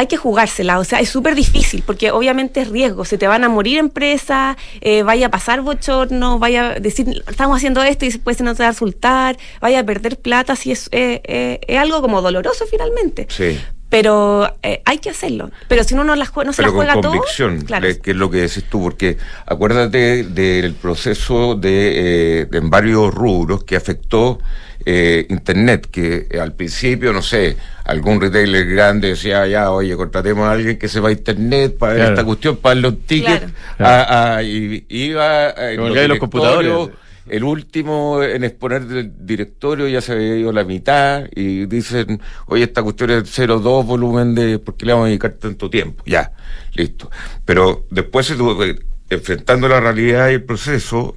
hay 0.00 0.06
que 0.06 0.16
jugársela, 0.16 0.78
o 0.78 0.84
sea, 0.84 1.00
es 1.00 1.08
súper 1.08 1.34
difícil 1.34 1.82
porque 1.84 2.12
obviamente 2.12 2.60
es 2.60 2.68
riesgo, 2.68 3.04
se 3.04 3.18
te 3.18 3.26
van 3.26 3.42
a 3.42 3.48
morir 3.48 3.78
empresas, 3.78 4.56
eh, 4.80 5.02
vaya 5.02 5.26
a 5.26 5.30
pasar 5.30 5.60
bochorno, 5.62 6.38
vaya 6.38 6.70
a 6.70 6.74
decir, 6.78 7.24
estamos 7.28 7.56
haciendo 7.56 7.82
esto 7.82 8.04
y 8.04 8.08
después 8.10 8.40
no 8.40 8.54
te 8.54 8.62
va 8.62 8.68
a 8.68 8.72
resultar, 8.72 9.36
vaya 9.60 9.80
a 9.80 9.84
perder 9.84 10.16
plata, 10.20 10.54
si 10.54 10.70
es, 10.70 10.88
eh, 10.92 11.20
eh, 11.24 11.58
es 11.66 11.78
algo 11.78 12.00
como 12.00 12.22
doloroso 12.22 12.64
finalmente. 12.70 13.26
Sí. 13.28 13.58
Pero 13.90 14.54
eh, 14.62 14.82
hay 14.84 14.98
que 14.98 15.10
hacerlo. 15.10 15.50
Pero 15.66 15.82
si 15.82 15.94
uno 15.94 16.04
no, 16.04 16.14
la 16.14 16.26
jue- 16.26 16.44
no 16.44 16.52
se 16.52 16.58
Pero 16.62 16.68
la 16.68 16.72
con 16.72 16.76
juega 16.86 17.00
todo, 17.00 17.12
convicción, 17.12 17.60
claro. 17.62 17.86
le- 17.88 17.98
que 17.98 18.10
es 18.10 18.16
lo 18.16 18.30
que 18.30 18.38
decís 18.38 18.64
tú, 18.68 18.82
porque 18.82 19.16
acuérdate 19.46 20.24
del 20.24 20.74
proceso 20.74 21.54
de, 21.54 22.40
eh, 22.42 22.46
de 22.50 22.58
en 22.58 22.68
varios 22.70 23.14
rubros 23.14 23.64
que 23.64 23.76
afectó 23.76 24.38
eh, 24.86 25.26
Internet, 25.28 25.88
que 25.90 26.28
al 26.40 26.52
principio, 26.54 27.12
no 27.12 27.20
sé, 27.20 27.56
algún 27.84 28.20
retailer 28.20 28.66
grande 28.66 29.08
decía, 29.08 29.46
ya, 29.46 29.70
oye, 29.72 29.94
contratemos 29.96 30.46
a 30.48 30.52
alguien 30.52 30.78
que 30.78 30.88
sepa 30.88 31.10
Internet 31.10 31.76
para 31.78 31.92
ver 31.94 32.00
Claro. 32.02 32.14
esta 32.14 32.24
cuestión, 32.24 32.56
para 32.56 32.74
darle 32.76 32.88
un 32.88 32.96
ticket, 33.02 33.50
Claro. 33.76 33.92
a- 33.92 34.36
a- 34.36 34.42
y 34.42 34.86
iba 34.88 35.50
eh, 35.50 35.76
los 35.76 35.96
en 35.96 36.08
los 36.08 36.18
computadores. 36.18 36.72
El 37.30 37.44
último 37.44 38.22
en 38.22 38.44
exponer 38.44 38.84
del 38.86 39.12
directorio 39.26 39.88
ya 39.88 40.00
se 40.00 40.12
había 40.12 40.36
ido 40.36 40.52
la 40.52 40.64
mitad 40.64 41.24
y 41.34 41.66
dicen, 41.66 42.20
oye, 42.46 42.64
esta 42.64 42.82
cuestión 42.82 43.10
es 43.10 43.24
0,2 43.38 43.84
volumen 43.86 44.34
de, 44.34 44.58
¿por 44.58 44.76
qué 44.76 44.86
le 44.86 44.92
vamos 44.92 45.06
a 45.06 45.08
dedicar 45.08 45.32
tanto 45.32 45.68
tiempo? 45.70 46.02
Ya, 46.06 46.32
listo. 46.74 47.10
Pero 47.44 47.86
después 47.90 48.26
se 48.26 48.36
tuvo 48.36 48.58
que, 48.58 48.78
enfrentando 49.10 49.68
la 49.68 49.80
realidad 49.80 50.30
y 50.30 50.34
el 50.34 50.42
proceso, 50.44 51.16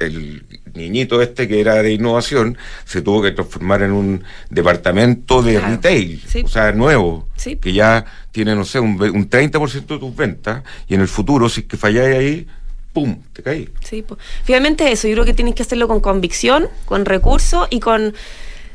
el 0.00 0.44
niñito 0.74 1.22
este 1.22 1.46
que 1.46 1.60
era 1.60 1.74
de 1.82 1.92
innovación 1.92 2.58
se 2.84 3.00
tuvo 3.00 3.22
que 3.22 3.30
transformar 3.30 3.82
en 3.82 3.92
un 3.92 4.24
departamento 4.50 5.40
de 5.42 5.52
Claro. 5.54 5.68
retail, 5.68 6.20
Sí. 6.26 6.42
o 6.44 6.48
sea, 6.48 6.72
nuevo, 6.72 7.28
Sí. 7.36 7.56
que 7.56 7.72
ya 7.72 8.04
tiene, 8.32 8.54
no 8.56 8.64
sé, 8.64 8.80
un, 8.80 9.00
un 9.00 9.28
30% 9.30 9.94
de 9.94 10.00
tus 10.00 10.16
ventas 10.16 10.62
y 10.88 10.94
en 10.94 11.00
el 11.00 11.08
futuro, 11.08 11.48
si 11.48 11.60
es 11.60 11.66
que 11.66 11.76
falláis 11.76 12.16
ahí, 12.16 12.46
¡pum!, 12.94 13.18
te 13.34 13.42
caí. 13.42 13.68
Sí, 13.84 14.00
pues. 14.02 14.18
Finalmente 14.44 14.90
eso, 14.90 15.06
yo 15.08 15.12
creo 15.14 15.26
que 15.26 15.34
tienes 15.34 15.54
que 15.54 15.62
hacerlo 15.62 15.86
con 15.88 16.00
convicción, 16.00 16.68
con 16.86 17.04
recursos 17.04 17.66
y 17.68 17.80
con 17.80 18.14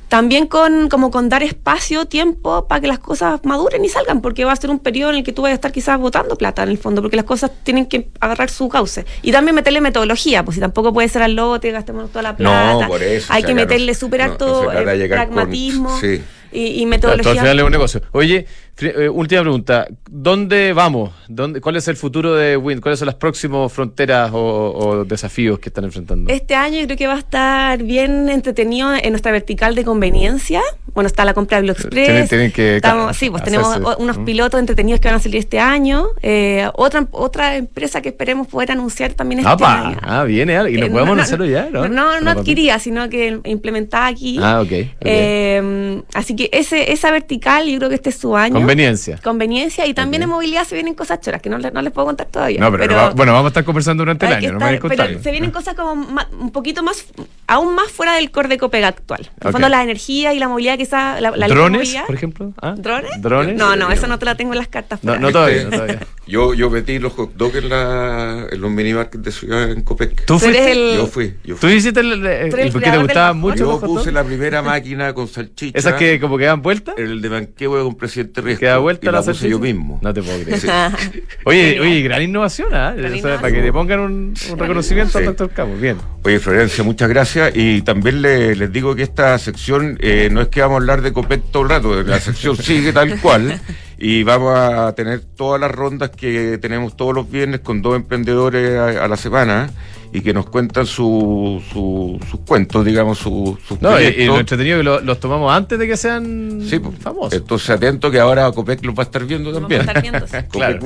también 0.10 0.48
con 0.48 0.90
como 0.90 1.12
con 1.12 1.30
dar 1.30 1.44
espacio, 1.44 2.06
tiempo 2.06 2.68
para 2.68 2.82
que 2.82 2.88
las 2.88 2.98
cosas 2.98 3.40
maduren 3.44 3.86
y 3.86 3.90
salgan, 3.90 4.22
porque 4.22 4.44
va 4.44 4.52
a 4.54 4.56
ser 4.56 4.72
un 4.72 4.80
periodo 4.80 5.12
en 5.12 5.18
el 5.18 5.24
que 5.24 5.32
tú 5.34 5.44
vas 5.44 5.52
a 5.52 5.54
estar 5.54 5.72
quizás 5.72 6.00
botando 6.00 6.36
plata 6.36 6.64
en 6.64 6.70
el 6.70 6.80
fondo, 6.80 7.02
porque 7.04 7.16
las 7.16 7.26
cosas 7.26 7.52
tienen 7.64 7.86
que 7.86 8.10
agarrar 8.20 8.50
su 8.50 8.70
cauce. 8.70 9.06
Y 9.22 9.32
también 9.32 9.54
meterle 9.54 9.82
metodología, 9.82 10.44
pues 10.44 10.56
si 10.56 10.62
tampoco 10.62 10.92
puede 10.94 11.10
ser 11.10 11.22
al 11.22 11.36
lote, 11.36 11.70
gastemos 11.72 12.10
toda 12.10 12.24
la 12.24 12.36
plata. 12.36 12.74
No, 12.74 12.88
por 12.88 13.04
eso. 13.04 13.32
Hay 13.32 13.44
que 13.44 13.54
meterle 13.54 13.94
súper 13.94 14.22
no- 14.22 14.36
no 14.40 14.62
de 14.72 15.06
eh, 15.06 15.10
con- 15.10 15.10
pragmatismo 15.10 16.00
sí. 16.00 16.22
y, 16.52 16.86
metodología. 16.88 17.32
al 17.34 17.38
final 17.38 17.60
es 17.60 17.66
un 17.66 17.72
negocio. 17.72 18.02
Oye, 18.12 18.48
eh, 18.82 19.10
última 19.10 19.42
pregunta. 19.42 19.88
¿Dónde 20.10 20.74
vamos? 20.74 21.12
¿Dónde, 21.28 21.62
¿Cuál 21.62 21.76
es 21.76 21.88
el 21.88 21.96
futuro 21.98 22.36
de 22.36 22.58
Wind? 22.58 22.82
¿Cuáles 22.82 23.00
son 23.00 23.06
las 23.08 23.16
próximas 23.16 23.72
fronteras 23.72 24.32
o, 24.34 24.38
o 24.38 25.06
desafíos 25.06 25.60
que 25.60 25.70
están 25.70 25.84
enfrentando? 25.86 26.32
Este 26.32 26.56
año 26.56 26.80
yo 26.80 26.86
creo 26.86 26.98
que 26.98 27.08
va 27.08 27.16
a 27.16 27.20
estar 27.20 27.84
bien 27.84 28.30
entretenido 28.30 28.94
en 28.94 29.10
nuestra 29.12 29.32
vertical 29.32 29.76
de 29.76 29.84
conveniencia. 29.86 30.62
Bueno, 30.94 31.08
está 31.08 31.24
la 31.26 31.34
compra 31.34 31.58
de 31.58 31.64
Blue 31.64 31.72
Express. 31.74 32.08
Tienen- 32.08 32.28
tienen 32.28 32.52
que 32.52 32.78
Estamos- 32.78 33.16
sí, 33.16 33.30
pues 33.30 33.44
tenemos 33.44 33.68
hacerse. 33.70 33.96
unos 34.02 34.18
Mm. 34.18 34.26
pilotos 34.26 34.60
entretenidos 34.60 35.00
que 35.00 35.08
van 35.08 35.16
a 35.18 35.20
salir 35.20 35.38
este 35.38 35.60
año. 35.60 36.08
Eh, 36.22 36.68
otra, 36.74 37.08
otra 37.12 37.56
empresa 37.58 38.02
que 38.02 38.10
esperemos 38.10 38.48
poder 38.48 38.72
anunciar 38.72 39.14
también 39.14 39.40
este 39.40 39.52
¡Apa! 39.52 39.88
año. 39.88 39.98
Ah, 40.02 40.24
viene 40.24 40.58
algo. 40.58 40.70
¿Y 40.70 40.76
Eh, 40.76 40.80
nos 40.80 40.90
no, 40.90 40.94
podemos 40.96 41.18
no, 41.18 41.24
hacerlo 41.24 41.46
ya? 41.46 41.70
No, 41.72 41.88
no, 41.88 42.20
no 42.22 42.32
adquiría, 42.32 42.80
sino 42.80 43.08
que 43.10 43.40
implementada 43.46 44.08
aquí. 44.08 44.40
Ah, 44.42 44.62
ok. 44.62 44.66
ok. 44.66 44.88
Eh, 45.02 46.02
así 46.14 46.36
que 46.36 46.50
ese, 46.52 46.92
esa 46.92 47.12
vertical, 47.12 47.68
yo 47.68 47.78
creo 47.78 47.90
que 47.90 47.96
este 47.96 48.10
es 48.10 48.18
su 48.18 48.36
año. 48.36 48.60
Conveniencia. 48.70 49.20
Conveniencia 49.24 49.86
y 49.88 49.94
también 49.94 50.24
Ok. 50.24 50.26
en 50.26 50.30
movilidad 50.30 50.64
se 50.66 50.76
vienen 50.76 50.94
cosas 50.94 51.22
choras 51.22 51.42
que 51.42 51.50
no, 51.50 51.58
no 51.58 51.82
les 51.82 51.92
puedo 51.92 52.06
contar 52.08 52.28
todavía. 52.28 52.60
No, 52.60 52.72
pero, 52.72 52.96
va- 52.96 53.10
bueno, 53.12 53.32
vamos 53.34 53.46
a 53.46 53.50
estar 53.50 53.64
conversando 53.64 54.02
durante 54.02 54.26
el 54.26 54.34
año. 54.34 54.52
no 54.54 54.60
me 54.60 54.66
estar- 54.66 54.82
pero 54.82 54.96
contando. 54.98 55.24
se 55.24 55.32
vienen 55.32 55.52
cosas 55.52 55.74
como 55.76 55.96
ma- 55.96 56.28
un 56.40 56.52
poquito 56.52 56.84
más, 56.84 57.06
aún 57.48 57.76
más 57.76 57.92
fuera 57.92 58.16
del 58.16 58.32
core 58.32 58.48
de 58.50 58.58
Copega 58.58 58.88
actual. 58.90 59.22
En 59.22 59.34
el 59.42 59.48
Ok. 59.48 59.52
fondo, 59.54 59.70
la 59.70 59.84
energía 59.84 60.34
y 60.34 60.40
la 60.40 60.48
movilidad, 60.48 60.78
quizá. 60.78 61.20
La, 61.22 61.32
la 61.36 61.48
¿Drones, 61.48 61.80
movilidad. 61.82 62.06
por 62.06 62.16
ejemplo? 62.16 62.54
¿Ah? 62.62 62.76
¿Drones? 62.78 63.22
¿Drones? 63.22 63.56
No, 63.56 63.76
no, 63.76 63.92
eso 63.92 64.08
no 64.08 64.20
te 64.20 64.26
la 64.26 64.36
tengo 64.36 64.54
en 64.54 64.60
las 64.60 64.68
cartas. 64.68 65.04
No, 65.04 65.18
no 65.18 65.32
todavía, 65.32 65.64
no 65.66 65.70
todavía. 65.72 66.00
Yo, 66.30 66.54
yo 66.54 66.70
metí 66.70 67.00
los 67.00 67.14
hot 67.14 67.34
dogs 67.34 67.56
en, 67.56 67.70
la, 67.70 68.46
en 68.52 68.62
los 68.62 68.70
minimarkets 68.70 69.24
de 69.24 69.32
ciudad 69.32 69.72
en 69.72 69.82
Copec. 69.82 70.26
¿Tú 70.26 70.36
Tú 70.36 70.40
fuiste? 70.40 70.72
el- 70.72 70.96
Yo 70.98 71.08
fui, 71.08 71.34
yo 71.44 71.56
¿Tú 71.56 71.62
fui. 71.62 71.74
hiciste 71.74 72.02
el, 72.02 72.12
el- 72.12 72.26
el 72.28 72.50
porque 72.72 72.92
te 72.92 72.98
bizcocho? 73.00 73.34
mucho 73.34 73.56
Yo 73.58 73.82
puse 73.82 74.12
la 74.12 74.24
primera 74.24 74.62
máquina 74.62 75.12
con 75.16 75.28
salchicha. 75.28 75.76
Esas 75.80 75.94
que 75.96 76.20
como 76.20 76.38
que 76.38 76.46
dan 76.46 76.62
vuelta. 76.62 76.94
El 76.98 77.20
de 77.22 77.30
banqueo 77.30 77.84
con 77.84 77.96
presidente 77.96 78.42
Riesco. 78.42 78.59
¿Que 78.60 78.66
da 78.66 78.78
vuelta 78.78 79.06
y 79.06 79.12
la, 79.12 79.20
la 79.20 79.24
puse 79.26 79.50
yo 79.50 79.58
mismo. 79.58 80.00
No 80.02 80.14
te 80.14 80.22
puedo 80.22 80.44
creer. 80.44 80.60
Sí. 80.60 80.68
Oye, 81.46 81.80
oye, 81.80 82.02
gran 82.02 82.22
innovación, 82.22 82.68
¿ah? 82.74 82.94
Gran 82.96 83.06
O 83.06 83.08
sea, 83.10 83.18
innovación. 83.18 83.42
para 83.42 83.54
que 83.56 83.62
te 83.62 83.72
pongan 83.72 84.00
un, 84.02 84.34
un 84.52 84.60
reconocimiento 84.60 85.18
al 85.18 85.24
Sí. 85.24 85.28
doctor 85.28 85.50
Campos. 85.52 85.80
Bien. 85.80 85.98
Oye, 86.24 86.40
Florencia, 86.40 86.84
muchas 86.84 87.08
gracias. 87.10 87.52
Y 87.56 87.82
también 87.84 88.22
le- 88.22 88.56
les 88.56 88.72
digo 88.72 88.96
que 88.96 89.04
esta 89.04 89.38
sección 89.40 89.98
eh, 90.02 90.28
no 90.32 90.42
es 90.42 90.50
que 90.50 90.60
vamos 90.62 90.76
a 90.76 90.78
hablar 90.80 91.02
de 91.02 91.14
Copec 91.14 91.42
todo 91.52 91.64
el 91.64 91.70
rato, 91.70 92.04
la 92.04 92.20
sección 92.20 92.58
sigue 92.58 92.92
tal 92.94 93.20
cual. 93.22 93.60
Y 94.02 94.24
vamos 94.24 94.58
a 94.58 94.94
tener 94.96 95.20
todas 95.22 95.60
las 95.60 95.70
rondas 95.72 96.10
que 96.12 96.58
tenemos 96.58 96.96
todos 96.96 97.14
los 97.14 97.30
viernes 97.30 97.60
con 97.60 97.82
dos 97.82 97.96
emprendedores 97.98 98.78
a, 98.80 99.04
a 99.04 99.08
la 99.10 99.18
semana 99.18 99.70
y 100.14 100.22
que 100.22 100.34
nos 100.34 100.46
cuentan 100.50 100.86
su, 100.86 101.62
su- 101.72 102.18
sus 102.32 102.40
cuentos, 102.42 102.86
digamos, 102.86 103.18
su- 103.20 103.60
sus 103.68 103.82
No, 103.82 103.92
y, 104.00 104.04
y 104.06 104.08
proyectos. 104.08 104.28
lo 104.28 104.40
entretenido 104.40 104.78
que 104.78 104.84
lo- 104.84 105.02
los 105.02 105.20
tomamos 105.20 105.52
antes 105.54 105.78
de 105.78 105.86
que 105.86 105.98
sean 105.98 106.62
Sí, 106.68 106.80
pues, 106.80 106.98
famosos. 107.00 107.34
Entonces, 107.34 107.70
atento 107.72 108.10
que 108.10 108.20
ahora 108.22 108.50
Copec 108.54 108.84
los 108.86 108.96
va 108.96 109.04
a 109.04 109.06
estar 109.06 109.26
viendo 109.26 109.52
Vamos 109.52 109.70
a 109.70 109.76
también. 109.76 109.82
estar 109.82 110.02
viendo, 110.02 110.26
sí. 110.28 110.38
Claro. 110.50 110.80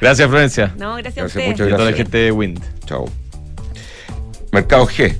Gracias, 0.00 0.28
Florencia. 0.28 0.72
No, 0.78 0.94
gracias, 0.96 1.14
Gracias, 1.16 1.22
a 1.24 1.26
ustedes. 1.26 1.48
muchas 1.50 1.66
Y 1.68 1.70
a 1.70 1.74
toda 1.76 1.84
la 1.84 1.90
gracias. 1.90 2.06
gente 2.08 2.18
de 2.18 2.30
Wind. 2.32 2.60
Chao. 2.86 3.04
Mercado 4.52 4.86
G. 4.86 5.16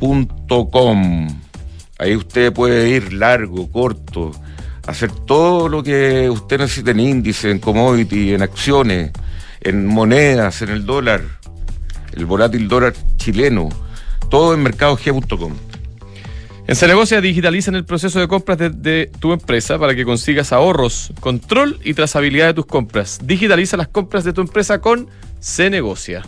Mercadog.com. 0.00 1.28
Ahí 1.98 2.16
usted 2.16 2.52
puede 2.52 2.88
ir 2.90 3.12
largo, 3.12 3.70
corto, 3.70 4.32
hacer 4.86 5.10
todo 5.12 5.68
lo 5.68 5.82
que 5.82 6.28
usted 6.30 6.58
necesite 6.58 6.90
en 6.90 7.00
índice, 7.00 7.50
en 7.50 7.58
commodity, 7.58 8.34
en 8.34 8.42
acciones, 8.42 9.12
en 9.60 9.86
monedas, 9.86 10.62
en 10.62 10.70
el 10.70 10.84
dólar, 10.84 11.22
el 12.12 12.26
volátil 12.26 12.68
dólar 12.68 12.94
chileno. 13.16 13.68
Todo 14.30 14.54
en 14.54 14.62
mercadog.com. 14.62 15.54
En 16.66 16.76
Cenegocia 16.76 17.20
digitalizan 17.20 17.74
el 17.74 17.84
proceso 17.84 18.20
de 18.20 18.28
compras 18.28 18.56
de, 18.56 18.70
de 18.70 19.10
tu 19.18 19.32
empresa 19.32 19.78
para 19.78 19.94
que 19.94 20.04
consigas 20.04 20.52
ahorros, 20.52 21.12
control 21.20 21.78
y 21.84 21.94
trazabilidad 21.94 22.46
de 22.46 22.54
tus 22.54 22.66
compras. 22.66 23.18
Digitaliza 23.24 23.76
las 23.76 23.88
compras 23.88 24.24
de 24.24 24.32
tu 24.32 24.40
empresa 24.40 24.80
con 24.80 25.08
Cenegocia. 25.40 26.22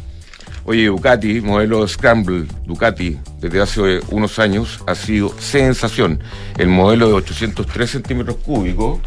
Oye, 0.67 0.87
Ducati, 0.87 1.43
modelo 1.43 1.87
Scramble, 1.87 2.47
Ducati, 2.65 3.19
desde 3.39 3.61
hace 3.61 4.01
unos 4.11 4.39
años 4.39 4.83
ha 4.87 4.95
sido 4.95 5.29
sensación. 5.39 6.21
El 6.57 6.69
modelo 6.69 7.09
de 7.09 7.15
803 7.15 7.91
centímetros 7.91 8.37
cúbicos, 8.37 9.01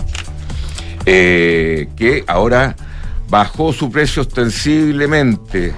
eh, 1.06 1.90
que 1.96 2.24
ahora 2.28 2.76
bajó 3.28 3.74
su 3.74 3.92
precio 3.92 4.22
ostensiblemente, 4.22 5.74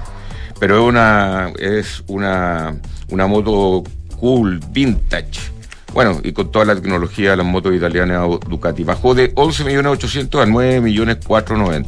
pero 0.58 0.82
es 0.82 0.88
una, 0.88 1.52
es 1.58 2.04
una, 2.08 2.76
una 3.08 3.26
moto 3.26 3.82
cool, 4.18 4.60
vintage. 4.70 5.50
Bueno, 5.94 6.20
y 6.22 6.32
con 6.32 6.52
toda 6.52 6.66
la 6.66 6.74
tecnología 6.74 7.30
de 7.30 7.38
las 7.38 7.46
motos 7.46 7.74
italianas 7.74 8.28
Ducati. 8.46 8.84
Bajó 8.84 9.14
de 9.14 9.34
11.800.000 9.34 10.42
a 10.42 10.46
9.490.000. 10.46 11.86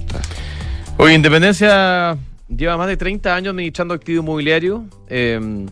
Hoy 0.97 1.13
Independencia 1.13 2.17
lleva 2.57 2.77
más 2.77 2.89
de 2.89 2.97
30 2.97 3.35
años 3.35 3.51
administrando 3.53 3.95
activo 3.95 4.23
inmobiliario. 4.23 4.85
eh, 5.09 5.67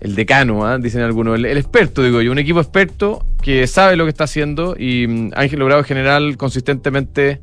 el 0.00 0.14
decano, 0.14 0.64
¿ah? 0.64 0.78
dicen 0.78 1.00
algunos, 1.00 1.34
el, 1.36 1.44
experto, 1.46 2.04
digo 2.04 2.22
yo, 2.22 2.30
un 2.30 2.38
equipo 2.38 2.60
experto 2.60 3.26
que 3.42 3.66
sabe 3.66 3.96
lo 3.96 4.04
que 4.04 4.10
está 4.10 4.24
haciendo 4.24 4.76
y 4.78 5.08
mm, 5.08 5.30
han 5.34 5.58
logrado 5.58 5.82
generar 5.82 6.22
consistentemente, 6.36 7.40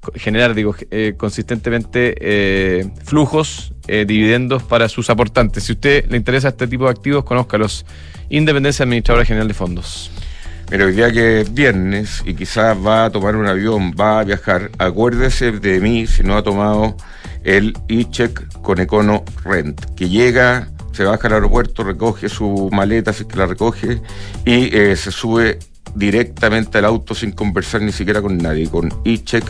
co- 0.00 0.12
generar, 0.14 0.54
digo, 0.54 0.74
eh, 0.90 1.12
consistentemente 1.18 2.14
eh, 2.18 2.90
flujos, 3.04 3.74
eh, 3.88 4.06
dividendos 4.08 4.62
para 4.62 4.88
sus 4.88 5.10
aportantes. 5.10 5.64
Si 5.64 5.72
a 5.72 5.74
usted 5.74 6.06
le 6.10 6.16
interesa 6.16 6.48
este 6.48 6.66
tipo 6.66 6.84
de 6.84 6.92
activos, 6.92 7.24
conózcalos. 7.24 7.84
Independencia 8.30 8.84
Administradora 8.84 9.26
General 9.26 9.46
de 9.48 9.52
Fondos. 9.54 10.10
Mira, 10.70 10.84
hoy 10.84 10.92
día 10.92 11.10
que 11.10 11.40
es 11.40 11.54
viernes 11.54 12.22
y 12.26 12.34
quizás 12.34 12.76
va 12.76 13.06
a 13.06 13.10
tomar 13.10 13.36
un 13.36 13.46
avión, 13.46 13.94
va 13.98 14.20
a 14.20 14.24
viajar, 14.24 14.70
acuérdese 14.76 15.50
de 15.50 15.80
mí 15.80 16.06
si 16.06 16.22
no 16.22 16.36
ha 16.36 16.42
tomado 16.42 16.94
el 17.42 17.74
e-check 17.88 18.46
con 18.60 18.78
Econo 18.78 19.24
Rent, 19.44 19.82
que 19.94 20.10
llega, 20.10 20.68
se 20.92 21.04
baja 21.04 21.28
al 21.28 21.34
aeropuerto, 21.34 21.84
recoge 21.84 22.28
su 22.28 22.68
maleta, 22.70 23.14
si 23.14 23.22
es 23.22 23.28
que 23.28 23.38
la 23.38 23.46
recoge, 23.46 24.02
y 24.44 24.76
eh, 24.76 24.94
se 24.96 25.10
sube 25.10 25.58
directamente 25.94 26.78
al 26.78 26.84
auto 26.84 27.14
sin 27.14 27.32
conversar 27.32 27.82
ni 27.82 27.92
siquiera 27.92 28.22
con 28.22 28.38
nadie, 28.38 28.68
con 28.68 28.92
e-check 29.04 29.44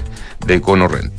de 0.47 0.55
Econo 0.55 0.89
Rent. 0.89 1.13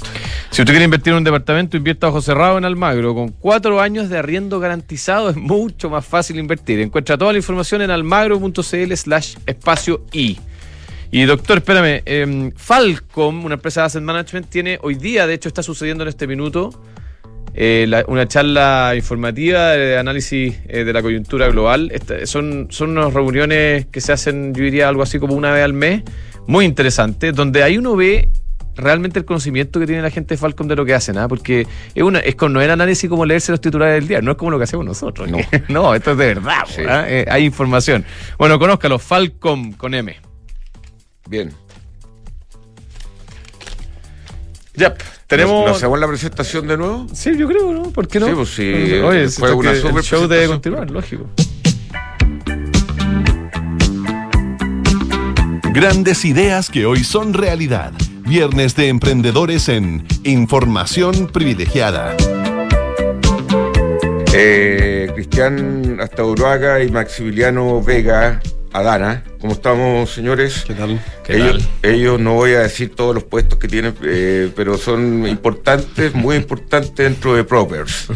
Si 0.51 0.61
usted 0.61 0.73
quiere 0.73 0.85
invertir 0.85 1.11
en 1.11 1.17
un 1.17 1.23
departamento, 1.23 1.77
invierta 1.77 2.07
a 2.07 2.09
ojo 2.09 2.21
cerrado 2.21 2.57
en 2.57 2.65
Almagro. 2.65 3.13
Con 3.13 3.29
cuatro 3.29 3.79
años 3.79 4.09
de 4.09 4.17
arriendo 4.17 4.59
garantizado 4.59 5.29
es 5.29 5.35
mucho 5.35 5.89
más 5.89 6.05
fácil 6.05 6.39
invertir. 6.39 6.79
Encuentra 6.79 7.17
toda 7.17 7.31
la 7.31 7.37
información 7.37 7.81
en 7.81 7.91
almagro.cl 7.91 8.93
slash 8.95 9.35
espacio 9.45 10.05
I. 10.11 10.39
Y 11.11 11.23
doctor, 11.23 11.57
espérame, 11.57 12.03
em, 12.05 12.51
Falcom, 12.51 13.43
una 13.43 13.55
empresa 13.55 13.81
de 13.81 13.85
asset 13.87 14.03
management, 14.03 14.47
tiene 14.47 14.79
hoy 14.83 14.95
día, 14.95 15.25
de 15.25 15.33
hecho 15.33 15.49
está 15.49 15.63
sucediendo 15.63 16.03
en 16.03 16.09
este 16.09 16.27
minuto, 16.27 16.69
eh, 17.61 17.85
la- 17.89 18.05
una 18.07 18.25
charla 18.25 18.93
informativa 18.95 19.71
de 19.71 19.97
análisis 19.97 20.55
eh, 20.69 20.85
de 20.85 20.93
la 20.93 21.01
coyuntura 21.01 21.49
global. 21.49 21.91
Esta- 21.93 22.25
son, 22.25 22.67
son 22.69 22.91
unas 22.97 23.13
reuniones 23.13 23.85
que 23.87 23.99
se 23.99 24.13
hacen, 24.13 24.53
yo 24.53 24.63
diría, 24.63 24.87
algo 24.87 25.03
así 25.03 25.19
como 25.19 25.33
una 25.35 25.51
vez 25.51 25.63
al 25.65 25.73
mes, 25.73 26.03
muy 26.47 26.63
interesante, 26.65 27.33
donde 27.33 27.61
ahí 27.61 27.77
uno 27.77 27.95
ve 27.97 28.29
realmente 28.75 29.19
el 29.19 29.25
conocimiento 29.25 29.77
que 29.77 29.85
tiene 29.85 30.01
la 30.01 30.09
gente 30.09 30.35
de 30.35 30.37
Falcom 30.37 30.65
de 30.69 30.75
lo 30.77 30.85
que 30.85 30.93
hacen, 30.93 31.17
¿ah? 31.17 31.27
porque 31.27 31.67
es 31.93 32.01
una, 32.01 32.19
es 32.19 32.35
con, 32.35 32.53
no 32.53 32.61
es 32.61 32.69
análisis 32.69 33.09
como 33.09 33.25
leerse 33.25 33.51
los 33.51 33.59
titulares 33.59 33.95
del 33.95 34.07
día, 34.07 34.21
no 34.21 34.31
es 34.31 34.37
como 34.37 34.51
lo 34.51 34.57
que 34.57 34.63
hacemos 34.63 34.85
nosotros. 34.85 35.29
No. 35.29 35.37
No, 35.67 35.93
esto 35.93 36.11
es 36.11 36.17
de 36.17 36.25
verdad, 36.27 36.63
Sí. 36.65 36.83
¿ah? 36.87 37.03
Eh, 37.09 37.25
hay 37.29 37.43
información. 37.43 38.05
Bueno, 38.37 38.57
conózcalo, 38.57 38.97
Falcom 38.97 39.73
con 39.73 39.93
M. 39.93 40.15
Bien. 41.27 41.51
Ya, 44.75 44.95
tenemos... 45.27 45.67
¿Nos 45.67 45.77
hacemos 45.77 45.99
la 45.99 46.07
presentación 46.07 46.67
de 46.67 46.77
nuevo? 46.77 47.07
Sí, 47.13 47.31
yo 47.37 47.47
creo, 47.47 47.73
¿no? 47.73 47.83
¿Por 47.91 48.07
qué 48.07 48.19
no? 48.19 48.27
Sí, 48.27 48.33
pues 48.33 48.49
sí, 48.49 48.93
Oye, 49.03 49.29
fue 49.29 49.53
una 49.53 49.71
que 49.71 49.77
el 49.77 49.81
super 49.83 50.03
show 50.03 50.27
debe 50.27 50.47
continuar, 50.47 50.89
lógico. 50.89 51.29
Grandes 55.73 56.25
ideas 56.25 56.69
que 56.69 56.85
hoy 56.85 57.03
son 57.03 57.33
realidad. 57.33 57.93
Viernes 58.25 58.75
de 58.75 58.89
emprendedores 58.89 59.69
en 59.69 60.05
Información 60.23 61.27
Privilegiada. 61.27 62.15
Eh, 64.33 65.09
Cristian 65.15 65.99
hasta 65.99 66.23
Uruaga 66.23 66.83
y 66.83 66.91
Maximiliano 66.91 67.81
Vega 67.81 68.39
Adana. 68.73 69.23
¿Cómo 69.39 69.53
estamos, 69.53 70.09
señores? 70.09 70.65
¿Qué 70.67 70.73
tal? 70.73 71.01
¿Qué 71.23 71.37
ellos, 71.37 71.69
ellos 71.81 72.19
no 72.19 72.33
voy 72.33 72.51
a 72.51 72.59
decir 72.59 72.93
todos 72.93 73.15
los 73.15 73.23
puestos 73.23 73.57
que 73.57 73.69
tienen, 73.69 73.95
eh, 74.03 74.51
pero 74.53 74.77
son 74.77 75.25
importantes, 75.25 76.13
muy 76.13 76.35
importantes 76.35 76.93
dentro 76.93 77.33
de 77.35 77.45
Propers. 77.45 78.09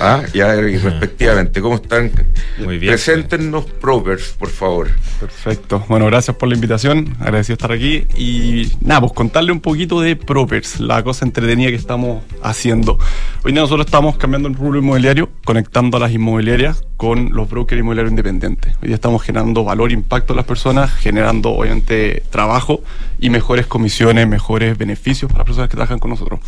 ¿Ah? 0.00 0.24
Ya, 0.34 0.52
y 0.56 0.76
respectivamente, 0.76 1.60
¿cómo 1.60 1.76
están? 1.76 2.10
Muy 2.58 2.78
bien. 2.78 2.92
Preséntenos 2.92 3.66
Propers, 3.66 4.34
por 4.36 4.48
favor. 4.48 4.88
Perfecto. 5.20 5.84
Bueno, 5.88 6.06
gracias 6.06 6.36
por 6.36 6.48
la 6.48 6.56
invitación. 6.56 7.16
Agradecido 7.20 7.54
estar 7.54 7.70
aquí. 7.70 8.08
Y 8.16 8.72
nada, 8.80 9.02
pues 9.02 9.12
contarle 9.12 9.52
un 9.52 9.60
poquito 9.60 10.00
de 10.00 10.16
Propers, 10.16 10.80
la 10.80 11.04
cosa 11.04 11.24
entretenida 11.24 11.70
que 11.70 11.76
estamos 11.76 12.24
haciendo. 12.42 12.98
Hoy 13.44 13.52
día 13.52 13.60
nosotros 13.60 13.86
estamos 13.86 14.16
cambiando 14.16 14.48
el 14.48 14.56
rubro 14.56 14.80
inmobiliario, 14.80 15.30
conectando 15.44 15.98
a 15.98 16.00
las 16.00 16.10
inmobiliarias 16.10 16.82
con 16.96 17.32
los 17.32 17.48
brokers 17.50 17.78
inmobiliarios 17.80 18.10
independientes. 18.10 18.74
Hoy 18.80 18.88
día 18.88 18.94
estamos 18.94 19.22
generando 19.22 19.62
valor 19.62 19.90
e 19.90 19.94
impacto 19.94 20.32
a 20.32 20.36
las 20.36 20.44
personas, 20.46 20.63
generando 20.96 21.50
obviamente 21.50 22.22
trabajo 22.30 22.82
y 23.18 23.30
mejores 23.30 23.66
comisiones, 23.66 24.26
mejores 24.26 24.78
beneficios 24.78 25.30
para 25.30 25.40
las 25.40 25.46
personas 25.46 25.68
que 25.68 25.76
trabajan 25.76 25.98
con 25.98 26.10
nosotros. 26.10 26.40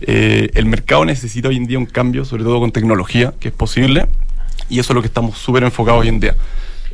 Eh, 0.00 0.50
el 0.54 0.66
mercado 0.66 1.04
necesita 1.04 1.48
hoy 1.48 1.56
en 1.56 1.66
día 1.66 1.78
un 1.78 1.86
cambio, 1.86 2.24
sobre 2.24 2.44
todo 2.44 2.58
con 2.60 2.72
tecnología, 2.72 3.34
que 3.38 3.48
es 3.48 3.54
posible, 3.54 4.06
y 4.68 4.78
eso 4.78 4.92
es 4.92 4.94
lo 4.94 5.02
que 5.02 5.08
estamos 5.08 5.38
súper 5.38 5.64
enfocados 5.64 6.00
hoy 6.00 6.08
en 6.08 6.20
día. 6.20 6.34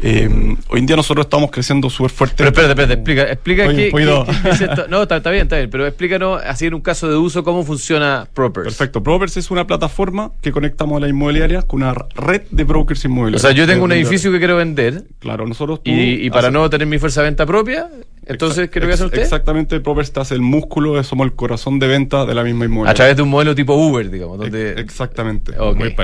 Eh, 0.01 0.29
hoy 0.69 0.79
en 0.81 0.87
día 0.87 0.95
nosotros 0.97 1.27
estamos 1.27 1.51
creciendo 1.51 1.91
súper 1.91 2.11
fuerte. 2.13 2.37
Pero 2.39 2.51
espérate, 2.51 2.71
espérate, 2.73 2.95
explica, 2.95 3.23
explica 3.33 3.67
Oye, 3.67 3.77
qué, 3.77 3.85
un 3.87 3.91
poquito. 3.91 4.27
qué- 4.27 4.43
qué 4.43 4.49
es 4.51 4.61
esto. 4.61 4.87
No, 4.89 5.03
está, 5.03 5.17
está 5.17 5.31
bien, 5.31 5.43
está 5.45 5.57
bien, 5.57 5.71
pero 5.71 5.87
explícanos, 5.87 6.41
así 6.45 6.67
en 6.67 6.75
un 6.75 6.81
caso 6.81 7.09
de 7.11 7.17
uso, 7.17 7.43
cómo 7.43 7.65
funciona 7.65 8.29
Propers. 8.33 8.65
Perfecto. 8.67 9.03
Propers 9.03 9.37
es 9.37 9.51
una 9.51 9.67
plataforma 9.67 10.31
que 10.41 10.53
conectamos 10.53 10.99
a 10.99 11.01
las 11.01 11.11
inmobiliarias 11.11 11.65
con 11.65 11.83
una 11.83 11.95
red 12.15 12.43
de 12.51 12.65
brokers 12.65 13.05
O 13.05 13.09
inmobiliarios. 13.09 13.43
sea, 13.43 13.51
yo 13.53 13.67
tengo 13.67 13.85
un 13.85 13.93
edificio 13.93 14.31
que 14.31 14.39
quiero 14.39 14.57
vender 14.57 15.03
Claro, 15.19 15.47
nosotros 15.47 15.83
tú 15.83 15.91
y, 15.91 16.25
y 16.27 16.31
para 16.31 16.51
no 16.51 16.69
tener 16.71 16.87
mi 16.87 16.99
fuerza 16.99 17.23
de 17.23 17.29
venta 17.29 17.45
propia, 17.47 17.89
Entonces, 18.29 18.71
¿qué 18.71 18.79
es 18.79 18.83
lo 18.83 18.89
que 18.89 18.95
hacen 18.95 19.07
ustedes? 19.07 19.25
Exactamente, 19.25 19.83
hace 20.17 20.35
el 20.35 20.43
músculo, 20.43 21.03
somos 21.03 21.25
el 21.25 21.33
corazón 21.33 21.79
de 21.79 21.87
venta 21.87 22.27
de 22.27 22.35
la 22.35 22.45
misma 22.45 22.67
inmobiliaria. 22.67 22.91
A 22.91 22.95
través 22.95 23.17
de 23.17 23.23
un 23.23 23.31
modelo 23.31 23.55
tipo 23.55 23.75
Uber, 23.75 24.11
digamos, 24.11 24.39
donde... 24.39 24.73
Ex- 24.73 24.81
Exactamente. 24.81 25.55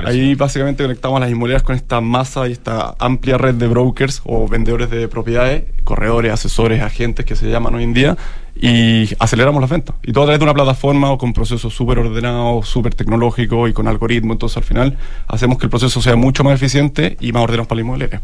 Ahí 0.05 0.35
básicamente 0.35 0.83
conectamos 0.83 1.17
a 1.17 1.19
las 1.21 1.29
inmobiliarias 1.29 1.63
con 1.63 1.75
esta 1.75 2.01
masa 2.01 2.47
y 2.47 2.53
esta 2.53 2.95
amplia 2.99 3.37
red 3.37 3.55
de 3.55 3.67
brokers 3.67 4.21
o 4.25 4.47
vendedores 4.47 4.89
de 4.89 5.07
propiedades, 5.07 5.63
corredores, 5.83 6.31
asesores, 6.31 6.81
agentes 6.81 7.25
que 7.25 7.35
se 7.35 7.49
llaman 7.49 7.75
hoy 7.75 7.83
en 7.83 7.93
día, 7.93 8.17
y 8.55 9.09
aceleramos 9.19 9.59
las 9.59 9.69
ventas. 9.69 9.97
Y 10.01 10.13
todo 10.13 10.23
a 10.23 10.27
través 10.27 10.39
de 10.39 10.45
una 10.45 10.53
plataforma 10.53 11.11
o 11.11 11.17
con 11.17 11.33
procesos 11.33 11.73
súper 11.73 11.99
ordenados, 11.99 12.67
súper 12.67 12.95
tecnológicos 12.95 13.69
y 13.69 13.73
con 13.73 13.87
algoritmos. 13.87 14.35
Entonces 14.35 14.57
al 14.57 14.63
final 14.63 14.97
hacemos 15.27 15.57
que 15.57 15.65
el 15.65 15.69
proceso 15.69 16.01
sea 16.01 16.15
mucho 16.15 16.43
más 16.43 16.55
eficiente 16.55 17.17
y 17.19 17.33
más 17.33 17.43
ordenado 17.43 17.67
para 17.67 17.75
la 17.77 17.81
inmobiliaria. 17.81 18.21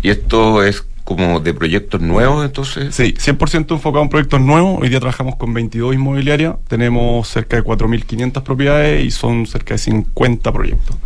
Y 0.00 0.10
esto 0.10 0.62
es 0.62 0.86
como 1.08 1.40
de 1.40 1.54
proyectos 1.54 2.02
nuevos, 2.02 2.44
entonces. 2.44 2.94
Sí, 2.94 3.14
100% 3.14 3.70
enfocado 3.72 4.02
en 4.02 4.10
proyectos 4.10 4.42
nuevos. 4.42 4.78
Hoy 4.82 4.90
día 4.90 5.00
trabajamos 5.00 5.36
con 5.36 5.54
22 5.54 5.94
inmobiliarias, 5.94 6.56
tenemos 6.68 7.26
cerca 7.28 7.56
de 7.56 7.64
4.500 7.64 8.42
propiedades 8.42 9.02
y 9.06 9.10
son 9.10 9.46
cerca 9.46 9.72
de 9.72 9.78
50 9.78 10.52
proyectos. 10.52 10.96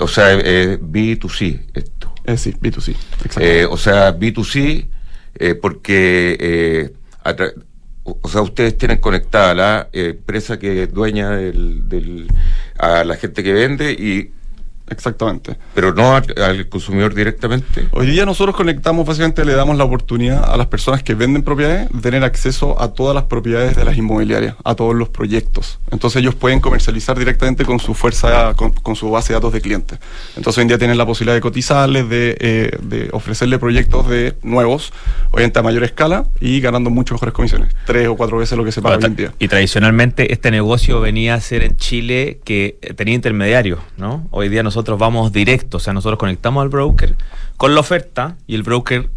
O 0.00 0.08
sea, 0.08 0.32
eh, 0.32 0.78
B2C 0.80 1.60
esto. 1.74 2.14
Es 2.24 2.42
decir, 2.44 2.56
B2C. 2.60 2.92
Exacto. 3.26 3.40
Eh, 3.42 3.66
o 3.66 3.76
sea, 3.76 4.18
B2C, 4.18 4.86
eh, 5.34 5.54
porque, 5.54 6.38
eh, 6.40 6.92
o 8.04 8.28
sea, 8.30 8.40
ustedes 8.40 8.78
tienen 8.78 9.00
conectada 9.00 9.52
la 9.54 9.88
eh, 9.92 10.14
empresa 10.16 10.58
que 10.58 10.84
es 10.84 10.94
dueña 10.94 11.28
del, 11.32 11.86
del- 11.90 12.26
a 12.78 13.04
la 13.04 13.16
gente 13.16 13.42
que 13.44 13.52
vende, 13.52 13.92
y 13.92 14.30
Exactamente. 14.88 15.56
pero 15.74 15.94
no 15.94 16.14
al, 16.14 16.24
al 16.36 16.68
consumidor 16.68 17.14
directamente. 17.14 17.88
Hoy 17.92 18.06
día 18.06 18.26
nosotros 18.26 18.54
conectamos, 18.54 19.06
básicamente 19.06 19.44
le 19.44 19.54
damos 19.54 19.76
la 19.76 19.84
oportunidad 19.84 20.44
a 20.44 20.56
las 20.56 20.66
personas 20.66 21.02
que 21.02 21.14
venden 21.14 21.42
propiedades 21.42 21.88
de 21.90 22.00
tener 22.00 22.24
acceso 22.24 22.80
a 22.80 22.92
todas 22.92 23.14
las 23.14 23.24
propiedades 23.24 23.76
de 23.76 23.84
las 23.84 23.96
inmobiliarias, 23.96 24.56
a 24.64 24.74
todos 24.74 24.94
los 24.94 25.08
proyectos. 25.08 25.78
Entonces 25.90 26.20
ellos 26.20 26.34
pueden 26.34 26.60
comercializar 26.60 27.18
directamente 27.18 27.64
con 27.64 27.78
su 27.80 27.94
fuerza, 27.94 28.54
con, 28.54 28.72
con 28.72 28.96
su 28.96 29.10
base 29.10 29.32
de 29.32 29.34
datos 29.38 29.52
de 29.52 29.60
clientes. 29.60 29.98
Entonces 30.36 30.58
hoy 30.58 30.62
en 30.62 30.68
día 30.68 30.78
tienen 30.78 30.98
la 30.98 31.06
posibilidad 31.06 31.34
de 31.34 31.40
cotizarles, 31.40 32.08
de, 32.08 32.36
eh, 32.40 32.78
de 32.82 33.08
ofrecerle 33.12 33.58
proyectos 33.58 34.08
de 34.08 34.34
nuevos, 34.42 34.92
obviamente 35.30 35.58
a 35.58 35.62
mayor 35.62 35.84
escala 35.84 36.24
y 36.40 36.60
ganando 36.60 36.90
mucho 36.90 37.14
mejores 37.14 37.34
comisiones. 37.34 37.74
Tres 37.86 38.08
o 38.08 38.16
cuatro 38.16 38.38
veces 38.38 38.58
lo 38.58 38.64
que 38.64 38.72
se 38.72 38.82
paga 38.82 38.96
hoy 38.96 39.04
en 39.04 39.16
día. 39.16 39.34
Y 39.38 39.48
tradicionalmente 39.48 40.32
este 40.32 40.50
negocio 40.50 41.00
venía 41.00 41.34
a 41.34 41.40
ser 41.40 41.62
en 41.62 41.76
Chile 41.76 42.40
que 42.44 42.78
tenía 42.96 43.14
intermediarios, 43.14 43.80
¿no? 43.96 44.26
Hoy 44.30 44.48
día 44.48 44.62
nosotros 44.72 44.98
vamos 44.98 45.32
directo, 45.32 45.76
o 45.76 45.80
sea, 45.80 45.92
nosotros 45.92 46.18
conectamos 46.18 46.62
al 46.62 46.68
broker 46.70 47.14
con 47.58 47.74
la 47.74 47.80
oferta 47.80 48.36
y 48.46 48.54
el 48.54 48.62
broker 48.62 49.08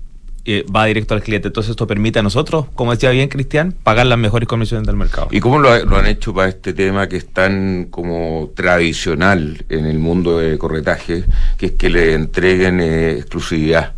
eh, 0.47 0.63
va 0.73 0.85
directo 0.85 1.13
al 1.15 1.23
cliente. 1.23 1.47
Entonces 1.47 1.71
esto 1.71 1.87
permite 1.87 2.19
a 2.19 2.21
nosotros, 2.23 2.65
como 2.75 2.91
decía 2.91 3.09
bien 3.11 3.29
Cristian, 3.29 3.73
pagar 3.83 4.05
las 4.05 4.17
mejores 4.19 4.47
comisiones 4.47 4.85
del 4.85 4.95
mercado. 4.97 5.27
¿Y 5.31 5.39
cómo 5.39 5.57
lo, 5.59 5.71
ha- 5.71 5.79
lo 5.79 5.97
han 5.97 6.05
hecho 6.07 6.33
para 6.33 6.49
este 6.49 6.73
tema 6.73 7.07
que 7.07 7.15
es 7.17 7.27
tan 7.27 7.87
como 7.89 8.51
tradicional 8.55 9.65
en 9.69 9.85
el 9.85 9.97
mundo 9.97 10.37
de 10.39 10.57
corretaje, 10.57 11.23
que 11.57 11.65
es 11.67 11.71
que 11.71 11.89
le 11.89 12.13
entreguen 12.13 12.79
eh, 12.81 13.11
exclusividad? 13.13 13.93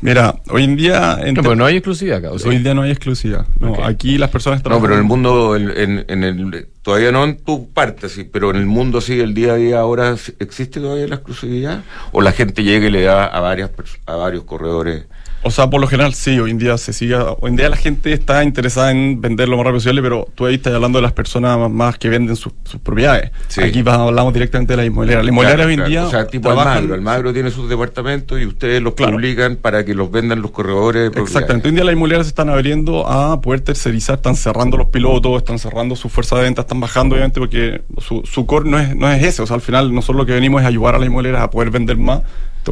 Mira, 0.00 0.36
hoy 0.50 0.62
en 0.64 0.76
día... 0.76 1.18
No, 1.34 1.42
pero 1.42 1.56
no 1.56 1.64
hay 1.66 1.76
exclusividad 1.76 2.18
acá, 2.18 2.30
¿o 2.30 2.38
sí? 2.38 2.48
Hoy 2.48 2.56
en 2.56 2.62
día 2.62 2.72
no 2.74 2.82
hay 2.82 2.90
exclusividad. 2.92 3.46
No, 3.58 3.84
aquí 3.84 4.16
las 4.16 4.30
personas 4.30 4.62
No, 4.64 4.80
pero 4.80 4.94
en 4.94 5.00
el 5.00 5.06
trabajan- 5.06 5.06
mundo, 5.08 5.56
en, 5.56 5.70
en- 5.76 6.04
en 6.08 6.24
el, 6.24 6.68
todavía 6.88 7.12
no 7.12 7.22
en 7.24 7.36
tu 7.36 7.68
parte, 7.68 8.08
sí, 8.08 8.24
pero 8.24 8.48
en 8.50 8.56
el 8.56 8.64
mundo 8.64 9.02
sí, 9.02 9.20
el 9.20 9.34
día 9.34 9.52
a 9.52 9.56
día 9.56 9.78
ahora, 9.80 10.16
¿existe 10.38 10.80
todavía 10.80 11.06
la 11.06 11.16
exclusividad? 11.16 11.82
¿O 12.12 12.22
la 12.22 12.32
gente 12.32 12.62
llega 12.64 12.86
y 12.86 12.90
le 12.90 13.02
da 13.02 13.26
a, 13.26 13.40
varias, 13.40 13.70
a 14.06 14.16
varios 14.16 14.44
corredores? 14.44 15.04
O 15.44 15.52
sea, 15.52 15.70
por 15.70 15.80
lo 15.80 15.86
general 15.86 16.14
sí, 16.14 16.36
hoy 16.40 16.50
en 16.50 16.58
día 16.58 16.76
se 16.78 16.92
sigue, 16.92 17.14
hoy 17.14 17.50
en 17.50 17.54
día 17.56 17.68
la 17.68 17.76
gente 17.76 18.12
está 18.12 18.42
interesada 18.42 18.90
en 18.90 19.20
vender 19.20 19.48
lo 19.48 19.56
más 19.56 19.66
rápido 19.66 19.76
posible, 19.78 20.02
pero 20.02 20.26
tú 20.34 20.46
ahí 20.46 20.56
estás 20.56 20.74
hablando 20.74 20.98
de 20.98 21.02
las 21.02 21.12
personas 21.12 21.70
más, 21.70 21.96
que 21.96 22.08
venden 22.08 22.34
sus, 22.34 22.52
sus 22.64 22.80
propiedades. 22.80 23.30
Sí. 23.46 23.60
Aquí 23.62 23.84
hablamos 23.86 24.34
directamente 24.34 24.72
de 24.72 24.78
la 24.78 24.84
inmobiliaria. 24.84 25.22
La 25.22 25.28
inmobiliaria 25.30 25.64
Claro, 25.64 25.68
hoy 25.68 25.74
en 25.74 25.78
claro. 25.78 25.90
día 25.90 26.06
O 26.06 26.10
sea, 26.10 26.26
tipo 26.26 26.48
trabajan- 26.48 26.72
Almagro. 26.78 26.94
Almagro 26.96 27.32
tiene 27.32 27.50
sus 27.52 27.68
departamentos 27.68 28.40
y 28.40 28.46
ustedes 28.46 28.82
los 28.82 28.94
Claro. 28.94 29.12
publican 29.12 29.54
para 29.54 29.84
que 29.84 29.94
los 29.94 30.10
vendan 30.10 30.42
los 30.42 30.50
corredores. 30.50 31.12
de. 31.12 31.20
Exactamente. 31.20 31.68
Hoy 31.68 31.70
en 31.70 31.74
día 31.76 31.84
las 31.84 31.92
inmobiliarias 31.92 32.26
se 32.26 32.30
están 32.30 32.50
abriendo 32.50 33.06
a 33.06 33.40
poder 33.40 33.60
tercerizar, 33.60 34.16
están 34.16 34.34
cerrando 34.34 34.76
los 34.76 34.88
pilotos, 34.88 35.36
están 35.38 35.60
cerrando 35.60 35.94
su 35.94 36.08
fuerza 36.08 36.34
de 36.36 36.42
venta, 36.42 36.62
están 36.62 36.77
bajando 36.80 37.14
obviamente 37.14 37.40
porque 37.40 37.82
su, 37.98 38.22
su 38.24 38.46
core 38.46 38.68
no 38.68 38.78
es, 38.78 38.94
no 38.94 39.10
es 39.10 39.22
ese. 39.22 39.42
O 39.42 39.46
sea, 39.46 39.56
al 39.56 39.62
final 39.62 39.94
nosotros 39.94 40.16
lo 40.16 40.26
que 40.26 40.32
venimos 40.32 40.62
es 40.62 40.68
ayudar 40.68 40.94
a 40.94 40.98
las 40.98 41.06
inmobiliarias 41.06 41.42
a 41.42 41.50
poder 41.50 41.70
vender 41.70 41.96
más, 41.96 42.22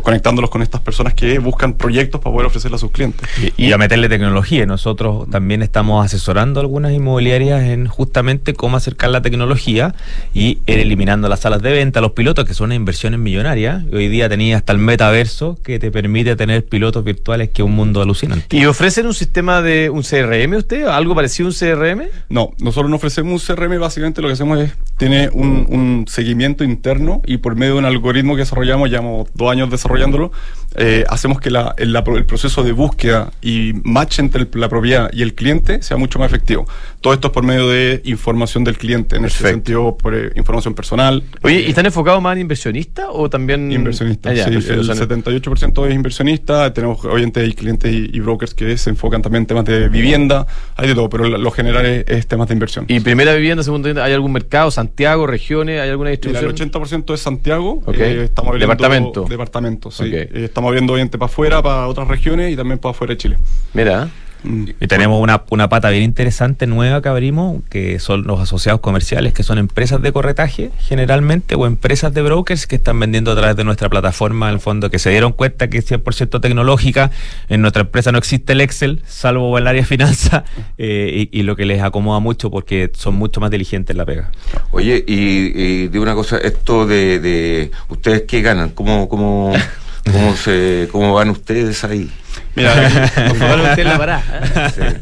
conectándolos 0.03 0.51
con 0.51 0.63
estas 0.63 0.81
personas 0.81 1.15
que 1.15 1.39
buscan 1.39 1.75
proyectos 1.75 2.21
para 2.21 2.33
poder 2.33 2.47
ofrecerle 2.47 2.77
a 2.77 2.79
sus 2.79 2.91
clientes. 2.91 3.29
Y, 3.57 3.67
y 3.67 3.73
a 3.73 3.79
meterle 3.79 4.09
tecnología. 4.09 4.67
Nosotros 4.67 5.29
también 5.31 5.63
estamos 5.63 6.05
asesorando 6.05 6.61
a 6.61 6.63
algunas 6.63 6.93
inmobiliarias 6.93 7.63
en 7.63 7.87
justamente 7.87 8.55
cómo 8.55 8.77
acercar 8.77 9.11
la 9.11 9.23
tecnología 9.23 9.95
y 10.35 10.59
ir 10.67 10.79
eliminando 10.79 11.29
las 11.29 11.41
salas 11.41 11.63
de 11.63 11.73
venta, 11.73 12.01
los 12.01 12.13
pilotos, 12.13 12.45
que 12.45 12.55
son 12.55 12.67
unas 12.67 12.77
inversiones 12.77 13.21
millonarias. 13.21 13.85
Y 13.91 13.95
hoy 13.95 14.09
día 14.09 14.29
tenía 14.29 14.57
hasta 14.57 14.73
el 14.73 14.79
metaverso 14.79 15.59
que 15.63 15.79
te 15.79 15.91
permite 15.91 16.37
tener 16.37 16.65
pilotos 16.65 17.05
virtuales, 17.05 17.51
que 17.51 17.63
es 17.63 17.67
un 17.67 17.75
mundo 17.75 18.03
alucinante. 18.03 18.57
¿Y 18.57 18.67
ofrecen 18.67 19.07
un 19.07 19.15
sistema 19.15 19.63
de 19.63 19.91
un 19.91 20.03
CRM 20.03 20.55
usted? 20.57 20.87
¿Algo 20.87 21.15
parecido 21.15 21.49
a 21.49 21.51
un 21.51 21.57
CRM? 21.57 22.09
No, 22.29 22.51
nosotros 22.59 22.91
no 22.91 22.97
ofrecemos 22.97 23.49
un 23.49 23.57
CRM, 23.57 23.79
básicamente 23.81 24.23
lo 24.23 24.29
que 24.29 24.35
hacemos 24.35 24.61
es, 24.61 24.73
tiene 24.97 25.29
un, 25.33 25.67
un 25.69 26.05
seguimiento 26.09 26.65
interno 26.65 27.23
y 27.27 27.39
por 27.39 27.57
medio 27.57 27.75
de 27.75 27.79
un 27.81 27.85
algoritmo 27.85 28.35
que 28.35 28.41
desarrollamos, 28.41 28.91
llevamos 28.91 29.29
dos 29.35 29.51
años 29.51 29.71
desarrollándolo, 29.87 30.33
eh, 30.77 31.05
hacemos 31.09 31.41
que 31.41 31.51
la- 31.51 31.75
el, 31.79 31.93
la- 31.93 32.05
el 32.07 32.25
proceso 32.27 32.63
de 32.63 32.73
búsqueda 32.73 33.31
y 33.43 33.73
match 33.85 34.19
entre 34.19 34.43
el- 34.43 34.49
la 34.55 34.69
propiedad 34.69 35.11
y 35.13 35.23
el 35.23 35.35
cliente 35.35 35.83
sea 35.83 35.97
mucho 35.97 36.19
más 36.19 36.29
efectivo. 36.29 36.67
Todo 37.01 37.13
esto 37.15 37.29
es 37.29 37.33
por 37.33 37.45
medio 37.45 37.69
de 37.69 38.01
información 38.05 38.65
del 38.65 38.77
cliente, 38.79 39.17
en 39.17 39.23
Perfecto. 39.23 39.49
sentido, 39.49 39.97
por 39.97 40.15
eh, 40.15 40.33
información 40.37 40.75
personal. 40.75 41.23
Oye, 41.43 41.61
¿y 41.61 41.65
Eh, 41.65 41.69
están 41.69 41.87
enfocados 41.87 42.21
más 42.23 42.35
en 42.35 42.43
inversionistas 42.43 43.07
o 43.11 43.29
también...? 43.31 43.71
Inversionistas, 43.73 44.33
Ah, 44.39 44.45
sí, 44.45 44.51
el 44.51 44.81
O 44.81 44.85
sea, 44.85 44.95
78% 44.95 45.87
es 45.89 45.95
inversionista, 45.95 46.73
tenemos 46.73 47.05
obviamente 47.05 47.41
hay 47.41 47.53
clientes 47.53 47.93
y, 47.93 48.11
y 48.13 48.21
brokers 48.21 48.55
que 48.55 48.77
se 48.77 48.91
enfocan 48.91 49.23
también 49.23 49.43
en 49.43 49.47
temas 49.47 49.65
de 49.65 49.89
vivienda, 49.89 50.47
hay 50.77 50.89
de 50.89 50.95
todo, 50.95 51.09
pero 51.09 51.29
lo, 51.29 51.51
general 51.51 51.87
es, 51.87 52.05
es 52.09 52.27
temas 52.27 52.49
de 52.49 52.55
inversión. 52.55 52.85
¿Y 52.89 53.01
primera 53.01 53.35
vivienda, 53.35 53.63
segunda 53.63 53.87
vivienda, 53.89 54.05
hay 54.05 54.13
algún 54.13 54.33
mercado, 54.33 54.71
Santiago, 54.71 55.27
regiones, 55.27 55.81
hay 55.81 55.89
alguna 55.91 56.11
Mira, 56.11 56.21
el 56.23 56.33
distribución? 56.47 56.71
80% 56.73 57.15
es 57.15 57.21
Santiago. 57.21 57.83
Ok. 57.87 57.97
eh, 57.99 58.25
estamos 58.25 58.59
Departamento. 58.59 59.25
Departamentos, 59.29 59.95
sí. 59.97 60.05
Ok. 60.05 60.13
Eh, 60.13 60.31
estamos 60.67 60.71
abriendo 60.71 60.93
obviamente 60.95 61.19
para 61.19 61.31
afuera, 61.31 61.63
para 61.63 61.87
otras 61.87 62.09
regiones 62.09 62.53
y 62.53 62.57
también 62.57 62.79
para 62.79 62.91
afuera 62.91 63.13
de 63.13 63.19
Chile. 63.19 63.39
Mira, 63.73 64.09
Mm. 64.47 64.65
Y 64.81 64.87
tenemos 64.87 65.21
una, 65.21 65.43
una 65.51 65.69
pata 65.69 65.91
bien 65.91 66.03
interesante 66.03 66.67
nueva 66.67 67.03
que 67.03 67.09
abrimos, 67.09 67.63
que 67.69 67.99
son 67.99 68.25
los 68.25 68.41
asociados 68.41 68.81
comerciales, 68.81 69.33
que 69.33 69.43
son 69.43 69.59
empresas 69.59 70.01
de 70.03 70.13
corretaje 70.13 70.71
generalmente, 70.79 71.55
o 71.55 71.67
empresas 71.67 72.15
de 72.15 72.23
brokers 72.23 72.67
que 72.67 72.77
están 72.77 73.01
vendiendo 73.01 73.33
a 73.33 73.37
través 73.37 73.57
de 73.57 73.65
nuestra 73.65 73.89
plataforma, 73.89 74.49
al 74.49 74.61
fondo, 74.61 74.91
que 74.91 74.99
se 74.99 75.11
dieron 75.11 75.33
cuenta 75.33 75.69
que 75.69 75.79
es 75.79 75.91
100% 75.91 76.41
tecnológica. 76.41 77.11
En 77.49 77.61
nuestra 77.63 77.83
empresa 77.83 78.13
no 78.13 78.19
existe 78.19 78.53
el 78.53 78.61
Excel, 78.61 79.03
salvo 79.07 79.57
el 79.59 79.67
área 79.67 79.83
de 79.83 79.87
finanzas, 79.87 80.45
eh, 80.79 81.29
y, 81.33 81.41
y 81.41 81.43
lo 81.43 81.57
que 81.57 81.65
les 81.65 81.83
acomoda 81.83 82.21
mucho 82.21 82.51
porque 82.51 82.91
son 82.95 83.17
mucho 83.17 83.41
más 83.41 83.51
diligentes 83.51 83.95
en 83.95 83.99
la 83.99 84.07
pega. 84.07 84.31
Oye, 84.71 85.05
y, 85.07 85.53
y 85.55 85.89
de 85.89 85.99
una 85.99 86.15
cosa, 86.15 86.39
esto 86.39 86.87
de, 86.87 87.19
de 87.19 87.71
¿ustedes 87.89 88.23
qué 88.23 88.43
ganan? 88.43 88.71
¿Cómo, 88.71 89.09
cómo, 89.09 89.53
cómo, 90.13 90.37
se, 90.37 90.89
cómo 90.93 91.15
van 91.15 91.31
ustedes 91.31 91.85
ahí? 91.85 92.11
Mira, 92.55 92.73
Ojalá 93.31 93.71
usted 93.71 93.85
la 93.85 93.99
pará. 93.99 94.23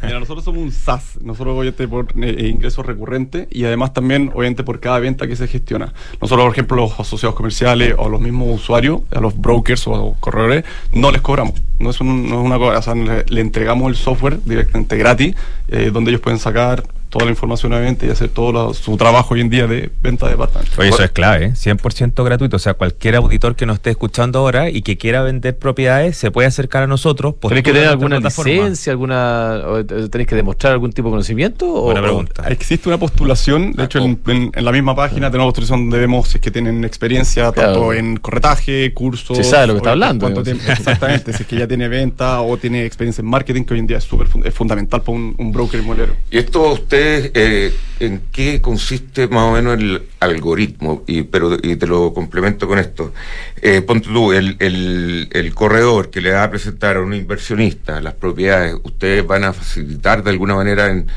Mira, 0.03 0.19
nosotros 0.19 0.43
somos 0.43 0.61
un 0.61 0.71
SaaS, 0.71 1.17
nosotros 1.21 1.57
obviamente 1.57 1.87
por 1.87 2.07
eh, 2.21 2.47
ingresos 2.49 2.85
recurrentes 2.85 3.47
y 3.49 3.63
además 3.65 3.93
también 3.93 4.31
obviamente 4.33 4.63
por 4.63 4.79
cada 4.79 4.99
venta 4.99 5.27
que 5.27 5.35
se 5.35 5.47
gestiona. 5.47 5.93
Nosotros, 6.21 6.45
por 6.45 6.51
ejemplo, 6.53 6.77
los 6.77 6.99
asociados 6.99 7.35
comerciales 7.35 7.93
o 7.97 8.09
los 8.09 8.19
mismos 8.21 8.49
usuarios, 8.61 9.01
a 9.13 9.19
los 9.19 9.37
brokers 9.39 9.87
o 9.87 10.15
corredores, 10.19 10.63
no 10.93 11.11
les 11.11 11.21
cobramos. 11.21 11.53
No 11.79 11.89
es, 11.89 11.99
un- 12.01 12.29
no 12.29 12.39
es 12.39 12.45
una 12.45 12.57
cosa, 12.57 12.79
o 12.79 12.81
sea, 12.81 12.95
le, 12.95 13.25
le 13.27 13.41
entregamos 13.41 13.89
el 13.89 13.95
software 13.97 14.39
directamente 14.45 14.97
gratis, 14.97 15.35
eh, 15.67 15.91
donde 15.93 16.11
ellos 16.11 16.21
pueden 16.21 16.39
sacar 16.39 16.83
toda 17.15 17.25
la 17.25 17.31
información 17.31 17.71
obviamente 17.71 18.05
y 18.07 18.09
hacer 18.09 18.27
todo 18.29 18.51
lo- 18.51 18.73
su 18.73 18.97
trabajo 18.97 19.33
hoy 19.35 19.41
en 19.41 19.49
día 19.49 19.67
de 19.67 19.89
venta 20.03 20.25
de 20.25 20.33
departamentos. 20.33 20.77
Oye, 20.77 20.89
eso 20.89 21.01
es 21.03 21.11
clave, 21.11 21.45
¿eh? 21.45 21.53
100% 21.55 22.23
gratuito. 22.25 22.57
O 22.57 22.59
sea, 22.59 22.73
cualquier 22.73 23.15
auditor 23.15 23.55
que 23.55 23.65
nos 23.65 23.75
esté 23.77 23.91
escuchando 23.91 24.39
ahora 24.39 24.69
y 24.69 24.81
que 24.81 24.97
quiera 24.97 25.23
vender 25.23 25.57
propiedades 25.57 26.17
se 26.17 26.29
puede 26.29 26.47
acercar 26.49 26.83
a 26.83 26.87
nosotros. 26.87 27.35
¿Tenéis 27.39 27.63
que 27.63 27.71
tener 27.71 27.87
alguna 27.87 28.19
licencia, 28.19 28.91
alguna, 28.91 29.61
tenéis 30.11 30.27
que 30.27 30.35
demostrar 30.35 30.73
algún 30.73 30.91
tipo 30.91 31.07
de 31.07 31.11
conocimiento? 31.13 31.65
o- 31.73 31.81
Buena 31.83 32.01
o- 32.01 32.03
pregunta. 32.03 32.43
Existe 32.49 32.89
una 32.89 32.97
postulación, 32.97 33.71
de 33.71 33.85
hecho 33.85 33.99
en, 33.99 34.19
en- 34.27 34.51
en 34.53 34.65
la 34.65 34.71
misma 34.73 34.93
página 34.95 35.31
tenemos 35.31 35.45
una 35.45 35.51
postulación 35.53 35.89
donde 35.89 35.99
vemos 35.99 36.27
si 36.27 36.37
es 36.37 36.41
que 36.41 36.51
tienen 36.51 36.83
experiencia 36.83 37.51
Claro. 37.53 37.71
tanto 37.73 37.93
en 37.93 38.17
corretaje, 38.17 38.93
cursos. 38.93 39.37
Si 39.37 39.43
sabe 39.43 39.67
lo 39.67 39.73
que 39.73 39.77
está 39.77 39.91
hablando, 39.91 40.27
tiempo- 40.43 40.63
exactamente, 40.69 41.31
si 41.33 41.43
es 41.43 41.47
que 41.47 41.55
ya 41.57 41.67
tiene 41.67 41.87
venta 41.87 42.41
o 42.41 42.57
tiene 42.57 42.85
experiencia 42.85 43.21
en 43.21 43.27
marketing, 43.29 43.63
que 43.63 43.73
hoy 43.73 43.79
en 43.79 43.87
día 43.87 43.97
es 43.97 44.03
súper 44.03 44.27
es 44.43 44.53
fundamental 44.53 45.01
para 45.01 45.17
un, 45.17 45.35
un 45.37 45.51
broker 45.51 45.79
inmobiliario. 45.79 46.15
¿Y 46.31 46.37
esto 46.39 46.73
ustedes 46.73 47.04
eh, 47.33 47.73
¿en 47.99 48.21
qué 48.31 48.61
consiste 48.61 49.27
más 49.27 49.43
o 49.43 49.51
menos 49.53 49.75
el 49.75 50.03
algoritmo? 50.19 51.03
Y, 51.07 51.23
pero, 51.23 51.55
y 51.61 51.75
te 51.75 51.87
lo 51.87 52.13
complemento 52.13 52.67
con 52.67 52.79
esto. 52.79 53.13
Eh, 53.61 53.81
ponte 53.81 54.09
tú, 54.09 54.33
el, 54.33 54.57
el, 54.59 55.29
el 55.31 55.53
corredor 55.53 56.09
que 56.09 56.21
le 56.21 56.31
va 56.31 56.43
a 56.43 56.49
presentar 56.49 56.97
a 56.97 57.01
un 57.01 57.13
inversionista 57.13 58.01
las 58.01 58.13
propiedades, 58.13 58.75
¿ustedes 58.83 59.25
van 59.25 59.43
a 59.43 59.53
facilitar 59.53 60.23
de 60.23 60.31
alguna 60.31 60.55
manera 60.55 60.89
en 60.89 61.07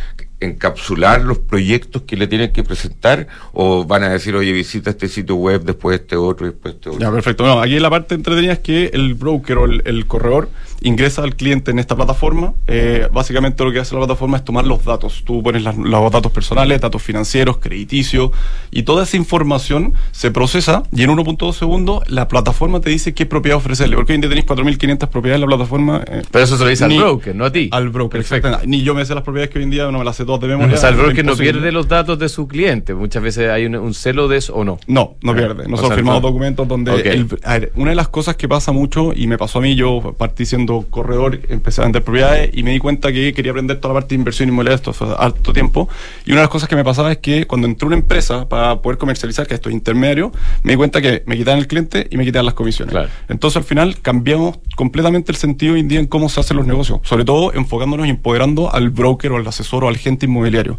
encapsular 0.41 1.23
los 1.23 1.39
proyectos 1.39 2.03
que 2.03 2.17
le 2.17 2.29
tienen 2.29 2.53
que 2.53 2.63
presentar 2.63 3.27
o 3.53 3.85
van 3.85 4.05
a 4.05 4.11
decir, 4.11 4.37
oye, 4.37 4.53
visita 4.53 4.91
este 4.91 5.09
sitio 5.09 5.35
web, 5.35 5.65
después 5.65 6.01
este 6.01 6.17
otro, 6.17 6.47
después 6.47 6.75
este 6.75 6.91
otro? 6.91 7.01
Ya, 7.01 7.11
perfecto. 7.11 7.45
No, 7.45 7.61
aquí 7.61 7.79
la 7.79 7.91
parte 7.91 8.15
entretenida 8.15 8.53
es 8.53 8.61
que 8.61 8.91
el 8.93 9.15
broker 9.15 9.59
o 9.59 9.65
el, 9.65 10.07
corredor 10.07 10.49
ingresa 10.81 11.23
al 11.23 11.35
cliente 11.35 11.73
en 11.73 11.81
esta 11.81 11.97
plataforma. 11.97 12.55
Eh, 12.69 13.09
básicamente 13.13 13.65
lo 13.65 13.73
que 13.73 13.81
hace 13.81 13.95
la 13.95 14.01
plataforma 14.01 14.37
es 14.37 14.45
tomar 14.45 14.65
los 14.65 14.85
datos. 14.85 15.23
Tú 15.25 15.43
pones 15.43 15.63
los 15.63 16.13
datos 16.13 16.31
personales, 16.31 16.81
datos 16.81 17.03
financieros, 17.03 17.59
crediticios 17.59 18.31
y 18.71 18.85
toda 18.85 19.03
esa 19.03 19.17
información 19.17 19.95
se 20.13 20.31
procesa 20.31 20.85
y 20.93 21.03
en 21.03 21.11
1.2 21.11 21.53
segundos 21.53 22.09
la 22.09 22.29
plataforma 22.29 22.81
te 22.81 22.91
dice 22.91 23.13
qué 23.13 23.27
propiedad 23.27 23.59
ofrecerle. 23.59 23.97
Porque 23.97 24.13
hoy 24.13 24.17
en 24.17 24.21
día 24.21 24.31
tenéis 24.31 24.47
4.500 24.47 25.09
propiedades 25.09 25.43
en 25.43 25.51
la 25.51 25.57
plataforma. 25.57 26.05
Eh, 26.07 26.23
Pero 26.31 26.45
eso 26.45 26.57
se 26.57 26.63
lo 26.63 26.71
dice 26.71 26.85
al 26.85 26.97
broker, 26.97 27.35
no 27.35 27.45
a 27.45 27.53
ti. 27.53 27.69
Al 27.73 27.89
broker, 27.89 28.21
perfecto. 28.21 28.61
Ni 28.67 28.83
yo 28.83 28.95
me 28.95 29.05
sé 29.05 29.15
las 29.15 29.25
propiedades 29.25 29.51
que 29.51 29.59
hoy 29.59 29.65
en 29.65 29.71
día 29.71 29.91
no 29.91 29.99
me 29.99 30.05
las 30.05 30.17
sé 30.17 30.25
todas 30.29 30.43
de 30.43 30.49
memoria. 30.49 30.75
O 30.75 30.79
sea, 30.79 30.91
el 30.91 30.97
broker 30.97 31.25
no 31.25 31.37
pierde 31.37 31.73
los 31.73 31.89
datos 31.89 32.19
de 32.19 32.29
su 32.29 32.47
cliente. 32.47 32.95
Muchas 32.95 33.23
veces 33.23 33.51
hay 33.51 33.65
un, 33.65 33.95
celo 33.95 34.29
de 34.29 34.37
eso 34.37 34.55
o 34.55 34.63
no. 34.63 34.79
No, 34.87 35.17
no 35.23 35.35
pierde. 35.35 35.67
Nosotros 35.67 35.95
firmamos 35.97 36.23
documentos 36.23 36.69
donde... 36.69 37.27
a 37.43 37.59
ver, 37.59 37.73
una 37.75 37.91
de 37.91 37.97
las 37.97 38.09
cosas 38.09 38.37
que 38.37 38.47
pasa 38.47 38.73
mucho, 38.73 39.13
y 39.15 39.27
me 39.27 39.39
pasó 39.39 39.59
a 39.59 39.63
mí, 39.63 39.75
yo 39.75 40.15
partí 40.19 40.45
siendo 40.45 40.85
corredor, 40.91 41.41
empecé 41.49 41.81
a 41.81 41.85
vender 41.85 42.05
propiedades 42.05 42.51
y 42.53 42.63
me 42.63 42.73
di 42.73 42.79
cuenta 42.79 43.11
que 43.11 43.33
quería 43.33 43.53
aprender 43.53 43.79
toda 43.79 43.95
la 43.95 44.01
parte 44.01 44.15
de 44.15 44.17
inversión 44.17 44.49
inmobiliaria 44.49 44.77
esto 44.77 44.93
fue 44.93 45.09
harto 45.17 45.53
tiempo. 45.53 45.89
Y 46.27 46.33
una 46.33 46.41
de 46.41 46.45
las 46.45 46.51
cosas 46.51 46.69
que 46.69 46.77
me 46.77 46.85
pasaba 46.85 47.11
es 47.11 47.19
que 47.19 47.47
cuando 47.47 47.67
entré 47.67 47.87
a 47.87 47.89
una 47.89 47.97
empresa 47.97 48.49
para 48.49 48.83
poder 48.83 48.99
comercializar, 48.99 49.47
que 49.47 49.55
esto 49.55 49.71
es 49.71 49.75
intermedio, 49.75 50.31
me 50.63 50.73
di 50.73 50.77
cuenta 50.77 51.01
que 51.01 51.23
me 51.27 51.37
quitaban 51.37 51.61
el 51.61 51.67
cliente 51.67 52.07
y 52.11 52.17
me 52.19 52.25
quitaban 52.25 52.45
las 52.45 52.55
comisiones. 52.55 52.95
Entonces 53.29 53.57
al 53.57 53.65
final 53.65 53.99
cambiamos 54.01 54.59
completamente 54.77 55.33
el 55.33 55.39
sentido 55.39 55.75
hoy 55.75 55.81
en 55.81 55.89
día 55.89 56.01
en 56.01 56.07
cómo 56.07 56.29
se 56.29 56.41
hacen 56.41 56.57
los 56.57 56.67
negocios, 56.67 57.01
sobre 57.03 57.25
todo 57.25 57.53
enfocándonos 57.55 58.07
y 58.07 58.11
empoderando 58.11 58.73
al 58.73 58.91
broker 58.91 59.33
o 59.33 59.37
al 59.37 59.47
asesor 59.47 59.85
o 59.85 59.89
al 59.89 59.97
inmobiliario. 60.27 60.79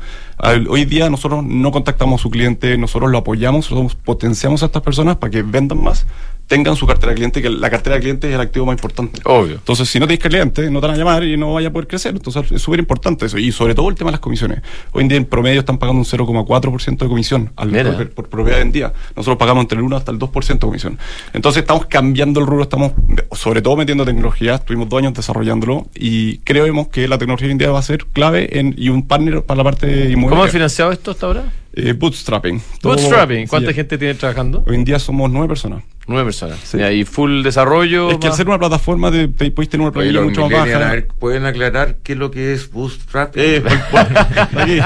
Hoy 0.70 0.86
día 0.86 1.10
nosotros 1.10 1.44
no 1.44 1.72
contactamos 1.72 2.22
a 2.22 2.24
su 2.24 2.30
cliente, 2.30 2.78
nosotros 2.78 3.12
lo 3.12 3.18
apoyamos, 3.20 3.70
nosotros 3.72 3.96
potenciamos 3.96 4.64
a 4.64 4.68
estas 4.68 4.82
personas 4.82 5.18
para 5.18 5.32
que 5.32 5.42
vendan 5.44 5.84
más, 5.84 6.06
tengan 6.50 6.76
su 6.76 6.88
cartera 6.88 7.12
de 7.12 7.16
cliente, 7.16 7.42
que 7.44 7.50
la 7.50 7.70
cartera 7.70 7.96
de 7.96 8.02
cliente 8.02 8.28
es 8.28 8.34
el 8.34 8.42
activo 8.42 8.66
más 8.66 8.74
importante. 8.74 9.22
Obvio. 9.24 9.54
Entonces, 9.54 9.88
si 9.88 10.00
no 10.00 10.08
tienes 10.08 10.26
cliente, 10.26 10.70
no 10.72 10.82
te 10.82 10.88
van 10.88 10.96
a 10.96 10.98
llamar 10.98 11.24
y 11.24 11.38
no 11.38 11.54
vaya 11.54 11.68
a 11.68 11.72
poder 11.72 11.88
crecer. 11.88 12.16
Entonces, 12.16 12.52
es 12.52 12.62
súper 12.62 12.80
importante 12.80 13.28
eso. 13.28 13.38
Y 13.38 13.52
sobre 13.52 13.76
todo 13.76 13.88
el 13.88 13.96
tema 13.96 14.10
de 14.10 14.14
las 14.14 14.20
comisiones. 14.20 14.62
Hoy 14.92 15.04
en 15.04 15.10
día, 15.10 15.18
en 15.18 15.26
promedio, 15.26 15.60
están 15.60 15.78
pagando 15.78 16.00
un 16.00 16.06
0,4% 16.06 16.98
de 16.98 17.08
comisión 17.08 17.52
al 17.56 17.70
por, 17.70 18.10
por 18.10 18.30
propiedad 18.30 18.62
en 18.62 18.72
día. 18.72 18.92
Nosotros 19.16 19.38
pagamos 19.38 19.62
entre 19.62 19.78
el 19.78 19.84
1 19.84 19.96
hasta 19.96 20.12
el 20.12 20.18
2% 20.18 20.54
de 20.54 20.60
comisión. 20.60 20.98
Entonces, 21.34 21.62
estamos 21.62 21.86
cambiando 21.86 22.40
el 22.40 22.48
rubro, 22.48 22.64
estamos 22.64 22.94
sobre 23.32 23.62
todo 23.62 23.78
metiendo 23.78 24.04
tecnología. 24.04 24.56
Estuvimos 24.56 24.90
dos 24.90 24.98
años 24.98 25.14
desarrollándolo 25.14 25.86
y 25.94 26.40
creemos 26.40 26.88
que 26.88 27.08
la 27.08 27.20
tecnología 27.20 27.46
hoy 27.46 27.52
en 27.52 27.58
día 27.60 27.70
va 27.70 27.78
a 27.78 27.84
ser 27.84 28.08
clave 28.08 28.58
en, 28.60 28.74
y 28.76 28.90
un 28.90 29.08
partner 29.08 29.44
para 29.44 29.60
la 29.60 29.64
parte 29.66 29.86
inmobiliaria. 29.86 30.30
¿Cómo 30.30 30.44
han 30.44 30.50
financiado 30.50 30.92
esto 30.92 31.12
hasta 31.12 31.28
ahora? 31.28 31.44
Eh, 31.74 31.94
bootstrapping. 31.94 32.62
bootstrapping. 32.82 33.48
¿Cuánta 33.48 33.74
gente 33.74 33.98
tiene 33.98 34.16
trabajando? 34.16 34.64
Hoy 34.68 34.76
en 34.76 34.86
día 34.86 35.00
somos 35.00 35.30
nueve 35.30 35.50
personas. 35.50 35.84
Nueve 36.08 36.26
personas. 36.26 36.60
Y 36.92 37.06
full 37.06 37.44
desarrollo. 37.44 38.10
Es 38.10 38.18
que 38.18 38.28
al 38.28 38.34
ser 38.34 38.48
una 38.48 38.58
plataforma 38.58 39.12
de, 39.12 39.28
podéis 39.28 39.70
tener 39.70 39.82
una 39.86 39.92
plataforma 39.92 40.22
mucho 40.24 40.50
más 40.50 40.52
baja. 40.52 41.04
¿Pueden 41.20 41.46
aclarar 41.46 41.98
qué 42.02 42.14
es 42.14 42.18
lo 42.18 42.32
que 42.32 42.54
es 42.54 42.72
Bootstrap? 42.72 43.38
Eh, 43.38 43.62
aquí. 44.58 44.80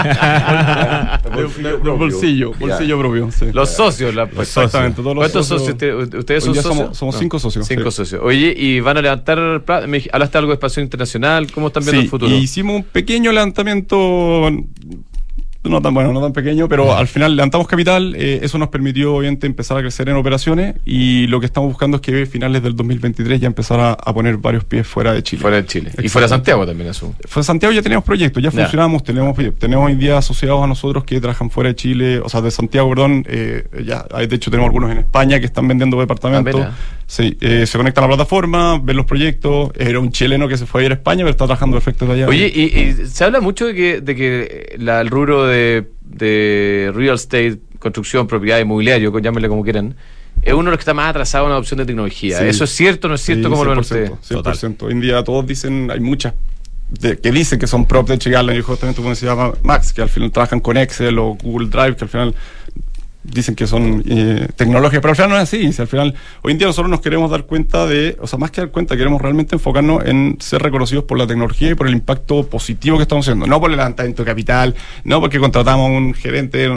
bolsillo, 1.82 2.54
bolsillo 2.60 3.00
propio. 3.00 3.30
Los 3.54 3.70
socios. 3.70 4.14
La, 4.14 4.24
Exactamente. 4.24 5.02
Todos 5.02 5.16
los 5.16 5.24
¿Cuántos 5.24 5.48
socios? 5.48 5.78
¿Ustedes 6.14 6.44
son 6.44 6.56
socios? 6.56 6.98
Somos, 6.98 7.18
cinco 7.18 7.40
socios. 7.40 7.66
Cinco 7.66 7.90
socios. 7.90 8.22
Oye, 8.22 8.54
¿y 8.58 8.82
van 8.82 8.98
a 8.98 9.02
levantar 9.02 9.64
¿Hablaste 10.12 10.38
algo 10.38 10.50
de 10.50 10.56
expansión 10.56 10.84
internacional? 10.84 11.50
¿Cómo 11.54 11.68
están 11.68 11.84
viendo 11.84 12.02
el 12.02 12.10
futuro? 12.10 12.30
hicimos 12.34 12.76
un 12.76 12.84
pequeño 12.84 13.32
levantamiento 13.32 14.50
no 15.70 15.82
tan 15.82 15.94
bueno, 15.94 16.12
no 16.12 16.22
tan 16.22 16.34
pequeño, 16.34 16.68
pero 16.68 16.96
al 16.96 17.08
final 17.08 17.36
levantamos 17.36 17.68
capital, 17.68 18.16
eh, 18.18 18.40
eso 18.42 18.58
nos 18.58 18.70
permitió 18.70 19.16
obviamente 19.16 19.48
empezar 19.48 19.78
a 19.78 19.82
crecer 19.82 20.10
en 20.10 20.16
operaciones 20.16 20.76
y 20.86 21.28
lo 21.28 21.40
que 21.40 21.46
estamos 21.46 21.70
buscando 21.70 21.98
es 21.98 22.02
que 22.02 22.24
a 22.24 22.26
finales 22.26 22.62
del 22.62 22.76
2023 22.76 23.40
ya 23.40 23.48
empezar 23.48 23.80
a, 23.80 24.14
poner 24.14 24.38
varios 24.38 24.64
pies 24.66 24.86
fuera 24.86 25.14
de 25.14 25.24
Chile. 25.24 25.42
Fuera 25.42 25.58
de 25.58 25.66
Chile. 25.66 25.92
Y 26.02 26.10
fuera 26.10 26.26
de 26.26 26.30
Santiago 26.30 26.66
también 26.66 26.90
eso. 26.90 27.14
Fuera 27.26 27.42
de 27.42 27.44
Santiago 27.44 27.74
ya 27.74 27.82
teníamos 27.82 28.06
proyectos, 28.06 28.44
ya, 28.44 28.52
funcionamos, 28.52 29.04
tenemos, 29.04 29.38
tenemos 29.58 29.88
hoy 29.88 29.96
día 29.96 30.18
asociados 30.18 30.64
a 30.64 30.68
nosotros 30.68 31.04
que 31.04 31.20
trabajan 31.20 31.50
fuera 31.50 31.70
de 31.70 31.76
Chile, 31.76 32.20
o 32.20 32.30
sea, 32.30 32.42
de 32.42 32.52
Santiago, 32.52 32.90
perdón, 32.90 33.26
eh, 33.28 33.64
ya, 33.86 34.04
de 34.04 34.36
hecho 34.36 34.52
tenemos 34.52 34.68
algunos 34.68 34.92
en 34.92 35.00
España 35.00 35.40
que 35.40 35.46
están 35.46 35.68
vendiendo 35.68 36.00
departamentos. 36.00 36.62
Ah, 36.62 36.72
sí, 37.08 37.38
eh, 37.42 37.66
se 37.66 37.78
conectan 37.78 38.04
a 38.04 38.08
la 38.08 38.16
plataforma, 38.16 38.80
ven 38.84 38.98
los 38.98 39.06
proyectos, 39.06 39.72
era 39.78 40.00
un 40.00 40.12
chileno 40.12 40.48
que 40.48 40.58
se 40.58 40.66
fue 40.66 40.84
a 40.84 40.86
ir 40.86 40.92
a 40.92 40.96
España, 40.96 41.20
pero 41.20 41.32
está 41.32 41.46
trabajando 41.46 41.76
perfecto 41.76 42.06
de 42.06 42.14
allá. 42.14 42.28
Oye, 42.28 42.48
y, 42.48 43.08
se 43.08 43.24
habla 43.24 43.40
mucho 43.40 43.66
de 43.66 43.74
que, 43.74 44.02
de 44.02 44.16
que 44.16 44.76
la, 44.78 45.02
el 45.02 45.10
rubro 45.10 45.46
de 45.46 45.53
de 45.54 46.92
real 46.94 47.16
estate, 47.16 47.60
construcción, 47.80 48.28
propiedad, 48.28 48.60
inmobiliario, 48.60 49.18
llámenle 49.20 49.50
como 49.50 49.64
quieran, 49.64 49.96
es 50.42 50.54
uno 50.54 50.66
de 50.66 50.72
los 50.72 50.78
que 50.78 50.82
está 50.82 50.94
más 50.94 51.10
atrasado 51.10 51.46
en 51.46 51.50
la 51.52 51.56
adopción 51.56 51.78
de 51.78 51.86
tecnología. 51.86 52.46
¿Eso 52.46 52.64
es 52.64 52.70
cierto 52.72 53.08
o 53.08 53.10
no 53.10 53.16
es 53.16 53.22
cierto? 53.22 53.50
como 53.50 53.64
lo 53.64 53.72
ven 53.72 53.80
ustedes? 53.80 54.12
100%. 54.30 54.84
Hoy 54.84 54.92
en 54.92 55.02
día 55.02 55.24
todos 55.24 55.46
dicen, 55.48 55.90
hay 55.92 56.00
muchas 56.00 56.34
que 57.00 57.32
dicen 57.32 57.58
que 57.58 57.66
son 57.66 57.86
prop 57.86 58.08
de 58.08 58.18
Chigarland 58.20 58.60
y 58.60 58.62
justamente 58.62 59.02
como 59.02 59.16
se 59.16 59.26
llama 59.26 59.54
Max, 59.64 59.94
que 59.94 60.02
al 60.02 60.10
final 60.10 60.32
trabajan 60.32 60.60
con 60.60 60.78
Excel 60.78 61.18
o 61.18 61.36
Google 61.42 61.70
Drive, 61.70 61.96
que 61.96 62.06
al 62.06 62.10
final 62.10 62.36
dicen 63.24 63.56
que 63.56 63.68
son 63.68 64.04
eh, 64.08 64.48
tecnologías, 64.56 65.02
pero 65.02 65.12
al 65.12 65.16
final 65.16 65.30
no 65.32 65.36
es 65.38 65.44
así. 65.44 65.72
Si 65.72 65.82
al 65.82 65.88
final, 65.88 66.14
hoy 66.42 66.52
en 66.52 66.58
día 66.58 66.68
nosotros 66.68 66.90
nos 66.90 67.02
queremos 67.02 67.32
dar 67.32 67.46
cuenta 67.46 67.86
de, 67.86 68.18
o 68.20 68.28
sea, 68.28 68.38
más 68.38 68.52
que 68.52 68.62
dar 68.62 68.72
cuenta, 68.72 68.98
queremos 68.98 69.22
realmente 69.22 69.56
enfocarnos 69.56 70.06
en 70.06 70.38
ser 70.40 70.62
reconocidos 70.62 71.06
por 71.06 71.18
la 71.18 71.28
tecnología 71.28 71.72
y 71.72 71.76
por 71.76 71.88
el 71.88 71.94
impacto 71.94 72.48
positivo 72.48 72.98
que 72.98 73.04
estamos 73.04 73.28
haciendo. 73.28 73.48
No 73.48 73.60
por 73.60 73.72
el 73.72 73.78
levantamiento 73.78 74.24
de 74.24 74.32
capital, 74.32 74.76
no 75.04 75.20
porque 75.20 75.40
contratamos 75.40 75.90
a 75.90 75.92
un 75.92 76.14
gerente, 76.14 76.70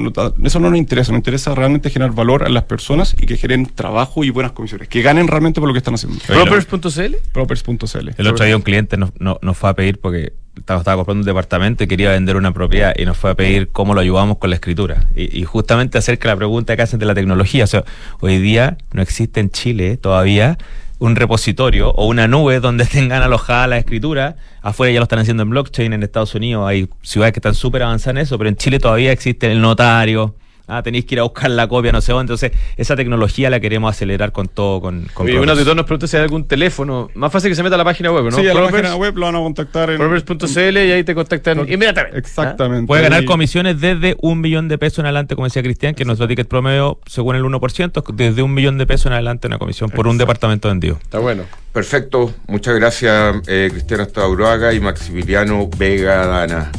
eso 0.44 0.60
no 0.60 0.70
nos 0.70 0.78
interesa. 0.78 1.12
Nos 1.12 1.18
interesa 1.18 1.54
realmente 1.54 1.90
generar 1.90 2.14
valor 2.14 2.44
a 2.44 2.48
las 2.48 2.64
personas 2.64 3.14
y 3.18 3.26
que 3.26 3.36
generen 3.36 3.66
trabajo 3.66 4.24
y 4.24 4.30
buenas 4.30 4.52
comisiones, 4.52 4.88
que 4.88 5.02
ganen 5.02 5.28
realmente 5.28 5.60
por 5.60 5.68
lo 5.68 5.74
que 5.74 5.78
están 5.78 5.94
haciendo. 5.94 6.18
Propers.cl? 6.26 7.16
Propers.cl. 7.32 8.10
El 8.16 8.26
otro 8.26 8.44
día 8.44 8.56
un 8.56 8.62
cliente 8.62 8.96
nos, 8.96 9.10
nos 9.18 9.56
fue 9.56 9.70
a 9.70 9.74
pedir 9.74 9.98
porque 10.00 10.32
estaba, 10.56 10.96
comprando 10.96 11.22
un 11.22 11.26
departamento 11.26 11.84
y 11.84 11.86
quería 11.86 12.10
vender 12.10 12.36
una 12.36 12.52
propiedad 12.52 12.94
y 12.96 13.04
nos 13.04 13.16
fue 13.16 13.30
a 13.30 13.34
pedir 13.34 13.68
cómo 13.68 13.94
lo 13.94 14.00
ayudamos 14.00 14.38
con 14.38 14.50
la 14.50 14.56
escritura. 14.56 15.04
Y, 15.14 15.44
justamente 15.44 15.98
acerca 15.98 16.28
la 16.28 16.36
pregunta 16.36 16.76
que 16.76 16.82
hacen 16.82 16.98
de 16.98 17.06
la 17.06 17.14
tecnología. 17.14 17.64
O 17.64 17.66
sea, 17.66 17.84
hoy 18.20 18.38
día 18.38 18.78
no 18.92 19.02
existe 19.02 19.40
en 19.40 19.50
Chile 19.50 19.96
todavía 19.96 20.58
un 20.98 21.14
repositorio 21.14 21.90
o 21.90 22.06
una 22.06 22.26
nube 22.26 22.60
donde 22.60 22.84
tengan 22.86 23.22
alojada 23.22 23.66
la 23.66 23.78
escritura. 23.78 24.36
Afuera 24.62 24.92
ya 24.92 25.00
lo 25.00 25.04
están 25.04 25.18
haciendo 25.18 25.42
en 25.42 25.50
blockchain, 25.50 25.92
en 25.92 26.02
Estados 26.02 26.34
Unidos 26.34 26.66
hay 26.66 26.88
ciudades 27.02 27.32
que 27.32 27.38
están 27.38 27.54
súper 27.54 27.82
avanzadas 27.82 28.16
en 28.16 28.22
eso, 28.22 28.38
pero 28.38 28.48
en 28.48 28.56
Chile 28.56 28.78
todavía 28.78 29.12
existe 29.12 29.50
el 29.50 29.60
notario, 29.60 30.34
ah, 30.66 30.82
tenéis 30.82 31.04
que 31.04 31.14
ir 31.14 31.20
a 31.20 31.24
buscar 31.24 31.50
la 31.50 31.68
copia, 31.68 31.92
no 31.92 32.00
sé 32.00 32.12
dónde. 32.12 32.32
Entonces, 32.32 32.52
esa 32.76 32.96
tecnología 32.96 33.50
la 33.50 33.60
queremos 33.60 33.94
acelerar 33.94 34.32
con 34.32 34.48
todo. 34.48 34.80
Con, 34.80 35.06
con 35.14 35.28
y 35.28 35.32
una 35.32 35.54
de 35.54 35.74
nos 35.74 35.84
pregunta 35.84 36.06
si 36.06 36.16
hay 36.16 36.22
algún 36.22 36.46
teléfono. 36.46 37.10
Más 37.14 37.32
fácil 37.32 37.50
que 37.50 37.54
se 37.54 37.62
meta 37.62 37.74
a 37.74 37.78
la 37.78 37.84
página 37.84 38.12
web, 38.12 38.24
¿no? 38.24 38.36
Sí, 38.36 38.46
a 38.46 38.54
la 38.54 38.68
página 38.68 38.96
web 38.96 39.16
lo 39.16 39.26
van 39.26 39.36
a 39.36 39.38
contactar 39.38 39.90
en. 39.90 39.98
Provers.cl 39.98 40.76
y 40.78 40.92
ahí 40.92 41.04
te 41.04 41.14
contactan 41.14 41.60
inmediatamente. 41.68 42.18
Exactamente. 42.18 42.86
Puede 42.86 43.02
ganar 43.02 43.24
comisiones 43.24 43.80
desde 43.80 44.16
un 44.20 44.40
millón 44.40 44.68
de 44.68 44.78
pesos 44.78 45.00
en 45.00 45.06
adelante, 45.06 45.34
como 45.34 45.46
decía 45.46 45.62
Cristian, 45.62 45.94
que 45.94 46.04
nuestro 46.04 46.28
ticket 46.28 46.48
promedio, 46.48 46.98
según 47.06 47.36
el 47.36 47.44
1%, 47.44 48.14
desde 48.14 48.42
un 48.42 48.54
millón 48.54 48.78
de 48.78 48.86
pesos 48.86 49.06
en 49.06 49.12
adelante 49.12 49.46
una 49.46 49.58
comisión 49.58 49.90
por 49.90 50.06
un 50.06 50.18
departamento 50.18 50.68
vendido. 50.68 50.98
Está 51.02 51.18
bueno. 51.18 51.44
Perfecto. 51.72 52.32
Muchas 52.46 52.74
gracias, 52.74 53.36
eh, 53.48 53.68
Cristiano 53.70 54.04
Estauroaga 54.04 54.72
y 54.72 54.80
Maximiliano 54.80 55.68
Vega 55.76 56.26
Dana. 56.26 56.72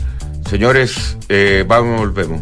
Señores, 0.49 1.17
eh, 1.29 1.65
vamos, 1.67 1.99
volvemos. 1.99 2.41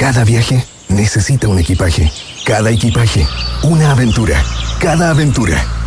Cada 0.00 0.24
viaje 0.24 0.64
necesita 0.88 1.46
un 1.46 1.58
equipaje. 1.58 2.10
Cada 2.46 2.70
equipaje, 2.70 3.28
una 3.64 3.90
aventura. 3.90 4.42
Cada 4.80 5.10
aventura 5.10 5.62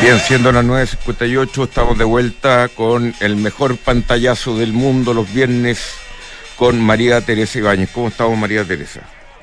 Bien, 0.00 0.18
siendo 0.18 0.52
las 0.52 0.64
9.58, 0.64 1.64
estamos 1.64 1.96
de 1.96 2.04
vuelta 2.04 2.68
con 2.68 3.14
el 3.20 3.36
mejor 3.36 3.78
pantallazo 3.78 4.58
del 4.58 4.74
mundo 4.74 5.14
los 5.14 5.32
viernes 5.32 5.98
con 6.56 6.78
María 6.82 7.22
Teresa 7.22 7.58
Ibáñez. 7.58 7.90
¿Cómo 7.92 8.08
estamos, 8.08 8.36
María 8.36 8.62
Teresa? 8.64 9.00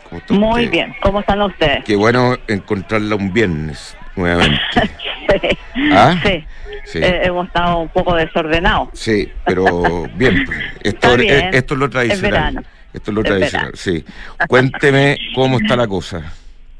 ¿Cómo 0.07 0.21
está 0.21 0.33
Muy 0.35 0.67
bien, 0.67 0.93
¿cómo 1.01 1.21
están 1.21 1.41
ustedes? 1.41 1.83
Qué 1.83 1.95
bueno 1.95 2.37
encontrarla 2.47 3.15
un 3.15 3.33
viernes 3.33 3.97
nuevamente. 4.15 4.61
sí, 5.41 5.57
¿Ah? 5.91 6.15
sí. 6.23 6.45
Sí. 6.85 6.99
Eh, 6.99 7.21
hemos 7.23 7.47
estado 7.47 7.79
un 7.79 7.89
poco 7.89 8.13
desordenados. 8.15 8.89
Sí, 8.93 9.31
pero 9.45 10.07
bien, 10.15 10.45
pues, 10.45 10.59
esto, 10.83 11.17
bien, 11.17 11.49
esto 11.51 11.73
es 11.73 11.79
lo 11.79 11.89
tradicional. 11.89 12.65
Esto 12.93 13.09
es 13.09 13.15
lo 13.15 13.21
Es 13.21 13.27
tradicional, 13.27 13.71
sí. 13.73 14.05
Cuénteme 14.47 15.17
cómo 15.33 15.57
está 15.57 15.75
la 15.75 15.87
cosa. 15.87 16.31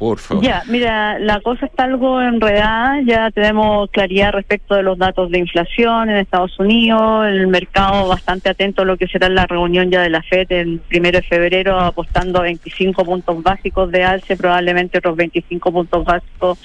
Por. 0.04 0.41
Ya, 0.41 0.64
mira, 0.68 1.18
la 1.20 1.39
cosa 1.39 1.66
está 1.66 1.86
algo 1.86 2.22
enredada, 2.22 3.01
ya 3.06 3.32
tenemos 3.32 3.89
claridad 3.89 4.34
respecto 4.34 4.76
de 4.76 4.84
los 4.84 4.97
datos 4.97 5.32
de 5.32 5.39
inflación 5.39 6.10
en 6.10 6.18
Estados 6.18 6.60
Unidos, 6.60 7.28
el 7.28 7.47
mercado 7.47 8.08
bastante 8.08 8.49
atento 8.49 8.82
a 8.82 8.86
lo 8.86 8.97
que 8.97 9.08
será 9.08 9.30
la 9.30 9.45
reunión 9.47 9.89
ya 9.89 10.01
de 10.01 10.10
la 10.10 10.22
FED 10.22 10.51
el 10.51 10.80
primero 10.80 11.20
de 11.20 11.24
febrero, 11.24 11.80
apostando 11.80 12.39
a 12.39 12.43
25 12.43 13.06
puntos 13.06 13.41
básicos 13.41 13.91
de 13.91 14.04
alce, 14.04 14.36
probablemente 14.36 14.97
otros 14.97 15.16
25 15.16 15.72
puntos 15.72 16.04
básicos 16.04 16.60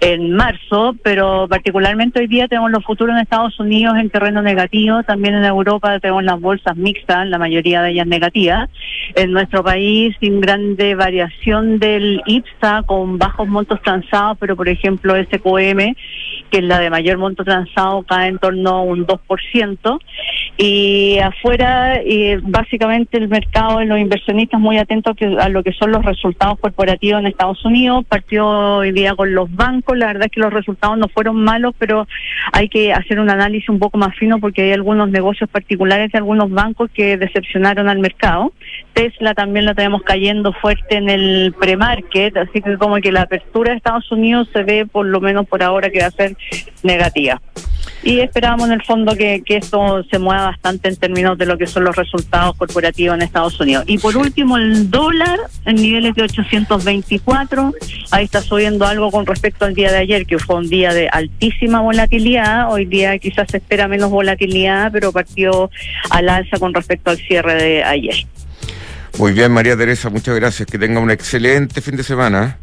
en 0.00 0.32
marzo, 0.32 0.94
pero 1.02 1.46
particularmente 1.48 2.20
hoy 2.20 2.26
día 2.26 2.48
tenemos 2.48 2.70
los 2.70 2.84
futuros 2.84 3.14
en 3.14 3.22
Estados 3.22 3.58
Unidos 3.60 3.96
en 3.98 4.10
terreno 4.10 4.40
negativo, 4.42 5.02
también 5.02 5.34
en 5.34 5.44
Europa 5.44 5.98
tenemos 6.00 6.24
las 6.24 6.40
bolsas 6.40 6.76
mixtas, 6.76 7.26
la 7.26 7.38
mayoría 7.38 7.82
de 7.82 7.90
ellas 7.90 8.06
negativas, 8.06 8.70
en 9.14 9.32
nuestro 9.32 9.62
país 9.62 10.16
sin 10.20 10.40
grande 10.40 10.94
variación 10.94 11.78
del 11.78 12.22
IPSA 12.26 12.77
con 12.82 13.18
bajos 13.18 13.48
montos 13.48 13.80
transados, 13.82 14.36
pero 14.38 14.56
por 14.56 14.68
ejemplo 14.68 15.14
SQM, 15.16 15.94
que 16.50 16.58
es 16.58 16.64
la 16.64 16.78
de 16.78 16.90
mayor 16.90 17.18
monto 17.18 17.44
transado, 17.44 18.02
cae 18.02 18.28
en 18.28 18.38
torno 18.38 18.70
a 18.70 18.82
un 18.82 19.06
2%, 19.06 20.00
y 20.56 21.18
afuera 21.18 22.00
eh, 22.04 22.40
básicamente 22.42 23.18
el 23.18 23.28
mercado 23.28 23.80
los 23.88 23.98
inversionistas 23.98 24.60
muy 24.60 24.78
atentos 24.78 25.16
a 25.38 25.48
lo 25.48 25.62
que 25.62 25.72
son 25.72 25.92
los 25.92 26.04
resultados 26.04 26.58
corporativos 26.60 27.20
en 27.20 27.26
Estados 27.26 27.64
Unidos, 27.64 28.04
partió 28.08 28.46
hoy 28.48 28.92
día 28.92 29.14
con 29.14 29.34
los 29.34 29.52
bancos, 29.54 29.96
la 29.96 30.06
verdad 30.06 30.26
es 30.26 30.32
que 30.32 30.40
los 30.40 30.52
resultados 30.52 30.98
no 30.98 31.08
fueron 31.08 31.42
malos, 31.42 31.74
pero 31.78 32.06
hay 32.52 32.68
que 32.68 32.92
hacer 32.92 33.20
un 33.20 33.30
análisis 33.30 33.68
un 33.68 33.78
poco 33.78 33.98
más 33.98 34.14
fino 34.16 34.38
porque 34.38 34.62
hay 34.62 34.72
algunos 34.72 35.08
negocios 35.10 35.48
particulares 35.50 36.12
de 36.12 36.18
algunos 36.18 36.50
bancos 36.50 36.90
que 36.92 37.16
decepcionaron 37.16 37.88
al 37.88 37.98
mercado. 37.98 38.52
Tesla 38.92 39.34
también 39.34 39.64
la 39.64 39.74
tenemos 39.74 40.02
cayendo 40.02 40.52
fuerte 40.52 40.96
en 40.96 41.08
el 41.08 41.54
pre-market, 41.58 42.36
así 42.36 42.60
que 42.60 42.67
como 42.76 42.96
que 42.96 43.12
la 43.12 43.22
apertura 43.22 43.70
de 43.70 43.78
Estados 43.78 44.10
Unidos 44.10 44.48
se 44.52 44.62
ve 44.64 44.84
por 44.84 45.06
lo 45.06 45.20
menos 45.20 45.46
por 45.46 45.62
ahora 45.62 45.90
que 45.90 46.00
va 46.00 46.06
a 46.06 46.10
ser 46.10 46.36
negativa. 46.82 47.40
Y 48.02 48.20
esperamos 48.20 48.66
en 48.66 48.74
el 48.74 48.82
fondo 48.82 49.16
que, 49.16 49.42
que 49.44 49.56
esto 49.56 50.04
se 50.04 50.18
mueva 50.18 50.46
bastante 50.46 50.88
en 50.88 50.96
términos 50.96 51.36
de 51.36 51.46
lo 51.46 51.58
que 51.58 51.66
son 51.66 51.84
los 51.84 51.96
resultados 51.96 52.56
corporativos 52.56 53.16
en 53.16 53.22
Estados 53.22 53.58
Unidos. 53.60 53.84
Y 53.86 53.98
por 53.98 54.16
último, 54.16 54.56
el 54.56 54.90
dólar 54.90 55.38
en 55.64 55.76
niveles 55.76 56.14
de 56.14 56.22
824, 56.22 57.72
ahí 58.10 58.24
está 58.24 58.40
subiendo 58.40 58.86
algo 58.86 59.10
con 59.10 59.26
respecto 59.26 59.64
al 59.64 59.74
día 59.74 59.90
de 59.90 59.98
ayer, 59.98 60.26
que 60.26 60.38
fue 60.38 60.56
un 60.56 60.68
día 60.68 60.92
de 60.92 61.08
altísima 61.08 61.80
volatilidad. 61.80 62.72
Hoy 62.72 62.84
día 62.84 63.18
quizás 63.18 63.50
se 63.50 63.56
espera 63.58 63.88
menos 63.88 64.10
volatilidad, 64.10 64.92
pero 64.92 65.12
partió 65.12 65.70
al 66.10 66.28
alza 66.28 66.58
con 66.58 66.74
respecto 66.74 67.10
al 67.10 67.18
cierre 67.18 67.54
de 67.54 67.84
ayer. 67.84 68.26
Muy 69.16 69.32
bien, 69.32 69.52
María 69.52 69.76
Teresa, 69.76 70.10
muchas 70.10 70.34
gracias. 70.36 70.66
Que 70.66 70.78
tenga 70.78 71.00
un 71.00 71.10
excelente 71.10 71.80
fin 71.80 71.96
de 71.96 72.02
semana. 72.02 72.58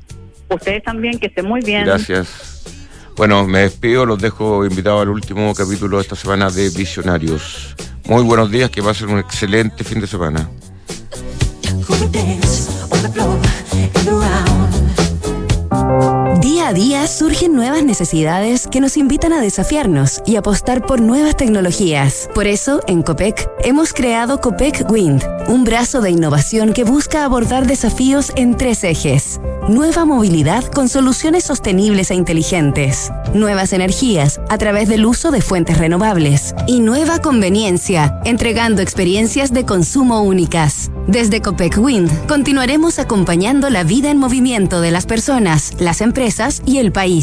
Ustedes 0.49 0.83
también, 0.83 1.19
que 1.19 1.27
estén 1.27 1.45
muy 1.45 1.61
bien. 1.61 1.85
Gracias. 1.85 2.63
Bueno, 3.15 3.45
me 3.47 3.59
despido, 3.61 4.05
los 4.05 4.19
dejo 4.19 4.65
invitados 4.65 5.01
al 5.01 5.09
último 5.09 5.53
capítulo 5.55 5.97
de 5.97 6.03
esta 6.03 6.15
semana 6.15 6.49
de 6.49 6.69
Visionarios. 6.69 7.75
Muy 8.05 8.23
buenos 8.23 8.51
días, 8.51 8.69
que 8.69 8.81
va 8.81 8.91
a 8.91 8.93
ser 8.93 9.07
un 9.07 9.19
excelente 9.19 9.83
fin 9.83 10.01
de 10.01 10.07
semana. 10.07 10.49
Día 16.41 16.67
a 16.67 16.73
día 16.73 17.07
surgen 17.07 17.53
nuevas 17.53 17.83
necesidades 17.83 18.67
que 18.67 18.81
nos 18.81 18.97
invitan 18.97 19.31
a 19.31 19.41
desafiarnos 19.41 20.21
y 20.25 20.35
apostar 20.35 20.85
por 20.85 20.99
nuevas 20.99 21.37
tecnologías. 21.37 22.29
Por 22.35 22.45
eso, 22.45 22.81
en 22.87 23.03
COPEC, 23.03 23.49
hemos 23.63 23.93
creado 23.93 24.41
COPEC 24.41 24.89
Wind, 24.89 25.23
un 25.47 25.63
brazo 25.63 26.01
de 26.01 26.11
innovación 26.11 26.73
que 26.73 26.83
busca 26.83 27.23
abordar 27.23 27.67
desafíos 27.67 28.31
en 28.35 28.57
tres 28.57 28.83
ejes. 28.83 29.39
Nueva 29.69 30.05
movilidad 30.05 30.63
con 30.65 30.89
soluciones 30.89 31.43
sostenibles 31.45 32.11
e 32.11 32.15
inteligentes. 32.15 33.11
Nuevas 33.33 33.73
energías 33.73 34.39
a 34.49 34.59
través 34.59 34.89
del 34.89 35.05
uso 35.07 35.31
de 35.31 35.41
fuentes 35.41 35.79
renovables. 35.79 36.53
Y 36.67 36.81
nueva 36.81 37.19
conveniencia, 37.19 38.19
entregando 38.25 38.83
experiencias 38.83 39.53
de 39.53 39.65
consumo 39.65 40.21
únicas. 40.21 40.91
Desde 41.07 41.41
Copec 41.41 41.77
Wind 41.77 42.11
continuaremos 42.27 42.99
acompañando 42.99 43.69
la 43.69 43.83
vida 43.83 44.11
en 44.11 44.17
movimiento 44.17 44.81
de 44.81 44.91
las 44.91 45.05
personas, 45.05 45.73
las 45.79 46.01
y 46.65 46.79
el 46.79 46.91
país. 46.91 47.05